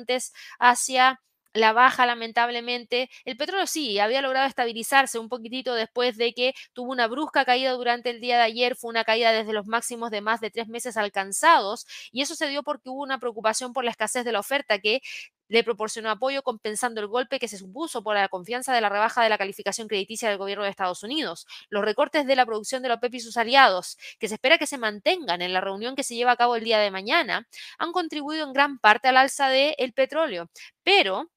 hacia 0.58 1.20
la 1.54 1.72
baja, 1.72 2.04
lamentablemente. 2.04 3.08
El 3.24 3.36
petróleo 3.36 3.66
sí, 3.66 3.98
había 4.00 4.20
logrado 4.22 4.46
estabilizarse 4.46 5.18
un 5.20 5.28
poquitito 5.28 5.74
después 5.74 6.16
de 6.16 6.32
que 6.34 6.52
tuvo 6.72 6.90
una 6.90 7.06
brusca 7.06 7.44
caída 7.44 7.72
durante 7.72 8.10
el 8.10 8.20
día 8.20 8.36
de 8.36 8.42
ayer, 8.42 8.74
fue 8.76 8.90
una 8.90 9.04
caída 9.04 9.30
desde 9.32 9.52
los 9.52 9.66
máximos 9.66 10.10
de 10.10 10.20
más 10.20 10.40
de 10.40 10.50
tres 10.50 10.66
meses 10.68 10.96
alcanzados, 10.96 11.86
y 12.10 12.22
eso 12.22 12.34
se 12.34 12.48
dio 12.48 12.62
porque 12.64 12.88
hubo 12.90 13.02
una 13.02 13.18
preocupación 13.18 13.72
por 13.72 13.84
la 13.84 13.92
escasez 13.92 14.24
de 14.24 14.32
la 14.32 14.40
oferta 14.40 14.80
que 14.80 15.00
le 15.48 15.64
proporcionó 15.64 16.10
apoyo 16.10 16.42
compensando 16.42 17.00
el 17.00 17.06
golpe 17.08 17.38
que 17.38 17.48
se 17.48 17.58
supuso 17.58 18.02
por 18.02 18.14
la 18.14 18.28
confianza 18.28 18.74
de 18.74 18.80
la 18.80 18.88
rebaja 18.88 19.22
de 19.22 19.28
la 19.28 19.38
calificación 19.38 19.88
crediticia 19.88 20.28
del 20.28 20.38
gobierno 20.38 20.64
de 20.64 20.70
Estados 20.70 21.02
Unidos. 21.02 21.46
Los 21.68 21.84
recortes 21.84 22.26
de 22.26 22.36
la 22.36 22.46
producción 22.46 22.82
de 22.82 22.88
la 22.88 22.94
OPEP 22.94 23.14
y 23.14 23.20
sus 23.20 23.36
aliados, 23.36 23.98
que 24.18 24.28
se 24.28 24.34
espera 24.34 24.58
que 24.58 24.66
se 24.66 24.78
mantengan 24.78 25.42
en 25.42 25.52
la 25.52 25.60
reunión 25.60 25.96
que 25.96 26.04
se 26.04 26.14
lleva 26.14 26.32
a 26.32 26.36
cabo 26.36 26.56
el 26.56 26.64
día 26.64 26.78
de 26.78 26.90
mañana, 26.90 27.46
han 27.78 27.92
contribuido 27.92 28.46
en 28.46 28.52
gran 28.52 28.78
parte 28.78 29.08
al 29.08 29.16
alza 29.16 29.48
del 29.48 29.92
petróleo. 29.94 30.50
Pero 30.82 31.30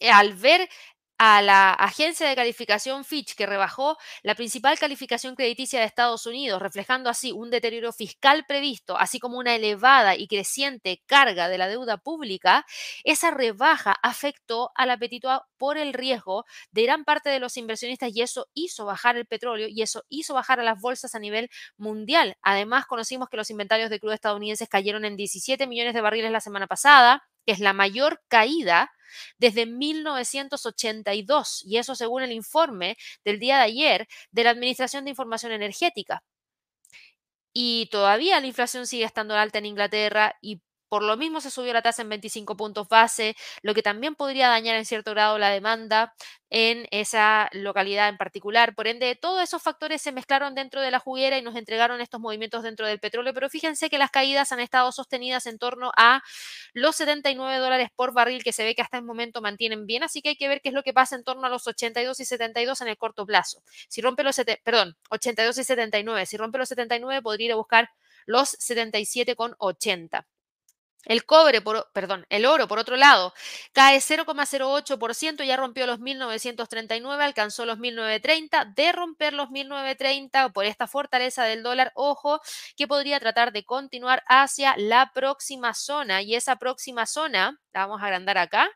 eh, 0.00 0.10
al 0.10 0.34
ver 0.34 0.68
a 1.26 1.40
la 1.40 1.72
agencia 1.72 2.28
de 2.28 2.36
calificación 2.36 3.02
Fitch, 3.02 3.34
que 3.34 3.46
rebajó 3.46 3.96
la 4.22 4.34
principal 4.34 4.78
calificación 4.78 5.34
crediticia 5.36 5.80
de 5.80 5.86
Estados 5.86 6.26
Unidos, 6.26 6.60
reflejando 6.60 7.08
así 7.08 7.32
un 7.32 7.48
deterioro 7.48 7.94
fiscal 7.94 8.44
previsto, 8.46 8.98
así 8.98 9.18
como 9.20 9.38
una 9.38 9.54
elevada 9.54 10.16
y 10.16 10.28
creciente 10.28 11.02
carga 11.06 11.48
de 11.48 11.56
la 11.56 11.66
deuda 11.66 11.96
pública, 11.96 12.66
esa 13.04 13.30
rebaja 13.30 13.96
afectó 14.02 14.70
al 14.74 14.90
apetito 14.90 15.46
por 15.56 15.78
el 15.78 15.94
riesgo 15.94 16.44
de 16.72 16.82
gran 16.82 17.06
parte 17.06 17.30
de 17.30 17.40
los 17.40 17.56
inversionistas 17.56 18.14
y 18.14 18.20
eso 18.20 18.48
hizo 18.52 18.84
bajar 18.84 19.16
el 19.16 19.24
petróleo 19.24 19.68
y 19.70 19.80
eso 19.80 20.04
hizo 20.10 20.34
bajar 20.34 20.60
a 20.60 20.62
las 20.62 20.78
bolsas 20.78 21.14
a 21.14 21.20
nivel 21.20 21.48
mundial. 21.78 22.36
Además, 22.42 22.84
conocimos 22.84 23.30
que 23.30 23.38
los 23.38 23.48
inventarios 23.48 23.88
de 23.88 23.98
crudo 23.98 24.12
estadounidenses 24.12 24.68
cayeron 24.68 25.06
en 25.06 25.16
17 25.16 25.66
millones 25.68 25.94
de 25.94 26.02
barriles 26.02 26.32
la 26.32 26.40
semana 26.40 26.66
pasada, 26.66 27.24
que 27.46 27.52
es 27.52 27.60
la 27.60 27.72
mayor 27.72 28.22
caída 28.28 28.90
desde 29.38 29.66
1982, 29.66 31.62
y 31.64 31.78
eso 31.78 31.94
según 31.94 32.22
el 32.22 32.32
informe 32.32 32.96
del 33.24 33.38
día 33.38 33.56
de 33.58 33.62
ayer 33.64 34.08
de 34.30 34.44
la 34.44 34.50
Administración 34.50 35.04
de 35.04 35.10
Información 35.10 35.52
Energética. 35.52 36.22
Y 37.52 37.88
todavía 37.90 38.40
la 38.40 38.46
inflación 38.46 38.86
sigue 38.86 39.04
estando 39.04 39.34
alta 39.36 39.58
en 39.58 39.66
Inglaterra 39.66 40.36
y 40.42 40.60
por 40.94 41.02
lo 41.02 41.16
mismo 41.16 41.40
se 41.40 41.50
subió 41.50 41.72
la 41.72 41.82
tasa 41.82 42.02
en 42.02 42.08
25 42.08 42.56
puntos 42.56 42.86
base, 42.88 43.34
lo 43.62 43.74
que 43.74 43.82
también 43.82 44.14
podría 44.14 44.46
dañar 44.46 44.76
en 44.76 44.84
cierto 44.84 45.10
grado 45.10 45.38
la 45.38 45.50
demanda 45.50 46.14
en 46.50 46.86
esa 46.92 47.48
localidad 47.50 48.08
en 48.08 48.16
particular. 48.16 48.76
Por 48.76 48.86
ende, 48.86 49.16
todos 49.16 49.42
esos 49.42 49.60
factores 49.60 50.00
se 50.02 50.12
mezclaron 50.12 50.54
dentro 50.54 50.80
de 50.80 50.92
la 50.92 51.00
juguera 51.00 51.36
y 51.36 51.42
nos 51.42 51.56
entregaron 51.56 52.00
estos 52.00 52.20
movimientos 52.20 52.62
dentro 52.62 52.86
del 52.86 53.00
petróleo, 53.00 53.34
pero 53.34 53.50
fíjense 53.50 53.90
que 53.90 53.98
las 53.98 54.12
caídas 54.12 54.52
han 54.52 54.60
estado 54.60 54.92
sostenidas 54.92 55.46
en 55.46 55.58
torno 55.58 55.90
a 55.96 56.22
los 56.74 56.94
79 56.94 57.58
dólares 57.58 57.88
por 57.96 58.14
barril 58.14 58.44
que 58.44 58.52
se 58.52 58.62
ve 58.62 58.76
que 58.76 58.82
hasta 58.82 58.98
el 58.98 59.02
momento 59.02 59.42
mantienen 59.42 59.86
bien, 59.86 60.04
así 60.04 60.22
que 60.22 60.28
hay 60.28 60.36
que 60.36 60.46
ver 60.46 60.60
qué 60.60 60.68
es 60.68 60.74
lo 60.76 60.84
que 60.84 60.92
pasa 60.92 61.16
en 61.16 61.24
torno 61.24 61.44
a 61.44 61.50
los 61.50 61.66
82 61.66 62.20
y 62.20 62.24
72 62.24 62.80
en 62.82 62.86
el 62.86 62.96
corto 62.96 63.26
plazo. 63.26 63.64
Si 63.88 64.00
rompe 64.00 64.22
los, 64.22 64.40
perdón, 64.62 64.96
82 65.10 65.58
y 65.58 65.64
79, 65.64 66.26
si 66.26 66.36
rompe 66.36 66.58
los 66.58 66.68
79 66.68 67.20
podría 67.20 67.46
ir 67.46 67.52
a 67.54 67.56
buscar 67.56 67.90
los 68.26 68.56
77,80. 68.60 70.24
El 71.04 71.24
cobre, 71.24 71.60
por, 71.60 71.90
perdón, 71.92 72.26
el 72.30 72.46
oro, 72.46 72.68
por 72.68 72.78
otro 72.78 72.96
lado, 72.96 73.34
cae 73.72 73.98
0,08%, 74.00 75.44
ya 75.44 75.56
rompió 75.56 75.86
los 75.86 76.00
1939, 76.00 77.24
alcanzó 77.24 77.66
los 77.66 77.78
1930. 77.78 78.64
De 78.76 78.92
romper 78.92 79.32
los 79.34 79.50
1930 79.50 80.50
por 80.50 80.64
esta 80.64 80.86
fortaleza 80.86 81.44
del 81.44 81.62
dólar, 81.62 81.92
ojo, 81.94 82.40
que 82.76 82.88
podría 82.88 83.20
tratar 83.20 83.52
de 83.52 83.64
continuar 83.64 84.22
hacia 84.26 84.74
la 84.76 85.12
próxima 85.14 85.74
zona. 85.74 86.22
Y 86.22 86.34
esa 86.34 86.56
próxima 86.56 87.06
zona, 87.06 87.60
la 87.72 87.86
vamos 87.86 88.02
a 88.02 88.06
agrandar 88.06 88.38
acá. 88.38 88.70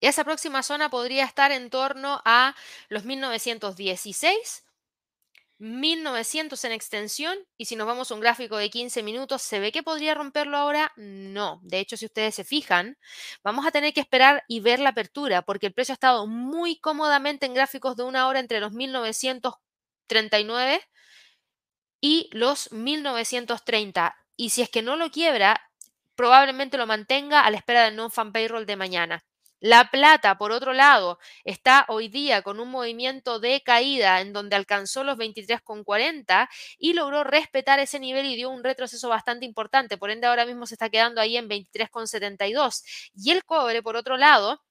Esa 0.00 0.24
próxima 0.24 0.62
zona 0.62 0.90
podría 0.90 1.24
estar 1.24 1.50
en 1.50 1.70
torno 1.70 2.22
a 2.24 2.54
los 2.88 3.04
1916 3.04 4.64
1900 5.58 6.64
en 6.64 6.72
extensión 6.72 7.36
y 7.56 7.66
si 7.66 7.76
nos 7.76 7.86
vamos 7.86 8.10
a 8.10 8.14
un 8.14 8.20
gráfico 8.20 8.56
de 8.56 8.70
15 8.70 9.02
minutos, 9.02 9.42
¿se 9.42 9.60
ve 9.60 9.72
que 9.72 9.82
podría 9.82 10.14
romperlo 10.14 10.56
ahora? 10.56 10.92
No. 10.96 11.60
De 11.62 11.80
hecho, 11.80 11.96
si 11.96 12.06
ustedes 12.06 12.34
se 12.34 12.44
fijan, 12.44 12.96
vamos 13.42 13.66
a 13.66 13.70
tener 13.70 13.92
que 13.92 14.00
esperar 14.00 14.44
y 14.48 14.60
ver 14.60 14.80
la 14.80 14.90
apertura 14.90 15.42
porque 15.42 15.66
el 15.66 15.74
precio 15.74 15.92
ha 15.92 15.94
estado 15.94 16.26
muy 16.26 16.78
cómodamente 16.80 17.46
en 17.46 17.54
gráficos 17.54 17.96
de 17.96 18.04
una 18.04 18.28
hora 18.28 18.40
entre 18.40 18.60
los 18.60 18.72
1939 18.72 20.80
y 22.00 22.28
los 22.32 22.72
1930. 22.72 24.16
Y 24.36 24.50
si 24.50 24.62
es 24.62 24.70
que 24.70 24.82
no 24.82 24.96
lo 24.96 25.10
quiebra, 25.10 25.60
probablemente 26.14 26.78
lo 26.78 26.86
mantenga 26.86 27.40
a 27.42 27.50
la 27.50 27.58
espera 27.58 27.84
del 27.84 27.96
non-fan 27.96 28.32
payroll 28.32 28.66
de 28.66 28.76
mañana. 28.76 29.24
La 29.60 29.90
plata, 29.90 30.38
por 30.38 30.52
otro 30.52 30.72
lado, 30.72 31.18
está 31.44 31.84
hoy 31.88 32.08
día 32.08 32.42
con 32.42 32.60
un 32.60 32.70
movimiento 32.70 33.40
de 33.40 33.60
caída 33.62 34.20
en 34.20 34.32
donde 34.32 34.54
alcanzó 34.54 35.02
los 35.02 35.16
23,40 35.18 36.48
y 36.78 36.92
logró 36.92 37.24
respetar 37.24 37.80
ese 37.80 37.98
nivel 37.98 38.26
y 38.26 38.36
dio 38.36 38.50
un 38.50 38.62
retroceso 38.62 39.08
bastante 39.08 39.46
importante. 39.46 39.98
Por 39.98 40.10
ende, 40.10 40.28
ahora 40.28 40.46
mismo 40.46 40.66
se 40.66 40.74
está 40.74 40.90
quedando 40.90 41.20
ahí 41.20 41.36
en 41.36 41.48
23,72. 41.48 42.84
Y 43.16 43.32
el 43.32 43.44
cobre, 43.44 43.82
por 43.82 43.96
otro 43.96 44.16
lado, 44.16 44.62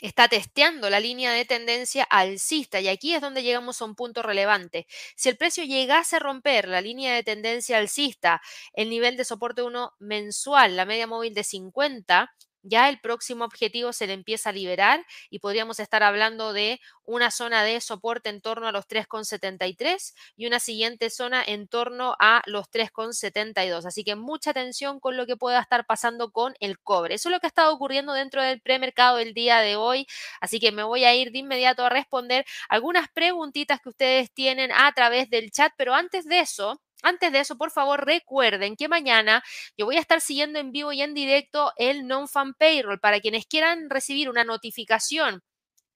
está 0.00 0.28
testeando 0.28 0.90
la 0.90 1.00
línea 1.00 1.32
de 1.32 1.44
tendencia 1.44 2.04
alcista 2.04 2.80
y 2.80 2.88
aquí 2.88 3.14
es 3.14 3.20
donde 3.20 3.42
llegamos 3.42 3.82
a 3.82 3.84
un 3.86 3.94
punto 3.96 4.22
relevante. 4.22 4.86
Si 5.16 5.28
el 5.28 5.36
precio 5.36 5.64
llegase 5.64 6.16
a 6.16 6.20
romper 6.20 6.68
la 6.68 6.80
línea 6.80 7.14
de 7.14 7.22
tendencia 7.24 7.78
alcista, 7.78 8.40
el 8.74 8.90
nivel 8.90 9.16
de 9.16 9.24
soporte 9.24 9.62
1 9.62 9.92
mensual, 9.98 10.76
la 10.76 10.84
media 10.84 11.06
móvil 11.06 11.34
de 11.34 11.44
50, 11.44 12.32
ya 12.68 12.88
el 12.88 13.00
próximo 13.00 13.44
objetivo 13.44 13.92
se 13.92 14.06
le 14.06 14.12
empieza 14.12 14.50
a 14.50 14.52
liberar 14.52 15.04
y 15.30 15.38
podríamos 15.40 15.80
estar 15.80 16.02
hablando 16.02 16.52
de 16.52 16.80
una 17.04 17.30
zona 17.30 17.62
de 17.64 17.80
soporte 17.80 18.28
en 18.28 18.40
torno 18.40 18.68
a 18.68 18.72
los 18.72 18.86
3,73 18.86 20.14
y 20.36 20.46
una 20.46 20.60
siguiente 20.60 21.10
zona 21.10 21.42
en 21.44 21.68
torno 21.68 22.14
a 22.18 22.42
los 22.46 22.70
3,72. 22.70 23.86
Así 23.86 24.04
que 24.04 24.14
mucha 24.16 24.50
atención 24.50 25.00
con 25.00 25.16
lo 25.16 25.26
que 25.26 25.36
pueda 25.36 25.60
estar 25.60 25.86
pasando 25.86 26.30
con 26.32 26.54
el 26.60 26.78
cobre. 26.78 27.14
Eso 27.14 27.28
es 27.28 27.32
lo 27.32 27.40
que 27.40 27.46
ha 27.46 27.48
estado 27.48 27.72
ocurriendo 27.72 28.12
dentro 28.12 28.42
del 28.42 28.60
premercado 28.60 29.16
del 29.16 29.34
día 29.34 29.58
de 29.60 29.76
hoy. 29.76 30.06
Así 30.40 30.60
que 30.60 30.72
me 30.72 30.82
voy 30.82 31.04
a 31.04 31.14
ir 31.14 31.32
de 31.32 31.38
inmediato 31.38 31.84
a 31.84 31.88
responder 31.88 32.44
algunas 32.68 33.08
preguntitas 33.08 33.80
que 33.80 33.88
ustedes 33.88 34.32
tienen 34.32 34.70
a 34.72 34.92
través 34.92 35.30
del 35.30 35.50
chat, 35.50 35.72
pero 35.76 35.94
antes 35.94 36.24
de 36.26 36.40
eso... 36.40 36.80
Antes 37.02 37.32
de 37.32 37.40
eso, 37.40 37.56
por 37.56 37.70
favor, 37.70 38.04
recuerden 38.04 38.76
que 38.76 38.88
mañana 38.88 39.42
yo 39.76 39.86
voy 39.86 39.96
a 39.96 40.00
estar 40.00 40.20
siguiendo 40.20 40.58
en 40.58 40.72
vivo 40.72 40.92
y 40.92 41.02
en 41.02 41.14
directo 41.14 41.72
el 41.76 42.06
non-fan 42.06 42.54
payroll 42.54 42.98
para 43.00 43.20
quienes 43.20 43.46
quieran 43.46 43.88
recibir 43.90 44.28
una 44.28 44.44
notificación 44.44 45.42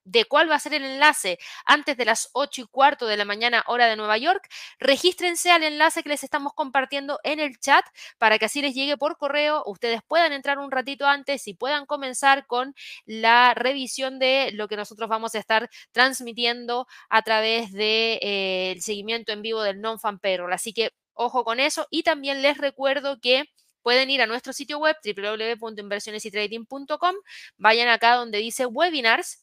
de 0.05 0.25
cuál 0.25 0.51
va 0.51 0.57
a 0.57 0.61
ser 0.61 0.75
el 0.75 0.85
enlace 0.85 1.39
antes 1.65 1.97
de 1.97 2.05
las 2.05 2.31
8 2.33 2.63
y 2.63 2.65
cuarto 2.67 3.07
de 3.07 3.17
la 3.17 3.25
mañana 3.25 3.65
hora 3.67 3.87
de 3.87 3.97
Nueva 3.97 4.19
York, 4.19 4.49
regístrense 4.79 5.51
al 5.51 5.63
enlace 5.63 6.03
que 6.03 6.09
les 6.09 6.25
estamos 6.25 6.53
compartiendo 6.55 7.21
en 7.23 7.41
el 7.41 7.59
chat 7.59 7.85
para 8.19 8.39
que 8.39 8.47
así 8.47 8.63
les 8.63 8.75
llegue 8.75 8.97
por 8.97 9.17
correo, 9.19 9.63
ustedes 9.67 10.01
puedan 10.07 10.33
entrar 10.33 10.59
un 10.59 10.71
ratito 10.71 11.07
antes 11.07 11.47
y 11.49 11.55
puedan 11.55 11.87
comenzar 11.87 12.47
con 12.47 12.75
la 13.07 13.55
revisión 13.55 14.19
de 14.19 14.51
lo 14.53 14.69
que 14.69 14.77
nosotros 14.77 15.09
vamos 15.09 15.35
a 15.35 15.39
estar 15.39 15.71
transmitiendo 15.93 16.87
a 17.09 17.23
través 17.23 17.73
del 17.73 17.79
de, 17.79 18.19
eh, 18.23 18.77
seguimiento 18.81 19.33
en 19.33 19.43
vivo 19.43 19.63
del 19.63 19.81
non-fan 19.81 20.19
payroll. 20.19 20.53
Así 20.53 20.73
que 20.73 20.91
ojo 21.15 21.45
con 21.45 21.61
eso 21.61 21.87
y 21.91 22.03
también 22.03 22.43
les 22.43 22.59
recuerdo 22.59 23.21
que 23.21 23.45
pueden 23.83 24.11
ir 24.11 24.23
a 24.23 24.27
nuestro 24.27 24.53
sitio 24.53 24.79
web 24.79 24.97
www.inversionesytrading.com, 25.05 27.15
vayan 27.57 27.89
acá 27.89 28.15
donde 28.15 28.39
dice 28.39 28.67
webinars 28.67 29.42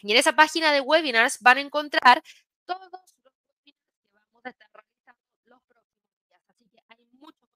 y 0.00 0.12
en 0.12 0.18
esa 0.18 0.32
página 0.32 0.72
de 0.72 0.80
webinars 0.80 1.40
van 1.40 1.58
a 1.58 1.60
encontrar 1.60 2.22
todos 2.64 2.90
los 2.92 3.32
webinars 3.48 3.96
que 4.02 4.12
vamos 4.12 4.44
a 4.44 4.50
estar 4.50 4.70
realizando 4.72 5.22
los 5.46 5.62
próximos 5.62 6.14
días. 6.28 6.40
Así 6.48 6.68
que 6.68 6.78
hay 6.88 7.04
mucho 7.12 7.46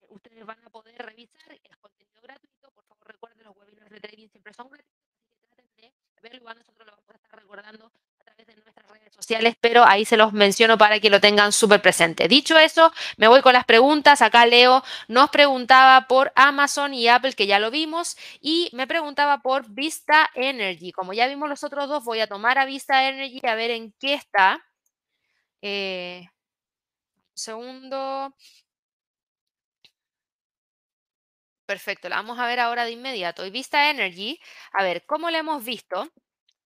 que 0.00 0.06
ustedes 0.08 0.44
van 0.44 0.64
a 0.64 0.70
poder 0.70 0.98
revisar. 0.98 1.52
Es 1.62 1.76
contenido 1.76 2.20
gratuito. 2.22 2.70
Por 2.72 2.84
favor, 2.84 3.06
recuerden, 3.06 3.44
los 3.44 3.56
webinars 3.56 3.90
de 3.90 4.00
trading 4.00 4.28
siempre 4.28 4.52
son 4.52 4.68
gratuitos. 4.68 5.12
Así 5.58 5.70
que 5.76 5.92
traten 5.92 6.14
de 6.14 6.20
verlo. 6.22 6.38
Igual 6.38 6.58
nosotros 6.58 6.86
lo 6.86 6.92
vamos 6.92 7.10
a 7.10 7.16
estar 7.16 7.40
recordando 7.40 7.92
de 8.54 8.62
nuestras 8.62 8.88
redes 8.88 9.12
sociales, 9.14 9.54
pero 9.60 9.84
ahí 9.84 10.04
se 10.04 10.16
los 10.16 10.32
menciono 10.32 10.78
para 10.78 11.00
que 11.00 11.10
lo 11.10 11.20
tengan 11.20 11.52
súper 11.52 11.82
presente. 11.82 12.28
Dicho 12.28 12.58
eso, 12.58 12.92
me 13.16 13.28
voy 13.28 13.42
con 13.42 13.52
las 13.52 13.64
preguntas. 13.64 14.22
Acá 14.22 14.46
Leo 14.46 14.82
nos 15.08 15.30
preguntaba 15.30 16.06
por 16.08 16.32
Amazon 16.34 16.94
y 16.94 17.08
Apple, 17.08 17.34
que 17.34 17.46
ya 17.46 17.58
lo 17.58 17.70
vimos, 17.70 18.16
y 18.40 18.70
me 18.72 18.86
preguntaba 18.86 19.38
por 19.38 19.68
Vista 19.70 20.30
Energy. 20.34 20.92
Como 20.92 21.12
ya 21.12 21.26
vimos 21.26 21.48
los 21.48 21.62
otros 21.64 21.88
dos, 21.88 22.04
voy 22.04 22.20
a 22.20 22.26
tomar 22.26 22.58
a 22.58 22.64
Vista 22.64 23.08
Energy 23.08 23.40
a 23.46 23.54
ver 23.54 23.70
en 23.70 23.92
qué 24.00 24.14
está. 24.14 24.60
Eh, 25.62 26.28
segundo. 27.34 28.34
Perfecto, 31.66 32.08
la 32.08 32.16
vamos 32.16 32.38
a 32.38 32.46
ver 32.46 32.60
ahora 32.60 32.84
de 32.84 32.92
inmediato. 32.92 33.44
Y 33.44 33.50
Vista 33.50 33.90
Energy, 33.90 34.40
a 34.72 34.82
ver, 34.82 35.04
¿cómo 35.04 35.28
la 35.30 35.38
hemos 35.38 35.62
visto? 35.64 36.10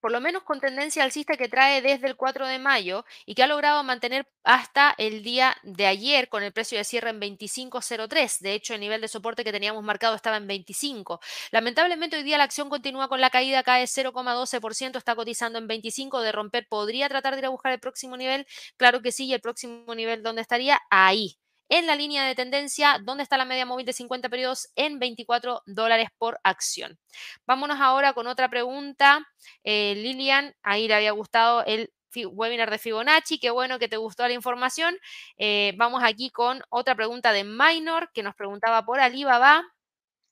Por 0.03 0.13
lo 0.13 0.21
menos 0.21 0.43
con 0.43 0.61
tendencia 0.61 1.05
alcista 1.05 1.37
que 1.39 1.49
trae 1.49 1.81
desde 1.81 2.09
el 2.09 2.17
4 2.17 2.47
de 2.47 2.59
mayo 2.59 3.07
y 3.25 3.35
que 3.35 3.43
ha 3.43 3.47
logrado 3.47 3.83
mantener 3.85 4.27
hasta 4.45 4.95
el 4.99 5.23
día 5.23 5.57
de 5.63 5.87
ayer 5.87 6.29
con 6.29 6.43
el 6.43 6.53
precio 6.53 6.77
de 6.77 6.85
cierre 6.85 7.11
en 7.11 7.21
25.03. 7.21 8.41
De 8.41 8.53
hecho, 8.55 8.75
el 8.75 8.81
nivel 8.81 9.01
de 9.01 9.09
soporte 9.09 9.45
que 9.45 9.53
teníamos 9.53 9.83
marcado 9.85 10.15
estaba 10.17 10.37
en 10.37 10.47
25. 10.47 11.21
Lamentablemente 11.53 12.17
hoy 12.17 12.25
día 12.25 12.39
la 12.39 12.45
acción 12.45 12.69
continúa 12.69 13.09
con 13.09 13.21
la 13.21 13.31
caída, 13.31 13.63
cae 13.63 13.87
0,12%, 13.87 14.99
está 14.99 15.15
cotizando 15.15 15.59
en 15.59 15.67
25 15.69 16.21
de 16.21 16.33
romper. 16.33 16.67
¿Podría 16.69 17.09
tratar 17.09 17.35
de 17.35 17.41
ir 17.41 17.47
a 17.47 17.51
buscar 17.51 17.73
el 17.73 17.81
próximo 17.81 18.17
nivel? 18.17 18.47
Claro 18.77 19.03
que 19.03 19.13
sí, 19.13 19.27
y 19.27 19.35
el 19.35 19.41
próximo 19.41 19.95
nivel, 19.95 20.23
¿dónde 20.23 20.43
estaría? 20.43 20.81
Ahí, 20.91 21.37
en 21.73 21.87
la 21.87 21.97
línea 21.97 22.27
de 22.27 22.35
tendencia, 22.35 22.99
¿dónde 23.03 23.23
está 23.23 23.39
la 23.39 23.47
media 23.47 23.65
móvil 23.65 23.87
de 23.87 23.95
50 23.95 24.29
periodos? 24.29 24.69
En 24.77 24.99
24 24.99 25.63
dólares 25.65 26.09
por 26.19 26.39
acción. 26.45 26.99
Vámonos 27.47 27.81
ahora 27.81 28.13
con 28.13 28.27
otra 28.27 28.51
pregunta. 28.51 29.27
Eh, 29.65 29.95
Lilian, 29.97 30.55
ahí 30.63 30.87
le 30.87 30.97
había 30.97 31.13
gustado 31.13 31.65
el 31.65 31.91
webinar 32.15 32.71
de 32.71 32.77
Fibonacci, 32.77 33.39
qué 33.39 33.51
bueno 33.51 33.79
que 33.79 33.89
te 33.89 33.97
gustó 33.97 34.29
la 34.29 34.35
información. 34.35 34.99
Eh, 35.39 35.73
vamos 35.79 36.03
aquí 36.05 36.29
con 36.31 36.61
otra 36.69 36.95
pregunta 36.95 37.33
de 37.33 37.45
Minor 37.45 38.11
que 38.13 38.23
nos 38.23 38.35
preguntaba 38.35 38.85
por 38.85 39.01
Alibaba. 39.01 39.65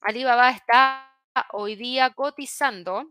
Alibaba 0.02 0.50
está 0.50 1.10
hoy 1.52 1.74
día 1.74 2.10
cotizando 2.10 3.06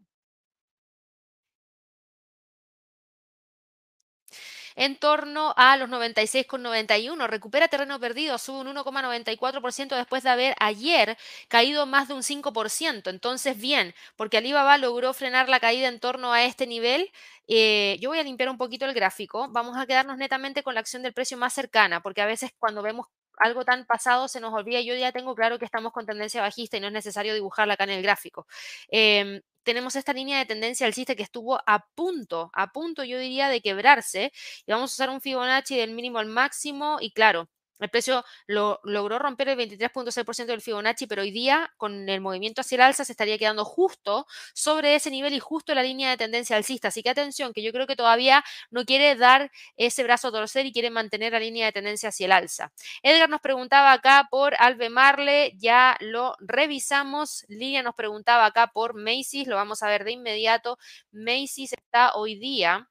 en 4.79 4.95
torno 4.95 5.53
a 5.57 5.75
los 5.75 5.89
96,91. 5.89 7.27
Recupera 7.27 7.67
terreno 7.67 7.99
perdido, 7.99 8.37
sube 8.37 8.61
un 8.61 8.67
1,94% 8.67 9.95
después 9.97 10.23
de 10.23 10.29
haber 10.29 10.55
ayer 10.57 11.17
caído 11.49 11.85
más 11.85 12.07
de 12.07 12.13
un 12.13 12.23
5%. 12.23 13.09
Entonces, 13.09 13.57
bien, 13.59 13.93
porque 14.15 14.37
Alibaba 14.37 14.77
logró 14.77 15.13
frenar 15.13 15.49
la 15.49 15.59
caída 15.59 15.89
en 15.89 15.99
torno 15.99 16.31
a 16.31 16.45
este 16.45 16.65
nivel. 16.65 17.11
Eh, 17.49 17.97
yo 17.99 18.09
voy 18.09 18.19
a 18.19 18.23
limpiar 18.23 18.49
un 18.49 18.57
poquito 18.57 18.85
el 18.85 18.93
gráfico. 18.93 19.49
Vamos 19.49 19.75
a 19.77 19.85
quedarnos 19.85 20.17
netamente 20.17 20.63
con 20.63 20.73
la 20.75 20.79
acción 20.79 21.03
del 21.03 21.13
precio 21.13 21.37
más 21.37 21.53
cercana, 21.53 22.01
porque 22.01 22.21
a 22.21 22.25
veces 22.25 22.51
cuando 22.57 22.81
vemos 22.81 23.07
algo 23.37 23.65
tan 23.65 23.85
pasado 23.85 24.29
se 24.29 24.39
nos 24.39 24.53
olvida. 24.53 24.79
Yo 24.81 24.95
ya 24.95 25.11
tengo 25.11 25.35
claro 25.35 25.59
que 25.59 25.65
estamos 25.65 25.91
con 25.91 26.05
tendencia 26.05 26.41
bajista 26.41 26.77
y 26.77 26.79
no 26.79 26.87
es 26.87 26.93
necesario 26.93 27.33
dibujarla 27.33 27.73
acá 27.73 27.83
en 27.83 27.91
el 27.91 28.01
gráfico. 28.03 28.47
Em, 28.89 29.41
tenemos 29.69 29.95
esta 29.95 30.13
línea 30.13 30.39
de 30.39 30.45
tendencia 30.45 30.87
alcista 30.87 31.15
que 31.15 31.23
estuvo 31.23 31.59
a 31.65 31.85
punto, 31.95 32.49
a 32.53 32.71
punto 32.71 33.03
yo 33.03 33.19
diría 33.19 33.49
de 33.49 33.61
quebrarse 33.61 34.31
y 34.65 34.71
vamos 34.71 34.91
a 34.91 34.95
usar 34.95 35.09
un 35.09 35.21
Fibonacci 35.21 35.77
del 35.77 35.93
mínimo 35.93 36.19
al 36.19 36.25
máximo 36.27 36.97
y 36.99 37.11
claro, 37.11 37.49
el 37.79 37.89
precio 37.89 38.23
lo, 38.47 38.79
logró 38.83 39.19
romper 39.19 39.49
el 39.49 39.57
23.6% 39.57 40.45
del 40.45 40.61
Fibonacci, 40.61 41.07
pero 41.07 41.21
hoy 41.21 41.31
día 41.31 41.73
con 41.77 42.09
el 42.09 42.21
movimiento 42.21 42.61
hacia 42.61 42.75
el 42.75 42.81
alza 42.81 43.05
se 43.05 43.13
estaría 43.13 43.37
quedando 43.37 43.65
justo 43.65 44.27
sobre 44.53 44.95
ese 44.95 45.09
nivel 45.11 45.33
y 45.33 45.39
justo 45.39 45.73
la 45.73 45.83
línea 45.83 46.09
de 46.09 46.17
tendencia 46.17 46.55
alcista. 46.57 46.89
Así 46.89 47.03
que 47.03 47.09
atención, 47.09 47.53
que 47.53 47.61
yo 47.61 47.71
creo 47.71 47.87
que 47.87 47.95
todavía 47.95 48.43
no 48.69 48.85
quiere 48.85 49.15
dar 49.15 49.51
ese 49.77 50.03
brazo 50.03 50.29
a 50.29 50.31
torcer 50.31 50.65
y 50.65 50.73
quiere 50.73 50.89
mantener 50.89 51.33
la 51.33 51.39
línea 51.39 51.65
de 51.67 51.71
tendencia 51.71 52.09
hacia 52.09 52.25
el 52.25 52.31
alza. 52.31 52.71
Edgar 53.03 53.29
nos 53.29 53.41
preguntaba 53.41 53.93
acá 53.93 54.27
por 54.29 54.55
Albemarle, 54.59 55.53
ya 55.57 55.97
lo 55.99 56.35
revisamos. 56.39 57.45
Lidia 57.47 57.83
nos 57.83 57.95
preguntaba 57.95 58.45
acá 58.45 58.67
por 58.67 58.93
Macy's, 58.95 59.47
lo 59.47 59.55
vamos 59.55 59.83
a 59.83 59.87
ver 59.87 60.03
de 60.03 60.11
inmediato. 60.11 60.77
Macy's 61.11 61.73
está 61.73 62.13
hoy 62.15 62.35
día 62.35 62.89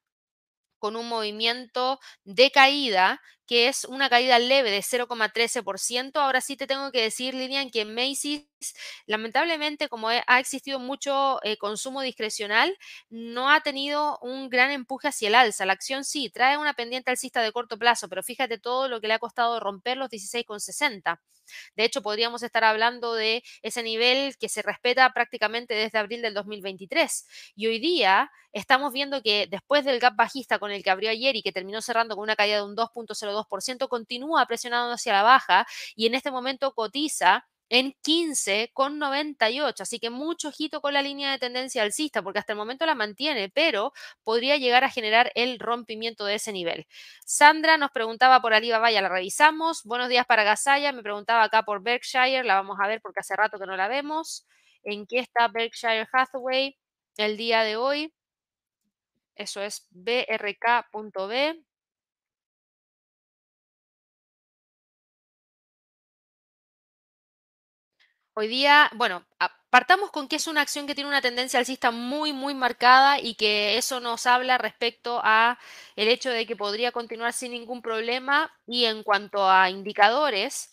con 0.79 0.97
un 0.97 1.09
movimiento 1.09 1.99
de 2.25 2.51
caída, 2.51 3.21
que 3.47 3.69
es 3.69 3.85
una 3.85 4.11
caída 4.11 4.39
leve 4.39 4.71
de 4.71 4.83
0,13%. 4.83 6.21
Ahora 6.21 6.41
sí 6.41 6.57
te 6.57 6.67
tengo 6.67 6.93
que 6.93 7.03
decir, 7.03 7.35
Lilian, 7.35 7.71
que 7.71 7.85
Macy's, 7.85 8.47
lamentablemente, 9.07 9.89
como 9.89 10.09
ha 10.09 10.41
existido 10.41 10.79
mucho 10.79 11.41
eh, 11.45 11.57
consumo 11.57 12.03
discrecional, 12.03 12.77
no 13.11 13.51
ha 13.51 13.61
tenido 13.63 14.19
un 14.23 14.49
gran 14.49 14.71
empuje 14.71 15.09
hacia 15.09 15.29
el 15.29 15.35
alza. 15.35 15.67
La 15.67 15.73
acción 15.75 16.05
sí, 16.05 16.31
trae 16.31 16.59
una 16.59 16.75
pendiente 16.75 17.11
alcista 17.11 17.43
de 17.43 17.53
corto 17.53 17.79
plazo, 17.79 18.09
pero 18.09 18.23
fíjate 18.23 18.59
todo 18.59 18.89
lo 18.89 19.01
que 19.01 19.09
le 19.09 19.15
ha 19.15 19.19
costado 19.19 19.61
romper 19.61 19.97
los 19.97 20.11
16,60. 20.11 21.21
De 21.77 21.85
hecho, 21.85 22.03
podríamos 22.03 22.43
estar 22.43 22.65
hablando 22.65 23.15
de 23.15 23.43
ese 23.63 23.83
nivel 23.83 24.37
que 24.39 24.49
se 24.49 24.63
respeta 24.63 25.11
prácticamente 25.13 25.75
desde 25.75 25.99
abril 25.99 26.23
del 26.23 26.35
2023. 26.35 27.27
Y 27.57 27.67
hoy 27.67 27.79
día 27.79 28.31
estamos 28.53 28.93
viendo 28.93 29.23
que 29.23 29.47
después 29.51 29.85
del 29.85 30.01
gap 30.01 30.17
bajista 30.17 30.59
con 30.59 30.71
el 30.71 30.83
que 30.83 30.91
abrió 30.91 31.11
ayer 31.11 31.37
y 31.37 31.43
que 31.43 31.53
terminó 31.53 31.81
cerrando 31.83 32.17
con 32.17 32.25
una 32.25 32.37
caída 32.37 32.57
de 32.57 32.63
un 32.63 32.77
2.02%, 32.77 33.89
continúa 33.89 34.47
presionando 34.47 34.93
hacia 34.93 35.13
la 35.13 35.23
baja 35.23 35.67
y 35.95 36.07
en 36.07 36.15
este 36.15 36.31
momento 36.31 36.73
cotiza 36.73 37.47
en 37.69 37.95
15,98. 38.03 39.83
Así 39.83 39.99
que 39.99 40.11
mucho 40.11 40.49
ojito 40.49 40.81
con 40.81 40.95
la 40.95 41.03
línea 41.03 41.31
de 41.31 41.39
tendencia 41.39 41.83
alcista, 41.83 42.23
porque 42.23 42.39
hasta 42.39 42.53
el 42.53 42.59
momento 42.59 42.87
la 42.87 42.95
mantiene, 42.95 43.51
pero 43.51 43.93
podría 44.23 44.57
llegar 44.57 44.85
a 44.85 44.91
generar 44.91 45.31
el 45.35 45.59
rompimiento 45.59 46.25
de 46.25 46.37
ese 46.37 46.53
nivel. 46.53 46.87
Sandra 47.25 47.77
nos 47.77 47.91
preguntaba 47.91 48.41
por 48.41 48.55
Alibaba, 48.55 48.91
ya 48.91 49.03
la 49.03 49.09
revisamos. 49.09 49.83
Buenos 49.85 50.09
días 50.09 50.27
para 50.27 50.45
Gasaya, 50.45 50.93
me 50.93 51.03
preguntaba 51.03 51.45
acá 51.45 51.63
por 51.63 51.83
Berkshire, 51.83 52.45
la 52.45 52.55
vamos 52.55 52.79
a 52.83 52.87
ver 52.89 53.01
porque 53.01 53.21
hace 53.21 53.37
rato 53.37 53.59
que 53.59 53.67
no 53.67 53.77
la 53.77 53.89
vemos. 53.89 54.47
¿En 54.83 55.07
qué 55.07 55.19
está 55.19 55.49
Berkshire 55.49 56.07
Hathaway 56.13 56.77
el 57.17 57.37
día 57.37 57.63
de 57.63 57.77
hoy? 57.77 58.13
Eso 59.37 59.63
es 59.63 59.87
brk.b. 59.91 61.63
Hoy 68.41 68.47
día, 68.47 68.89
bueno, 68.95 69.25
partamos 69.69 70.13
con 70.13 70.29
que 70.29 70.37
es 70.37 70.47
una 70.47 70.61
acción 70.61 70.87
que 70.87 70.95
tiene 70.95 71.11
una 71.11 71.21
tendencia 71.21 71.59
alcista 71.59 71.91
muy, 71.91 72.33
muy 72.33 72.55
marcada 72.55 73.19
y 73.19 73.35
que 73.35 73.77
eso 73.77 73.99
nos 73.99 74.27
habla 74.27 74.59
respecto 74.59 75.21
a 75.25 75.59
el 75.97 76.07
hecho 76.07 76.31
de 76.31 76.47
que 76.47 76.55
podría 76.55 76.93
continuar 76.93 77.33
sin 77.33 77.51
ningún 77.51 77.83
problema 77.83 78.53
y 78.65 78.85
en 78.85 79.03
cuanto 79.03 79.51
a 79.51 79.71
indicadores, 79.71 80.73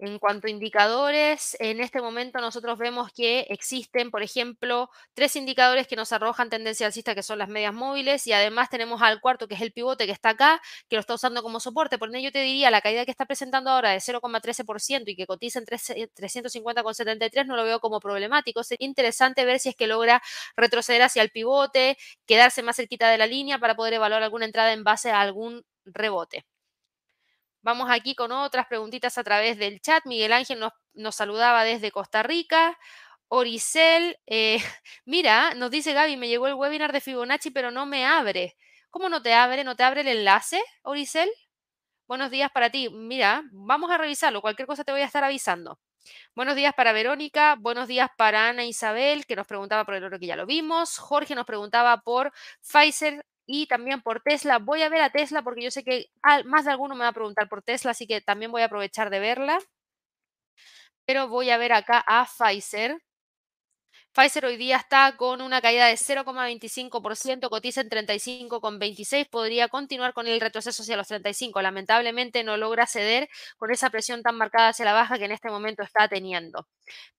en 0.00 0.18
cuanto 0.18 0.46
a 0.46 0.50
indicadores, 0.50 1.56
en 1.60 1.80
este 1.80 2.00
momento 2.00 2.40
nosotros 2.40 2.78
vemos 2.78 3.12
que 3.12 3.40
existen, 3.50 4.10
por 4.10 4.22
ejemplo, 4.22 4.88
tres 5.14 5.36
indicadores 5.36 5.86
que 5.86 5.94
nos 5.96 6.12
arrojan 6.12 6.48
tendencia 6.48 6.86
alcista, 6.86 7.14
que 7.14 7.22
son 7.22 7.38
las 7.38 7.48
medias 7.50 7.74
móviles, 7.74 8.26
y 8.26 8.32
además 8.32 8.70
tenemos 8.70 9.02
al 9.02 9.20
cuarto, 9.20 9.46
que 9.46 9.54
es 9.56 9.60
el 9.60 9.72
pivote 9.72 10.06
que 10.06 10.12
está 10.12 10.30
acá, 10.30 10.60
que 10.88 10.96
lo 10.96 11.00
está 11.00 11.14
usando 11.14 11.42
como 11.42 11.60
soporte. 11.60 11.98
Por 11.98 12.08
ello 12.08 12.28
yo 12.28 12.32
te 12.32 12.40
diría, 12.42 12.70
la 12.70 12.80
caída 12.80 13.04
que 13.04 13.10
está 13.10 13.26
presentando 13.26 13.70
ahora 13.70 13.90
de 13.90 14.00
0,13% 14.00 15.04
y 15.10 15.16
que 15.16 15.26
cotiza 15.26 15.58
en 15.58 15.66
350,73 15.66 17.46
no 17.46 17.56
lo 17.56 17.64
veo 17.64 17.80
como 17.80 18.00
problemático. 18.00 18.62
Sería 18.64 18.86
interesante 18.86 19.44
ver 19.44 19.58
si 19.60 19.68
es 19.68 19.76
que 19.76 19.86
logra 19.86 20.22
retroceder 20.56 21.02
hacia 21.02 21.22
el 21.22 21.30
pivote, 21.30 21.98
quedarse 22.26 22.62
más 22.62 22.76
cerquita 22.76 23.10
de 23.10 23.18
la 23.18 23.26
línea 23.26 23.58
para 23.58 23.74
poder 23.76 23.94
evaluar 23.94 24.22
alguna 24.22 24.46
entrada 24.46 24.72
en 24.72 24.82
base 24.84 25.10
a 25.10 25.20
algún 25.20 25.62
rebote. 25.84 26.44
Vamos 27.62 27.90
aquí 27.90 28.14
con 28.14 28.32
otras 28.32 28.66
preguntitas 28.66 29.18
a 29.18 29.24
través 29.24 29.58
del 29.58 29.80
chat. 29.80 30.04
Miguel 30.06 30.32
Ángel 30.32 30.58
nos, 30.94 31.14
saludaba 31.14 31.64
desde 31.64 31.90
Costa 31.90 32.22
Rica. 32.22 32.78
Oricel, 33.28 34.18
eh, 34.26 34.58
mira, 35.04 35.54
nos 35.54 35.70
dice 35.70 35.92
Gaby, 35.92 36.16
me 36.16 36.28
llegó 36.28 36.48
el 36.48 36.54
webinar 36.54 36.92
de 36.92 37.00
Fibonacci, 37.00 37.50
pero 37.50 37.70
no 37.70 37.86
me 37.86 38.06
abre. 38.06 38.56
¿Cómo 38.90 39.08
no 39.08 39.22
te 39.22 39.34
abre? 39.34 39.62
¿No 39.64 39.76
te 39.76 39.84
abre 39.84 40.00
el 40.00 40.08
enlace, 40.08 40.62
Oricel? 40.82 41.30
Buenos 42.08 42.30
días 42.30 42.50
para 42.50 42.70
ti. 42.70 42.88
Mira, 42.90 43.42
vamos 43.52 43.90
a 43.90 43.98
revisarlo. 43.98 44.40
Cualquier 44.40 44.66
cosa 44.66 44.82
te 44.84 44.92
voy 44.92 45.02
a 45.02 45.04
estar 45.04 45.22
avisando. 45.22 45.78
Buenos 46.34 46.56
días 46.56 46.74
para 46.74 46.92
Verónica, 46.92 47.56
buenos 47.58 47.88
días 47.88 48.08
para 48.16 48.48
Ana 48.48 48.64
Isabel, 48.64 49.26
que 49.26 49.36
nos 49.36 49.46
preguntaba 49.46 49.84
por 49.84 49.94
el 49.94 50.04
oro 50.04 50.18
que 50.18 50.26
ya 50.26 50.36
lo 50.36 50.46
vimos. 50.46 50.98
Jorge 50.98 51.34
nos 51.34 51.46
preguntaba 51.46 51.98
por 52.02 52.32
Pfizer 52.62 53.24
y 53.52 53.66
también 53.66 54.00
por 54.00 54.22
Tesla. 54.22 54.58
Voy 54.60 54.82
a 54.82 54.88
ver 54.88 55.02
a 55.02 55.10
Tesla 55.10 55.42
porque 55.42 55.64
yo 55.64 55.72
sé 55.72 55.82
que 55.82 56.06
más 56.44 56.64
de 56.66 56.70
alguno 56.70 56.94
me 56.94 57.02
va 57.02 57.08
a 57.08 57.12
preguntar 57.12 57.48
por 57.48 57.62
Tesla, 57.62 57.90
así 57.90 58.06
que 58.06 58.20
también 58.20 58.52
voy 58.52 58.62
a 58.62 58.66
aprovechar 58.66 59.10
de 59.10 59.18
verla. 59.18 59.58
Pero 61.04 61.26
voy 61.26 61.50
a 61.50 61.58
ver 61.58 61.72
acá 61.72 62.04
a 62.06 62.26
Pfizer. 62.26 62.96
Pfizer 64.12 64.44
hoy 64.44 64.56
día 64.56 64.76
está 64.76 65.16
con 65.16 65.40
una 65.40 65.60
caída 65.60 65.86
de 65.86 65.94
0,25%, 65.94 67.48
cotiza 67.48 67.80
en 67.80 67.88
35,26, 67.88 69.28
podría 69.30 69.68
continuar 69.68 70.12
con 70.14 70.26
el 70.26 70.40
retroceso 70.40 70.82
hacia 70.82 70.96
los 70.96 71.06
35. 71.06 71.62
Lamentablemente 71.62 72.42
no 72.42 72.56
logra 72.56 72.88
ceder 72.88 73.28
con 73.56 73.70
esa 73.70 73.88
presión 73.88 74.22
tan 74.24 74.36
marcada 74.36 74.70
hacia 74.70 74.84
la 74.84 74.94
baja 74.94 75.16
que 75.16 75.26
en 75.26 75.32
este 75.32 75.48
momento 75.48 75.84
está 75.84 76.08
teniendo. 76.08 76.66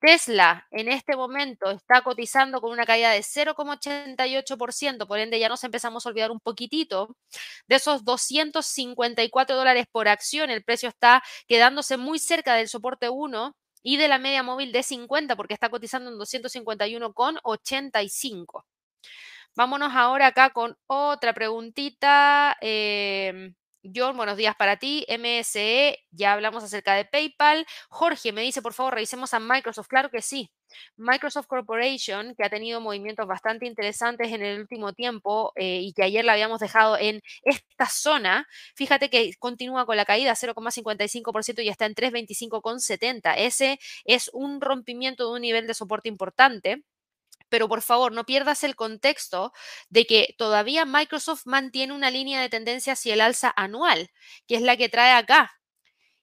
Tesla 0.02 0.68
en 0.70 0.90
este 0.90 1.16
momento 1.16 1.72
está 1.72 2.02
cotizando 2.02 2.60
con 2.60 2.72
una 2.72 2.86
caída 2.86 3.12
de 3.12 3.24
0,88%, 3.24 5.08
por 5.08 5.20
ende 5.20 5.40
ya 5.40 5.48
nos 5.48 5.64
empezamos 5.64 6.06
a 6.06 6.10
olvidar 6.10 6.30
un 6.32 6.42
poquitito 6.42 7.16
de 7.68 7.78
esos 7.78 8.04
254 8.04 9.56
dólares 9.56 9.86
por 9.90 10.10
acción. 10.10 10.50
El 10.50 10.64
precio 10.66 10.90
está 10.90 11.24
quedándose 11.48 11.96
muy 11.96 12.20
cerca 12.20 12.56
del 12.56 12.68
soporte 12.68 13.08
1 13.10 13.56
y 13.84 13.98
de 13.98 14.08
la 14.08 14.20
media 14.20 14.44
móvil 14.44 14.72
de 14.72 14.84
50 14.84 15.36
porque 15.36 15.54
está 15.54 15.70
cotizando 15.70 16.10
en 16.12 16.18
251,85. 16.18 18.64
Vámonos 19.56 19.92
ahora 19.94 20.28
acá 20.28 20.52
con 20.52 20.78
otra 20.88 21.34
preguntita. 21.34 22.58
Eh, 22.62 23.54
John, 23.84 24.16
buenos 24.16 24.38
días 24.38 24.56
para 24.56 24.78
ti. 24.78 25.06
MSE, 25.10 25.98
ya 26.12 26.34
hablamos 26.34 26.64
acerca 26.64 26.94
de 26.96 27.06
PayPal. 27.06 27.66
Jorge 27.90 28.32
me 28.32 28.42
dice, 28.42 28.62
por 28.62 28.74
favor, 28.74 28.94
revisemos 28.94 29.34
a 29.34 29.40
Microsoft. 29.40 29.88
Claro 29.88 30.10
que 30.10 30.22
sí. 30.22 30.52
Microsoft 30.96 31.48
Corporation, 31.48 32.36
que 32.36 32.44
ha 32.44 32.50
tenido 32.50 32.82
movimientos 32.82 33.28
bastante 33.28 33.66
interesantes 33.66 34.32
en 34.32 34.42
el 34.42 34.60
último 34.60 34.94
tiempo 34.94 35.52
eh, 35.56 35.80
y 35.82 35.94
que 35.94 36.04
ayer 36.04 36.26
la 36.26 36.34
habíamos 36.34 36.60
dejado 36.60 36.98
en 36.98 37.22
esta 37.44 37.88
zona, 37.88 38.48
fíjate 38.76 39.10
que 39.10 39.34
continúa 39.40 39.86
con 39.86 39.98
la 39.98 40.06
caída 40.06 40.34
0,55% 40.34 41.64
y 41.64 41.70
está 41.70 41.86
en 41.86 41.96
325,70. 41.96 43.34
Ese 43.38 43.80
es 44.06 44.30
un 44.34 44.62
rompimiento 44.62 45.28
de 45.28 45.36
un 45.36 45.42
nivel 45.42 45.68
de 45.68 45.74
soporte 45.74 46.10
importante 46.10 46.84
pero 47.50 47.68
por 47.68 47.82
favor 47.82 48.14
no 48.14 48.26
pierdas 48.26 48.64
el 48.64 48.78
contexto 48.78 49.52
de 49.90 50.06
que 50.06 50.36
todavía 50.38 50.86
Microsoft 50.86 51.46
mantiene 51.46 51.94
una 51.94 52.10
línea 52.10 52.42
de 52.42 52.48
tendencia 52.48 52.94
hacia 52.94 53.14
el 53.14 53.20
alza 53.20 53.54
anual, 53.58 54.10
que 54.48 54.56
es 54.56 54.62
la 54.62 54.78
que 54.78 54.88
trae 54.88 55.12
acá 55.12 55.61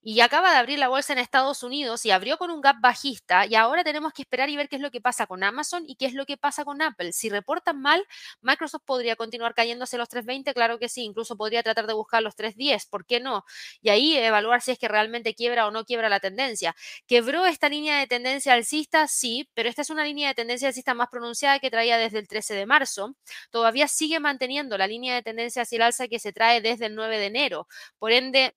y 0.03 0.21
acaba 0.21 0.51
de 0.53 0.57
abrir 0.59 0.79
la 0.79 0.89
bolsa 0.89 1.13
en 1.13 1.19
Estados 1.19 1.63
Unidos 1.63 2.07
y 2.07 2.11
abrió 2.11 2.39
con 2.39 2.51
un 2.51 2.61
gap 2.61 2.77
bajista 2.81 3.47
y 3.47 3.55
ahora 3.55 3.85
tenemos 3.85 4.13
que 4.13 4.23
esperar 4.23 4.49
y 4.49 4.57
ver 4.57 4.69
qué 4.69 4.77
es 4.77 4.83
lo 4.83 4.91
que 4.91 5.01
pasa 5.01 5.27
con 5.27 5.43
Amazon 5.43 5.85
y 5.87 5.97
qué 5.97 6.07
es 6.07 6.15
lo 6.15 6.25
que 6.27 6.37
pasa 6.37 6.65
con 6.65 6.81
Apple. 6.83 7.13
Si 7.13 7.29
reportan 7.29 7.81
mal, 7.81 8.05
Microsoft 8.41 8.83
podría 8.85 9.17
continuar 9.17 9.55
cayéndose 9.55 9.99
los 9.99 10.09
320, 10.09 10.55
claro 10.55 10.79
que 10.79 10.89
sí, 10.89 11.03
incluso 11.03 11.37
podría 11.37 11.63
tratar 11.63 11.87
de 11.87 11.95
buscar 11.95 12.23
los 12.23 12.37
310, 12.37 12.87
¿por 12.87 13.07
qué 13.07 13.21
no? 13.21 13.45
Y 13.83 13.91
ahí 13.91 14.17
evaluar 14.17 14.61
si 14.63 14.71
es 14.73 14.79
que 14.79 14.89
realmente 14.89 15.35
quiebra 15.35 15.67
o 15.67 15.71
no 15.71 15.85
quiebra 15.85 16.09
la 16.09 16.21
tendencia. 16.21 16.75
¿Quebró 17.07 17.47
esta 17.47 17.69
línea 17.69 17.99
de 17.99 18.07
tendencia 18.07 18.53
alcista? 18.55 19.09
Sí, 19.09 19.49
pero 19.55 19.69
esta 19.69 19.83
es 19.83 19.91
una 19.91 20.05
línea 20.05 20.29
de 20.29 20.35
tendencia 20.35 20.69
alcista 20.69 20.95
más 20.95 21.09
pronunciada 21.09 21.59
que 21.59 21.71
traía 21.71 21.99
desde 21.99 22.19
el 22.19 22.29
13 22.29 22.55
de 22.55 22.67
marzo. 22.67 23.15
Todavía 23.51 23.89
sigue 23.89 24.21
manteniendo 24.21 24.79
la 24.79 24.87
línea 24.87 25.15
de 25.15 25.23
tendencia 25.23 25.63
hacia 25.63 25.77
el 25.77 25.83
alza 25.83 26.09
que 26.09 26.19
se 26.19 26.33
trae 26.33 26.61
desde 26.61 26.87
el 26.87 26.95
9 26.95 27.19
de 27.19 27.27
enero. 27.27 27.69
Por 27.99 28.13
ende, 28.13 28.55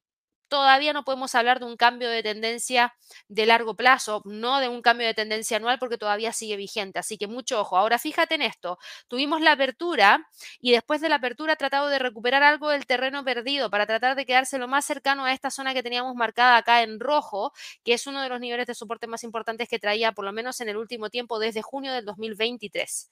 todavía 0.51 0.91
no 0.91 1.05
podemos 1.05 1.33
hablar 1.33 1.59
de 1.61 1.65
un 1.65 1.77
cambio 1.77 2.09
de 2.09 2.21
tendencia 2.23 2.93
de 3.29 3.45
largo 3.45 3.77
plazo, 3.77 4.21
no 4.25 4.59
de 4.59 4.67
un 4.67 4.81
cambio 4.81 5.07
de 5.07 5.13
tendencia 5.13 5.55
anual 5.55 5.79
porque 5.79 5.97
todavía 5.97 6.33
sigue 6.33 6.57
vigente. 6.57 6.99
Así 6.99 7.17
que 7.17 7.25
mucho 7.25 7.61
ojo. 7.61 7.77
Ahora 7.77 7.97
fíjate 7.97 8.35
en 8.35 8.41
esto. 8.41 8.77
Tuvimos 9.07 9.39
la 9.39 9.53
apertura 9.53 10.27
y 10.59 10.73
después 10.73 10.99
de 10.99 11.07
la 11.07 11.15
apertura 11.15 11.53
ha 11.53 11.55
tratado 11.55 11.87
de 11.87 11.99
recuperar 11.99 12.43
algo 12.43 12.69
del 12.69 12.85
terreno 12.85 13.23
perdido 13.23 13.69
para 13.69 13.87
tratar 13.87 14.17
de 14.17 14.25
quedarse 14.25 14.57
lo 14.57 14.67
más 14.67 14.83
cercano 14.83 15.23
a 15.23 15.31
esta 15.31 15.51
zona 15.51 15.73
que 15.73 15.83
teníamos 15.83 16.15
marcada 16.15 16.57
acá 16.57 16.83
en 16.83 16.99
rojo, 16.99 17.53
que 17.85 17.93
es 17.93 18.05
uno 18.05 18.21
de 18.21 18.27
los 18.27 18.41
niveles 18.41 18.67
de 18.67 18.75
soporte 18.75 19.07
más 19.07 19.23
importantes 19.23 19.69
que 19.69 19.79
traía 19.79 20.11
por 20.11 20.25
lo 20.25 20.33
menos 20.33 20.59
en 20.59 20.67
el 20.67 20.75
último 20.75 21.09
tiempo 21.09 21.39
desde 21.39 21.61
junio 21.61 21.93
del 21.93 22.03
2023. 22.03 23.09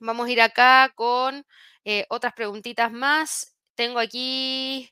Vamos 0.00 0.28
a 0.28 0.30
ir 0.30 0.42
acá 0.42 0.92
con 0.94 1.46
eh, 1.86 2.04
otras 2.10 2.34
preguntitas 2.34 2.92
más. 2.92 3.56
Tengo 3.74 3.98
aquí 4.00 4.90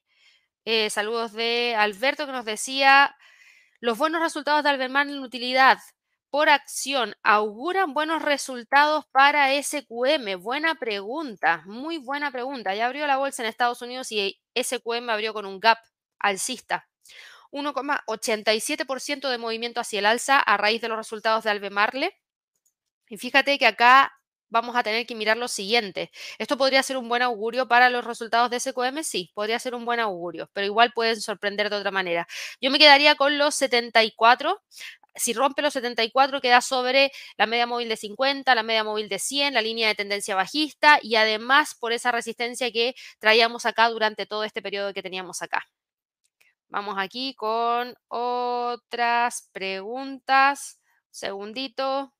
Eh, 0.64 0.90
saludos 0.90 1.32
de 1.32 1.74
Alberto 1.76 2.24
que 2.26 2.32
nos 2.32 2.44
decía, 2.44 3.16
los 3.80 3.98
buenos 3.98 4.22
resultados 4.22 4.62
de 4.62 4.70
Albemarle 4.70 5.12
en 5.12 5.18
utilidad 5.18 5.78
por 6.30 6.48
acción 6.48 7.14
auguran 7.24 7.94
buenos 7.94 8.22
resultados 8.22 9.04
para 9.12 9.52
SQM. 9.60 10.40
Buena 10.40 10.76
pregunta, 10.76 11.62
muy 11.66 11.98
buena 11.98 12.30
pregunta. 12.30 12.74
Ya 12.74 12.86
abrió 12.86 13.06
la 13.06 13.16
bolsa 13.16 13.42
en 13.42 13.48
Estados 13.48 13.82
Unidos 13.82 14.12
y 14.12 14.40
SQM 14.54 15.10
abrió 15.10 15.34
con 15.34 15.46
un 15.46 15.58
gap 15.58 15.78
alcista. 16.20 16.88
1,87% 17.50 19.28
de 19.28 19.38
movimiento 19.38 19.80
hacia 19.80 19.98
el 19.98 20.06
alza 20.06 20.38
a 20.38 20.56
raíz 20.56 20.80
de 20.80 20.88
los 20.88 20.96
resultados 20.96 21.44
de 21.44 21.50
Albemarle. 21.50 22.18
Y 23.08 23.18
fíjate 23.18 23.58
que 23.58 23.66
acá 23.66 24.12
vamos 24.52 24.76
a 24.76 24.82
tener 24.82 25.06
que 25.06 25.14
mirar 25.16 25.36
lo 25.36 25.48
siguiente. 25.48 26.10
¿Esto 26.38 26.56
podría 26.56 26.82
ser 26.82 26.96
un 26.98 27.08
buen 27.08 27.22
augurio 27.22 27.66
para 27.66 27.90
los 27.90 28.04
resultados 28.04 28.50
de 28.50 28.60
SQM? 28.60 29.02
Sí, 29.02 29.30
podría 29.34 29.58
ser 29.58 29.74
un 29.74 29.84
buen 29.84 29.98
augurio, 30.00 30.48
pero 30.52 30.66
igual 30.66 30.92
pueden 30.94 31.20
sorprender 31.20 31.70
de 31.70 31.76
otra 31.76 31.90
manera. 31.90 32.26
Yo 32.60 32.70
me 32.70 32.78
quedaría 32.78 33.16
con 33.16 33.38
los 33.38 33.54
74. 33.56 34.60
Si 35.14 35.32
rompe 35.34 35.62
los 35.62 35.74
74, 35.74 36.40
queda 36.40 36.60
sobre 36.62 37.12
la 37.36 37.46
media 37.46 37.66
móvil 37.66 37.88
de 37.88 37.96
50, 37.96 38.54
la 38.54 38.62
media 38.62 38.84
móvil 38.84 39.08
de 39.08 39.18
100, 39.18 39.54
la 39.54 39.60
línea 39.62 39.88
de 39.88 39.94
tendencia 39.94 40.34
bajista 40.34 40.98
y 41.02 41.16
además 41.16 41.74
por 41.78 41.92
esa 41.92 42.12
resistencia 42.12 42.70
que 42.72 42.94
traíamos 43.18 43.66
acá 43.66 43.88
durante 43.90 44.26
todo 44.26 44.44
este 44.44 44.62
periodo 44.62 44.92
que 44.94 45.02
teníamos 45.02 45.42
acá. 45.42 45.66
Vamos 46.68 46.96
aquí 46.98 47.34
con 47.34 47.94
otras 48.08 49.48
preguntas. 49.52 50.80
segundito. 51.10 52.12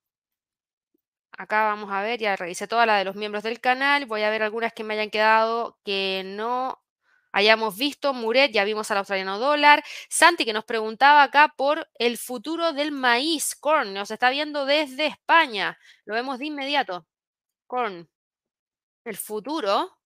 Acá 1.43 1.65
vamos 1.65 1.91
a 1.91 2.03
ver, 2.03 2.21
ya 2.21 2.37
revisé 2.37 2.69
todas 2.69 2.87
las 2.87 2.99
de 2.99 3.05
los 3.05 3.17
miembros 3.17 3.43
del 3.43 3.61
canal. 3.61 4.07
Voy 4.07 4.23
a 4.23 4.31
ver 4.31 4.45
algunas 4.45 4.73
que 4.73 4.85
me 4.85 4.95
hayan 4.95 5.11
quedado 5.11 5.77
que 5.85 6.23
no 6.25 6.81
hayamos 7.33 7.77
visto. 7.77 8.15
Muret, 8.15 8.53
ya 8.53 8.63
vimos 8.63 8.89
al 8.93 8.99
australiano 8.99 9.41
dólar. 9.41 9.83
Santi, 10.09 10.45
que 10.45 10.53
nos 10.53 10.65
preguntaba 10.65 11.25
acá 11.25 11.53
por 11.57 11.89
el 11.95 12.17
futuro 12.17 12.73
del 12.73 12.93
maíz. 12.93 13.57
Corn, 13.57 13.93
nos 13.93 14.13
está 14.13 14.31
viendo 14.31 14.67
desde 14.67 15.07
España. 15.07 15.77
Lo 16.05 16.15
vemos 16.15 16.39
de 16.39 16.47
inmediato. 16.47 17.09
Corn. 17.67 18.09
El 19.05 19.17
futuro 19.17 19.99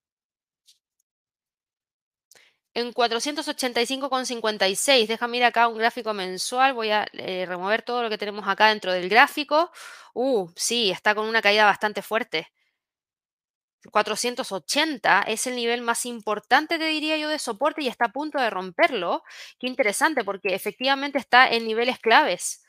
en 2.76 2.92
485,56. 2.92 5.08
Déjame 5.08 5.38
ir 5.38 5.44
acá 5.44 5.66
un 5.66 5.78
gráfico 5.78 6.12
mensual. 6.12 6.74
Voy 6.74 6.90
a 6.90 7.06
eh, 7.14 7.46
remover 7.46 7.80
todo 7.82 8.02
lo 8.02 8.10
que 8.10 8.18
tenemos 8.18 8.46
acá 8.46 8.68
dentro 8.68 8.92
del 8.92 9.08
gráfico. 9.08 9.70
Uh, 10.12 10.50
sí, 10.54 10.90
está 10.90 11.14
con 11.14 11.26
una 11.26 11.40
caída 11.40 11.64
bastante 11.64 12.02
fuerte. 12.02 12.48
480 13.90 15.22
es 15.22 15.46
el 15.46 15.56
nivel 15.56 15.80
más 15.80 16.04
importante, 16.04 16.78
te 16.78 16.86
diría 16.86 17.16
yo, 17.16 17.30
de 17.30 17.38
soporte 17.38 17.82
y 17.82 17.88
está 17.88 18.06
a 18.06 18.12
punto 18.12 18.38
de 18.38 18.50
romperlo. 18.50 19.22
Qué 19.58 19.68
interesante, 19.68 20.22
porque 20.22 20.54
efectivamente 20.54 21.18
está 21.18 21.48
en 21.48 21.66
niveles 21.66 21.98
claves, 21.98 22.62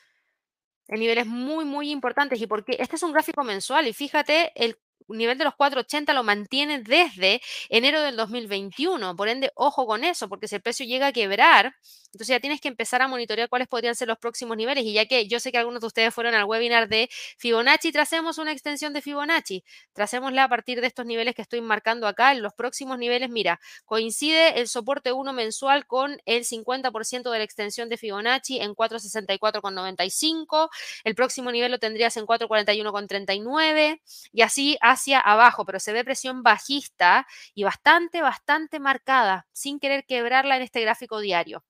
en 0.87 1.01
niveles 1.01 1.25
muy, 1.25 1.65
muy 1.65 1.91
importantes. 1.91 2.39
Y 2.39 2.47
porque 2.47 2.77
este 2.79 2.95
es 2.95 3.03
un 3.03 3.11
gráfico 3.11 3.43
mensual 3.43 3.87
y 3.87 3.93
fíjate 3.93 4.53
el 4.55 4.79
nivel 5.07 5.37
de 5.37 5.45
los 5.45 5.55
480 5.55 6.13
lo 6.13 6.23
mantiene 6.23 6.81
desde 6.81 7.41
enero 7.69 8.01
del 8.01 8.15
2021. 8.15 9.15
Por 9.15 9.29
ende, 9.29 9.51
ojo 9.55 9.85
con 9.85 10.03
eso, 10.03 10.27
porque 10.29 10.47
si 10.47 10.55
el 10.55 10.61
precio 10.61 10.85
llega 10.85 11.07
a 11.07 11.11
quebrar, 11.11 11.75
entonces 12.07 12.27
ya 12.27 12.39
tienes 12.39 12.61
que 12.61 12.67
empezar 12.67 13.01
a 13.01 13.07
monitorear 13.07 13.49
cuáles 13.49 13.67
podrían 13.67 13.95
ser 13.95 14.07
los 14.07 14.17
próximos 14.17 14.57
niveles. 14.57 14.83
Y 14.85 14.93
ya 14.93 15.05
que 15.05 15.27
yo 15.27 15.39
sé 15.39 15.51
que 15.51 15.57
algunos 15.57 15.81
de 15.81 15.87
ustedes 15.87 16.13
fueron 16.13 16.35
al 16.35 16.45
webinar 16.45 16.87
de 16.87 17.09
Fibonacci, 17.37 17.91
tracemos 17.91 18.37
una 18.37 18.51
extensión 18.51 18.93
de 18.93 19.01
Fibonacci. 19.01 19.63
Tracémosla 19.93 20.45
a 20.45 20.49
partir 20.49 20.81
de 20.81 20.87
estos 20.87 21.05
niveles 21.05 21.35
que 21.35 21.41
estoy 21.41 21.61
marcando 21.61 22.07
acá. 22.07 22.31
En 22.31 22.41
los 22.41 22.53
próximos 22.53 22.97
niveles, 22.97 23.29
mira, 23.29 23.59
coincide 23.85 24.59
el 24.59 24.67
soporte 24.67 25.11
1 25.11 25.33
mensual 25.33 25.85
con 25.85 26.17
el 26.25 26.43
50% 26.43 27.31
de 27.31 27.37
la 27.37 27.43
extensión 27.43 27.89
de 27.89 27.97
Fibonacci 27.97 28.59
en 28.59 28.73
464,95. 28.73 30.69
El 31.03 31.15
próximo 31.15 31.51
nivel 31.51 31.71
lo 31.71 31.79
tendrías 31.79 32.17
en 32.17 32.25
441,39 32.25 34.01
y 34.33 34.41
así 34.41 34.77
hacia 34.89 35.19
abajo, 35.19 35.65
pero 35.65 35.79
se 35.79 35.93
ve 35.93 36.03
presión 36.03 36.43
bajista 36.43 37.27
y 37.53 37.63
bastante, 37.63 38.21
bastante 38.21 38.79
marcada, 38.79 39.47
sin 39.51 39.79
querer 39.79 40.05
quebrarla 40.05 40.57
en 40.57 40.63
este 40.63 40.81
gráfico 40.81 41.19
diario. 41.19 41.63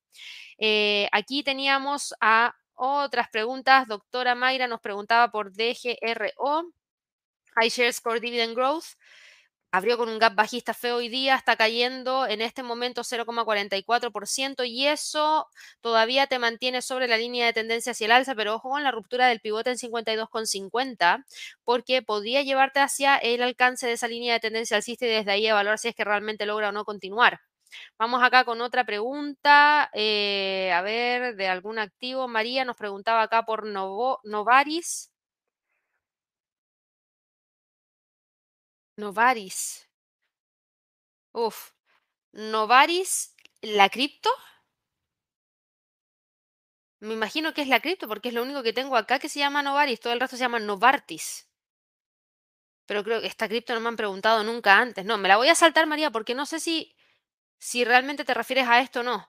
Eh, 0.58 1.08
aquí 1.12 1.42
teníamos 1.42 2.14
a 2.20 2.54
otras 2.74 3.28
preguntas. 3.30 3.86
Doctora 3.86 4.34
Mayra 4.34 4.66
nos 4.66 4.80
preguntaba 4.80 5.30
por 5.30 5.52
DGRO, 5.52 6.72
High 7.56 7.70
Shares 7.70 8.00
Core 8.00 8.20
Dividend 8.20 8.54
Growth. 8.54 8.94
Abrió 9.70 9.98
con 9.98 10.08
un 10.08 10.18
gap 10.18 10.34
bajista 10.34 10.72
feo 10.72 10.96
hoy 10.96 11.08
día, 11.10 11.34
está 11.36 11.56
cayendo 11.56 12.26
en 12.26 12.40
este 12.40 12.62
momento 12.62 13.04
0,44% 13.04 14.64
y 14.64 14.86
eso 14.86 15.46
todavía 15.82 16.26
te 16.26 16.38
mantiene 16.38 16.80
sobre 16.80 17.06
la 17.06 17.18
línea 17.18 17.44
de 17.46 17.52
tendencia 17.52 17.92
hacia 17.92 18.06
el 18.06 18.12
alza, 18.12 18.34
pero 18.34 18.54
ojo 18.54 18.70
con 18.70 18.82
la 18.82 18.90
ruptura 18.92 19.26
del 19.28 19.40
pivote 19.40 19.70
en 19.70 19.76
52,50 19.76 21.26
porque 21.64 22.00
podría 22.02 22.42
llevarte 22.42 22.80
hacia 22.80 23.16
el 23.18 23.42
alcance 23.42 23.86
de 23.86 23.92
esa 23.92 24.08
línea 24.08 24.32
de 24.34 24.40
tendencia 24.40 24.76
alcista 24.78 25.04
y 25.04 25.10
desde 25.10 25.32
ahí 25.32 25.46
evaluar 25.46 25.78
si 25.78 25.88
es 25.88 25.94
que 25.94 26.04
realmente 26.04 26.46
logra 26.46 26.70
o 26.70 26.72
no 26.72 26.84
continuar. 26.86 27.40
Vamos 27.98 28.22
acá 28.22 28.44
con 28.44 28.60
otra 28.62 28.84
pregunta. 28.84 29.90
Eh, 29.92 30.72
a 30.72 30.80
ver, 30.82 31.36
de 31.36 31.48
algún 31.48 31.78
activo. 31.78 32.26
María 32.28 32.64
nos 32.64 32.76
preguntaba 32.76 33.22
acá 33.22 33.44
por 33.44 33.66
Novaris. 34.24 35.10
Novaris. 39.00 39.86
Uf. 41.32 41.72
Novaris, 42.32 43.34
¿la 43.62 43.88
cripto? 43.88 44.30
Me 47.00 47.12
imagino 47.14 47.52
que 47.54 47.62
es 47.62 47.66
la 47.66 47.80
cripto 47.80 48.06
porque 48.06 48.28
es 48.28 48.34
lo 48.34 48.42
único 48.44 48.62
que 48.62 48.72
tengo 48.72 48.96
acá 48.96 49.18
que 49.18 49.28
se 49.28 49.40
llama 49.40 49.64
Novaris. 49.64 49.98
Todo 49.98 50.12
el 50.12 50.20
resto 50.20 50.36
se 50.36 50.42
llama 50.44 50.60
Novartis. 50.60 51.48
Pero 52.86 53.04
creo 53.04 53.20
que 53.20 53.26
esta 53.28 53.48
cripto 53.48 53.74
no 53.74 53.80
me 53.80 53.88
han 53.88 53.96
preguntado 53.96 54.42
nunca 54.42 54.78
antes. 54.78 55.04
No, 55.04 55.18
me 55.18 55.28
la 55.28 55.36
voy 55.36 55.48
a 55.48 55.54
saltar, 55.54 55.86
María, 55.86 56.10
porque 56.10 56.34
no 56.34 56.46
sé 56.46 56.58
si 56.60 56.94
si 57.58 57.84
realmente 57.84 58.24
te 58.24 58.34
refieres 58.34 58.68
a 58.68 58.80
esto 58.80 59.00
o 59.00 59.04
no. 59.04 59.28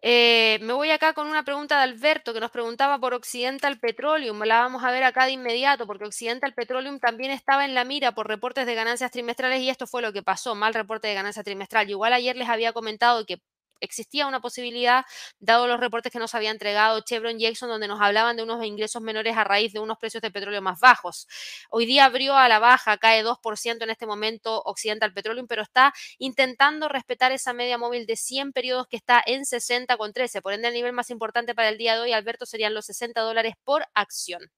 Eh, 0.00 0.58
me 0.62 0.72
voy 0.74 0.90
acá 0.90 1.12
con 1.12 1.26
una 1.26 1.42
pregunta 1.44 1.76
de 1.76 1.82
Alberto 1.82 2.32
que 2.32 2.38
nos 2.40 2.52
preguntaba 2.52 2.98
por 3.00 3.14
Occidental 3.14 3.78
Petroleum. 3.80 4.38
La 4.44 4.60
vamos 4.60 4.84
a 4.84 4.92
ver 4.92 5.02
acá 5.02 5.24
de 5.24 5.32
inmediato 5.32 5.86
porque 5.86 6.04
Occidental 6.04 6.54
Petroleum 6.54 7.00
también 7.00 7.32
estaba 7.32 7.64
en 7.64 7.74
la 7.74 7.84
mira 7.84 8.12
por 8.12 8.28
reportes 8.28 8.66
de 8.66 8.74
ganancias 8.76 9.10
trimestrales 9.10 9.60
y 9.60 9.70
esto 9.70 9.86
fue 9.88 10.02
lo 10.02 10.12
que 10.12 10.22
pasó, 10.22 10.54
mal 10.54 10.72
reporte 10.74 11.08
de 11.08 11.14
ganancia 11.14 11.42
trimestral. 11.42 11.90
Igual 11.90 12.12
ayer 12.12 12.36
les 12.36 12.48
había 12.48 12.72
comentado 12.72 13.26
que 13.26 13.38
existía 13.80 14.26
una 14.26 14.40
posibilidad, 14.40 15.04
dado 15.38 15.66
los 15.66 15.80
reportes 15.80 16.12
que 16.12 16.18
nos 16.18 16.34
había 16.34 16.50
entregado 16.50 17.00
Chevron 17.00 17.40
Exxon, 17.40 17.68
donde 17.68 17.88
nos 17.88 18.00
hablaban 18.00 18.36
de 18.36 18.42
unos 18.42 18.64
ingresos 18.64 19.02
menores 19.02 19.36
a 19.36 19.44
raíz 19.44 19.72
de 19.72 19.80
unos 19.80 19.98
precios 19.98 20.22
de 20.22 20.30
petróleo 20.30 20.62
más 20.62 20.80
bajos. 20.80 21.26
Hoy 21.70 21.86
día 21.86 22.04
abrió 22.04 22.36
a 22.36 22.48
la 22.48 22.58
baja, 22.58 22.98
cae 22.98 23.22
2% 23.22 23.84
en 23.84 23.90
este 23.90 24.06
momento 24.06 24.62
Occidental 24.64 25.12
Petroleum, 25.12 25.46
pero 25.46 25.62
está 25.62 25.92
intentando 26.18 26.88
respetar 26.88 27.32
esa 27.32 27.52
media 27.52 27.78
móvil 27.78 28.06
de 28.06 28.16
100 28.16 28.52
periodos 28.52 28.86
que 28.88 28.96
está 28.96 29.22
en 29.24 29.44
60,13. 29.44 30.42
Por 30.42 30.52
ende, 30.52 30.68
el 30.68 30.74
nivel 30.74 30.92
más 30.92 31.10
importante 31.10 31.54
para 31.54 31.68
el 31.68 31.78
día 31.78 31.94
de 31.94 32.00
hoy, 32.00 32.12
Alberto, 32.12 32.46
serían 32.46 32.74
los 32.74 32.86
60 32.86 33.20
dólares 33.20 33.54
por 33.64 33.86
acción. 33.94 34.50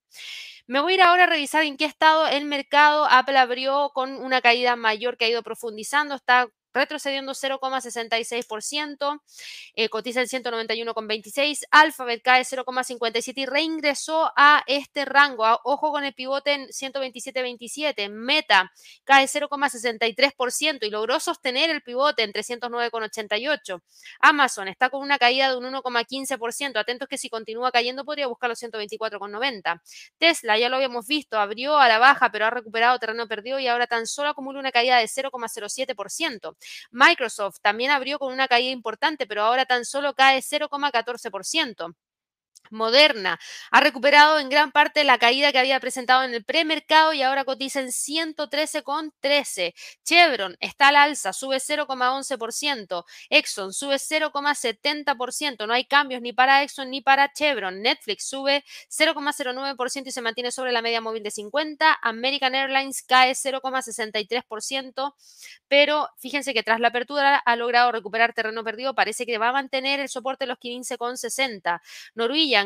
Me 0.67 0.79
voy 0.79 0.93
a 0.93 0.95
ir 0.95 1.01
ahora 1.01 1.23
a 1.23 1.27
revisar 1.27 1.63
en 1.63 1.77
qué 1.77 1.85
estado 1.85 2.27
el 2.27 2.45
mercado. 2.45 3.05
Apple 3.09 3.37
abrió 3.37 3.91
con 3.93 4.13
una 4.13 4.41
caída 4.41 4.75
mayor 4.75 5.17
que 5.17 5.25
ha 5.25 5.29
ido 5.29 5.43
profundizando, 5.43 6.15
está 6.15 6.47
retrocediendo 6.73 7.33
0,66%, 7.33 9.21
eh, 9.75 9.89
cotiza 9.89 10.21
en 10.21 10.27
191,26, 10.27 11.65
Alphabet 11.71 12.21
cae 12.23 12.43
0,57 12.43 13.33
y 13.41 13.45
reingresó 13.45 14.31
a 14.35 14.63
este 14.67 15.05
rango. 15.05 15.41
ojo 15.63 15.91
con 15.91 16.03
el 16.03 16.13
pivote 16.13 16.53
en 16.53 16.67
127,27. 16.67 18.09
Meta 18.09 18.71
cae 19.03 19.27
0,63% 19.27 20.85
y 20.85 20.89
logró 20.89 21.19
sostener 21.19 21.69
el 21.69 21.81
pivote 21.81 22.23
en 22.23 22.31
309,88. 22.31 23.81
Amazon 24.19 24.67
está 24.67 24.89
con 24.89 25.01
una 25.01 25.17
caída 25.17 25.49
de 25.49 25.57
un 25.57 25.65
1,15%. 25.65 26.77
Atentos 26.77 27.07
que 27.07 27.17
si 27.17 27.29
continúa 27.29 27.71
cayendo 27.71 28.05
podría 28.05 28.27
buscar 28.27 28.49
los 28.49 28.61
124,90. 28.61 29.81
Tesla, 30.17 30.57
ya 30.57 30.69
lo 30.69 30.75
habíamos 30.75 31.07
visto, 31.07 31.39
abrió 31.39 31.77
a 31.77 31.87
la 31.87 31.99
baja 31.99 32.31
pero 32.31 32.45
ha 32.45 32.49
recuperado 32.49 32.99
terreno 32.99 33.27
perdido 33.27 33.59
y 33.59 33.67
ahora 33.67 33.87
tan 33.87 34.07
solo 34.07 34.29
acumula 34.29 34.59
una 34.59 34.71
caída 34.71 34.97
de 34.97 35.07
0,07%. 35.07 36.55
Microsoft 36.91 37.57
también 37.61 37.91
abrió 37.91 38.19
con 38.19 38.33
una 38.33 38.47
caída 38.47 38.71
importante, 38.71 39.27
pero 39.27 39.43
ahora 39.43 39.65
tan 39.65 39.85
solo 39.85 40.13
cae 40.13 40.41
0,14%. 40.41 41.93
Moderna 42.69 43.39
ha 43.69 43.81
recuperado 43.81 44.39
en 44.39 44.49
gran 44.49 44.71
parte 44.71 45.03
la 45.03 45.17
caída 45.17 45.51
que 45.51 45.59
había 45.59 45.79
presentado 45.79 46.23
en 46.23 46.33
el 46.33 46.45
premercado 46.45 47.11
y 47.13 47.21
ahora 47.21 47.43
cotiza 47.43 47.81
en 47.81 47.91
113,13. 47.91 49.73
Chevron 50.05 50.55
está 50.59 50.87
al 50.89 50.95
alza, 50.95 51.33
sube 51.33 51.59
0,11%. 51.59 53.03
Exxon 53.29 53.73
sube 53.73 53.97
0,70%. 53.99 55.67
No 55.67 55.73
hay 55.73 55.85
cambios 55.85 56.21
ni 56.21 56.31
para 56.31 56.63
Exxon 56.63 56.89
ni 56.91 57.01
para 57.01 57.31
Chevron. 57.33 57.81
Netflix 57.81 58.25
sube 58.27 58.63
0,09% 58.89 60.07
y 60.07 60.11
se 60.11 60.21
mantiene 60.21 60.51
sobre 60.51 60.71
la 60.71 60.81
media 60.81 61.01
móvil 61.01 61.23
de 61.23 61.31
50. 61.31 61.99
American 62.01 62.55
Airlines 62.55 63.03
cae 63.03 63.35
0,63%. 63.35 65.13
Pero 65.67 66.09
fíjense 66.17 66.53
que 66.53 66.63
tras 66.63 66.79
la 66.79 66.89
apertura 66.89 67.37
ha 67.37 67.55
logrado 67.55 67.91
recuperar 67.91 68.33
terreno 68.33 68.63
perdido. 68.63 68.95
Parece 68.95 69.25
que 69.25 69.37
va 69.37 69.49
a 69.49 69.53
mantener 69.53 69.99
el 69.99 70.09
soporte 70.09 70.45
de 70.45 70.49
los 70.49 70.57
15,60. 70.59 71.81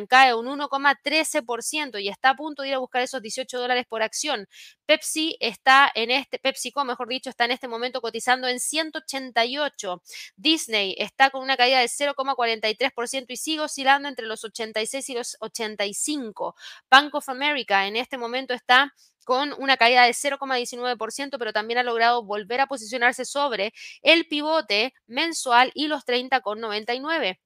Cae 0.08 0.34
un 0.34 0.48
1,13% 0.48 2.02
y 2.02 2.10
está 2.10 2.32
a 2.32 2.36
punto 2.36 2.62
de 2.62 2.70
ir 2.70 2.74
a 2.76 2.80
buscar 2.80 3.02
esos 3.02 3.22
18 3.22 3.60
dólares 3.60 3.86
por 3.88 4.02
acción. 4.02 4.48
Pepsi 4.86 5.38
está 5.40 5.92
en 5.94 6.12
este, 6.12 6.40
PepsiCo, 6.40 6.84
mejor 6.86 7.08
dicho, 7.08 7.30
está 7.30 7.46
en 7.46 7.52
este 7.52 7.68
momento 7.68 8.02
cotizando 8.02 8.48
en 8.48 8.60
188. 8.60 10.02
Disney 10.36 10.96
está 10.98 11.30
con 11.30 11.44
una 11.44 11.58
caída 11.58 11.80
de 11.80 11.88
0,43% 11.88 13.26
y 13.30 13.38
sigue 13.38 13.62
oscilando 13.62 14.10
entre 14.10 14.26
los 14.26 14.44
86 14.44 15.10
y 15.10 15.14
los 15.14 15.38
85. 15.40 16.56
Bank 16.90 17.16
of 17.16 17.30
America 17.30 17.88
en 17.88 17.96
este 17.96 18.18
momento 18.18 18.54
está 18.54 18.94
con 19.26 19.54
una 19.58 19.76
caída 19.76 20.04
de 20.04 20.14
0,19%, 20.14 21.38
pero 21.38 21.52
también 21.52 21.80
ha 21.80 21.84
logrado 21.84 22.24
volver 22.24 22.62
a 22.62 22.68
posicionarse 22.68 23.26
sobre 23.26 23.74
el 24.04 24.28
pivote 24.28 24.94
mensual 25.08 25.72
y 25.74 25.88
los 25.88 26.06
30,99. 26.06 27.40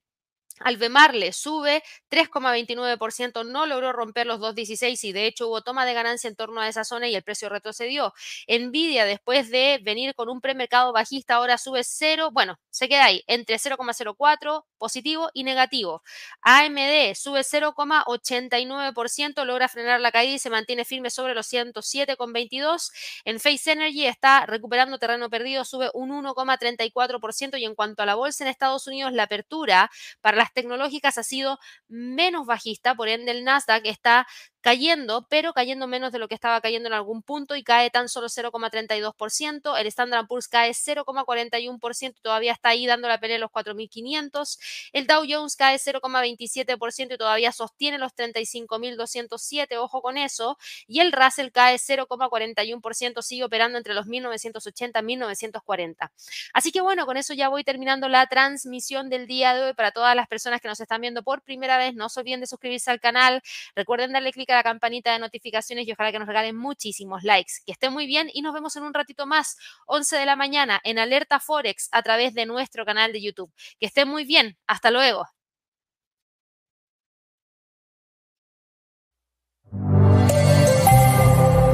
Albemarle 0.60 1.32
sube 1.32 1.82
3,29%, 2.10 3.44
no 3.44 3.66
logró 3.66 3.92
romper 3.92 4.26
los 4.26 4.40
2,16 4.40 5.02
y 5.04 5.12
de 5.12 5.26
hecho 5.26 5.48
hubo 5.48 5.62
toma 5.62 5.86
de 5.86 5.94
ganancia 5.94 6.28
en 6.28 6.36
torno 6.36 6.60
a 6.60 6.68
esa 6.68 6.84
zona 6.84 7.08
y 7.08 7.14
el 7.14 7.22
precio 7.22 7.48
retrocedió. 7.48 8.12
Nvidia, 8.48 9.04
después 9.06 9.50
de 9.50 9.80
venir 9.82 10.14
con 10.14 10.28
un 10.28 10.40
premercado 10.40 10.92
bajista, 10.92 11.34
ahora 11.36 11.58
sube 11.58 11.82
0, 11.84 12.30
bueno, 12.32 12.58
se 12.70 12.88
queda 12.88 13.06
ahí, 13.06 13.22
entre 13.26 13.58
0,04 13.58 14.66
positivo 14.80 15.30
y 15.34 15.44
negativo. 15.44 16.02
AMD 16.42 17.14
sube 17.14 17.44
0,89%, 17.44 19.44
logra 19.44 19.68
frenar 19.68 20.00
la 20.00 20.10
caída 20.10 20.34
y 20.34 20.38
se 20.40 20.50
mantiene 20.50 20.84
firme 20.84 21.10
sobre 21.10 21.34
los 21.34 21.46
107,22. 21.46 22.90
En 23.24 23.38
Face 23.38 23.70
Energy 23.70 24.06
está 24.06 24.46
recuperando 24.46 24.98
terreno 24.98 25.30
perdido, 25.30 25.64
sube 25.64 25.90
un 25.94 26.10
1,34% 26.10 27.58
y 27.58 27.64
en 27.64 27.76
cuanto 27.76 28.02
a 28.02 28.06
la 28.06 28.16
bolsa 28.16 28.42
en 28.42 28.50
Estados 28.50 28.88
Unidos, 28.88 29.12
la 29.12 29.24
apertura 29.24 29.90
para 30.20 30.36
las 30.36 30.52
tecnológicas 30.52 31.18
ha 31.18 31.22
sido 31.22 31.58
menos 31.88 32.46
bajista, 32.46 32.94
por 32.94 33.08
ende 33.08 33.32
el 33.32 33.44
Nasdaq 33.44 33.86
está 33.86 34.26
cayendo, 34.60 35.26
pero 35.28 35.52
cayendo 35.52 35.86
menos 35.86 36.12
de 36.12 36.18
lo 36.18 36.28
que 36.28 36.34
estaba 36.34 36.60
cayendo 36.60 36.88
en 36.88 36.92
algún 36.92 37.22
punto 37.22 37.56
y 37.56 37.64
cae 37.64 37.90
tan 37.90 38.08
solo 38.08 38.28
0,32%. 38.28 39.78
El 39.78 39.86
Standard 39.86 40.26
Poor's 40.26 40.48
cae 40.48 40.74
0,41%, 40.74 42.14
todavía 42.22 42.52
está 42.52 42.70
ahí 42.70 42.86
dando 42.86 43.08
la 43.08 43.20
pelea 43.20 43.36
a 43.36 43.40
los 43.40 43.50
4.500. 43.50 44.58
El 44.92 45.06
Dow 45.06 45.24
Jones 45.28 45.56
cae 45.56 45.78
0,27% 45.78 47.14
y 47.14 47.18
todavía 47.18 47.52
sostiene 47.52 47.98
los 47.98 48.14
35.207, 48.14 49.76
ojo 49.78 50.02
con 50.02 50.18
eso. 50.18 50.58
Y 50.86 51.00
el 51.00 51.12
Russell 51.12 51.50
cae 51.50 51.76
0,41%, 51.76 53.22
sigue 53.22 53.44
operando 53.44 53.78
entre 53.78 53.94
los 53.94 54.06
1980 54.06 54.98
y 54.98 55.02
1940. 55.02 56.12
Así 56.52 56.72
que 56.72 56.80
bueno, 56.80 57.06
con 57.06 57.16
eso 57.16 57.34
ya 57.34 57.48
voy 57.48 57.64
terminando 57.64 58.08
la 58.08 58.26
transmisión 58.26 59.08
del 59.08 59.26
día 59.26 59.54
de 59.54 59.62
hoy 59.62 59.74
para 59.74 59.92
todas 59.92 60.14
las 60.16 60.28
personas 60.28 60.60
que 60.60 60.68
nos 60.68 60.80
están 60.80 61.00
viendo 61.00 61.22
por 61.22 61.42
primera 61.42 61.78
vez. 61.78 61.94
No 61.94 62.08
se 62.08 62.20
olviden 62.20 62.40
de 62.40 62.46
suscribirse 62.46 62.90
al 62.90 63.00
canal. 63.00 63.42
Recuerden 63.74 64.12
darle 64.12 64.32
clic 64.32 64.50
a 64.50 64.54
la 64.54 64.62
campanita 64.62 65.12
de 65.12 65.18
notificaciones 65.18 65.86
y 65.86 65.92
ojalá 65.92 66.12
que 66.12 66.18
nos 66.18 66.28
regalen 66.28 66.56
muchísimos 66.56 67.22
likes. 67.22 67.54
Que 67.66 67.72
esté 67.72 67.90
muy 67.90 68.06
bien 68.06 68.30
y 68.32 68.42
nos 68.42 68.54
vemos 68.54 68.76
en 68.76 68.82
un 68.84 68.94
ratito 68.94 69.26
más, 69.26 69.56
11 69.86 70.16
de 70.16 70.26
la 70.26 70.36
mañana, 70.36 70.80
en 70.84 70.98
Alerta 70.98 71.40
Forex 71.40 71.88
a 71.92 72.02
través 72.02 72.34
de 72.34 72.46
nuestro 72.46 72.84
canal 72.84 73.12
de 73.12 73.22
YouTube. 73.22 73.52
Que 73.78 73.86
esté 73.86 74.04
muy 74.04 74.24
bien. 74.24 74.56
Hasta 74.70 74.90
luego. 74.92 75.26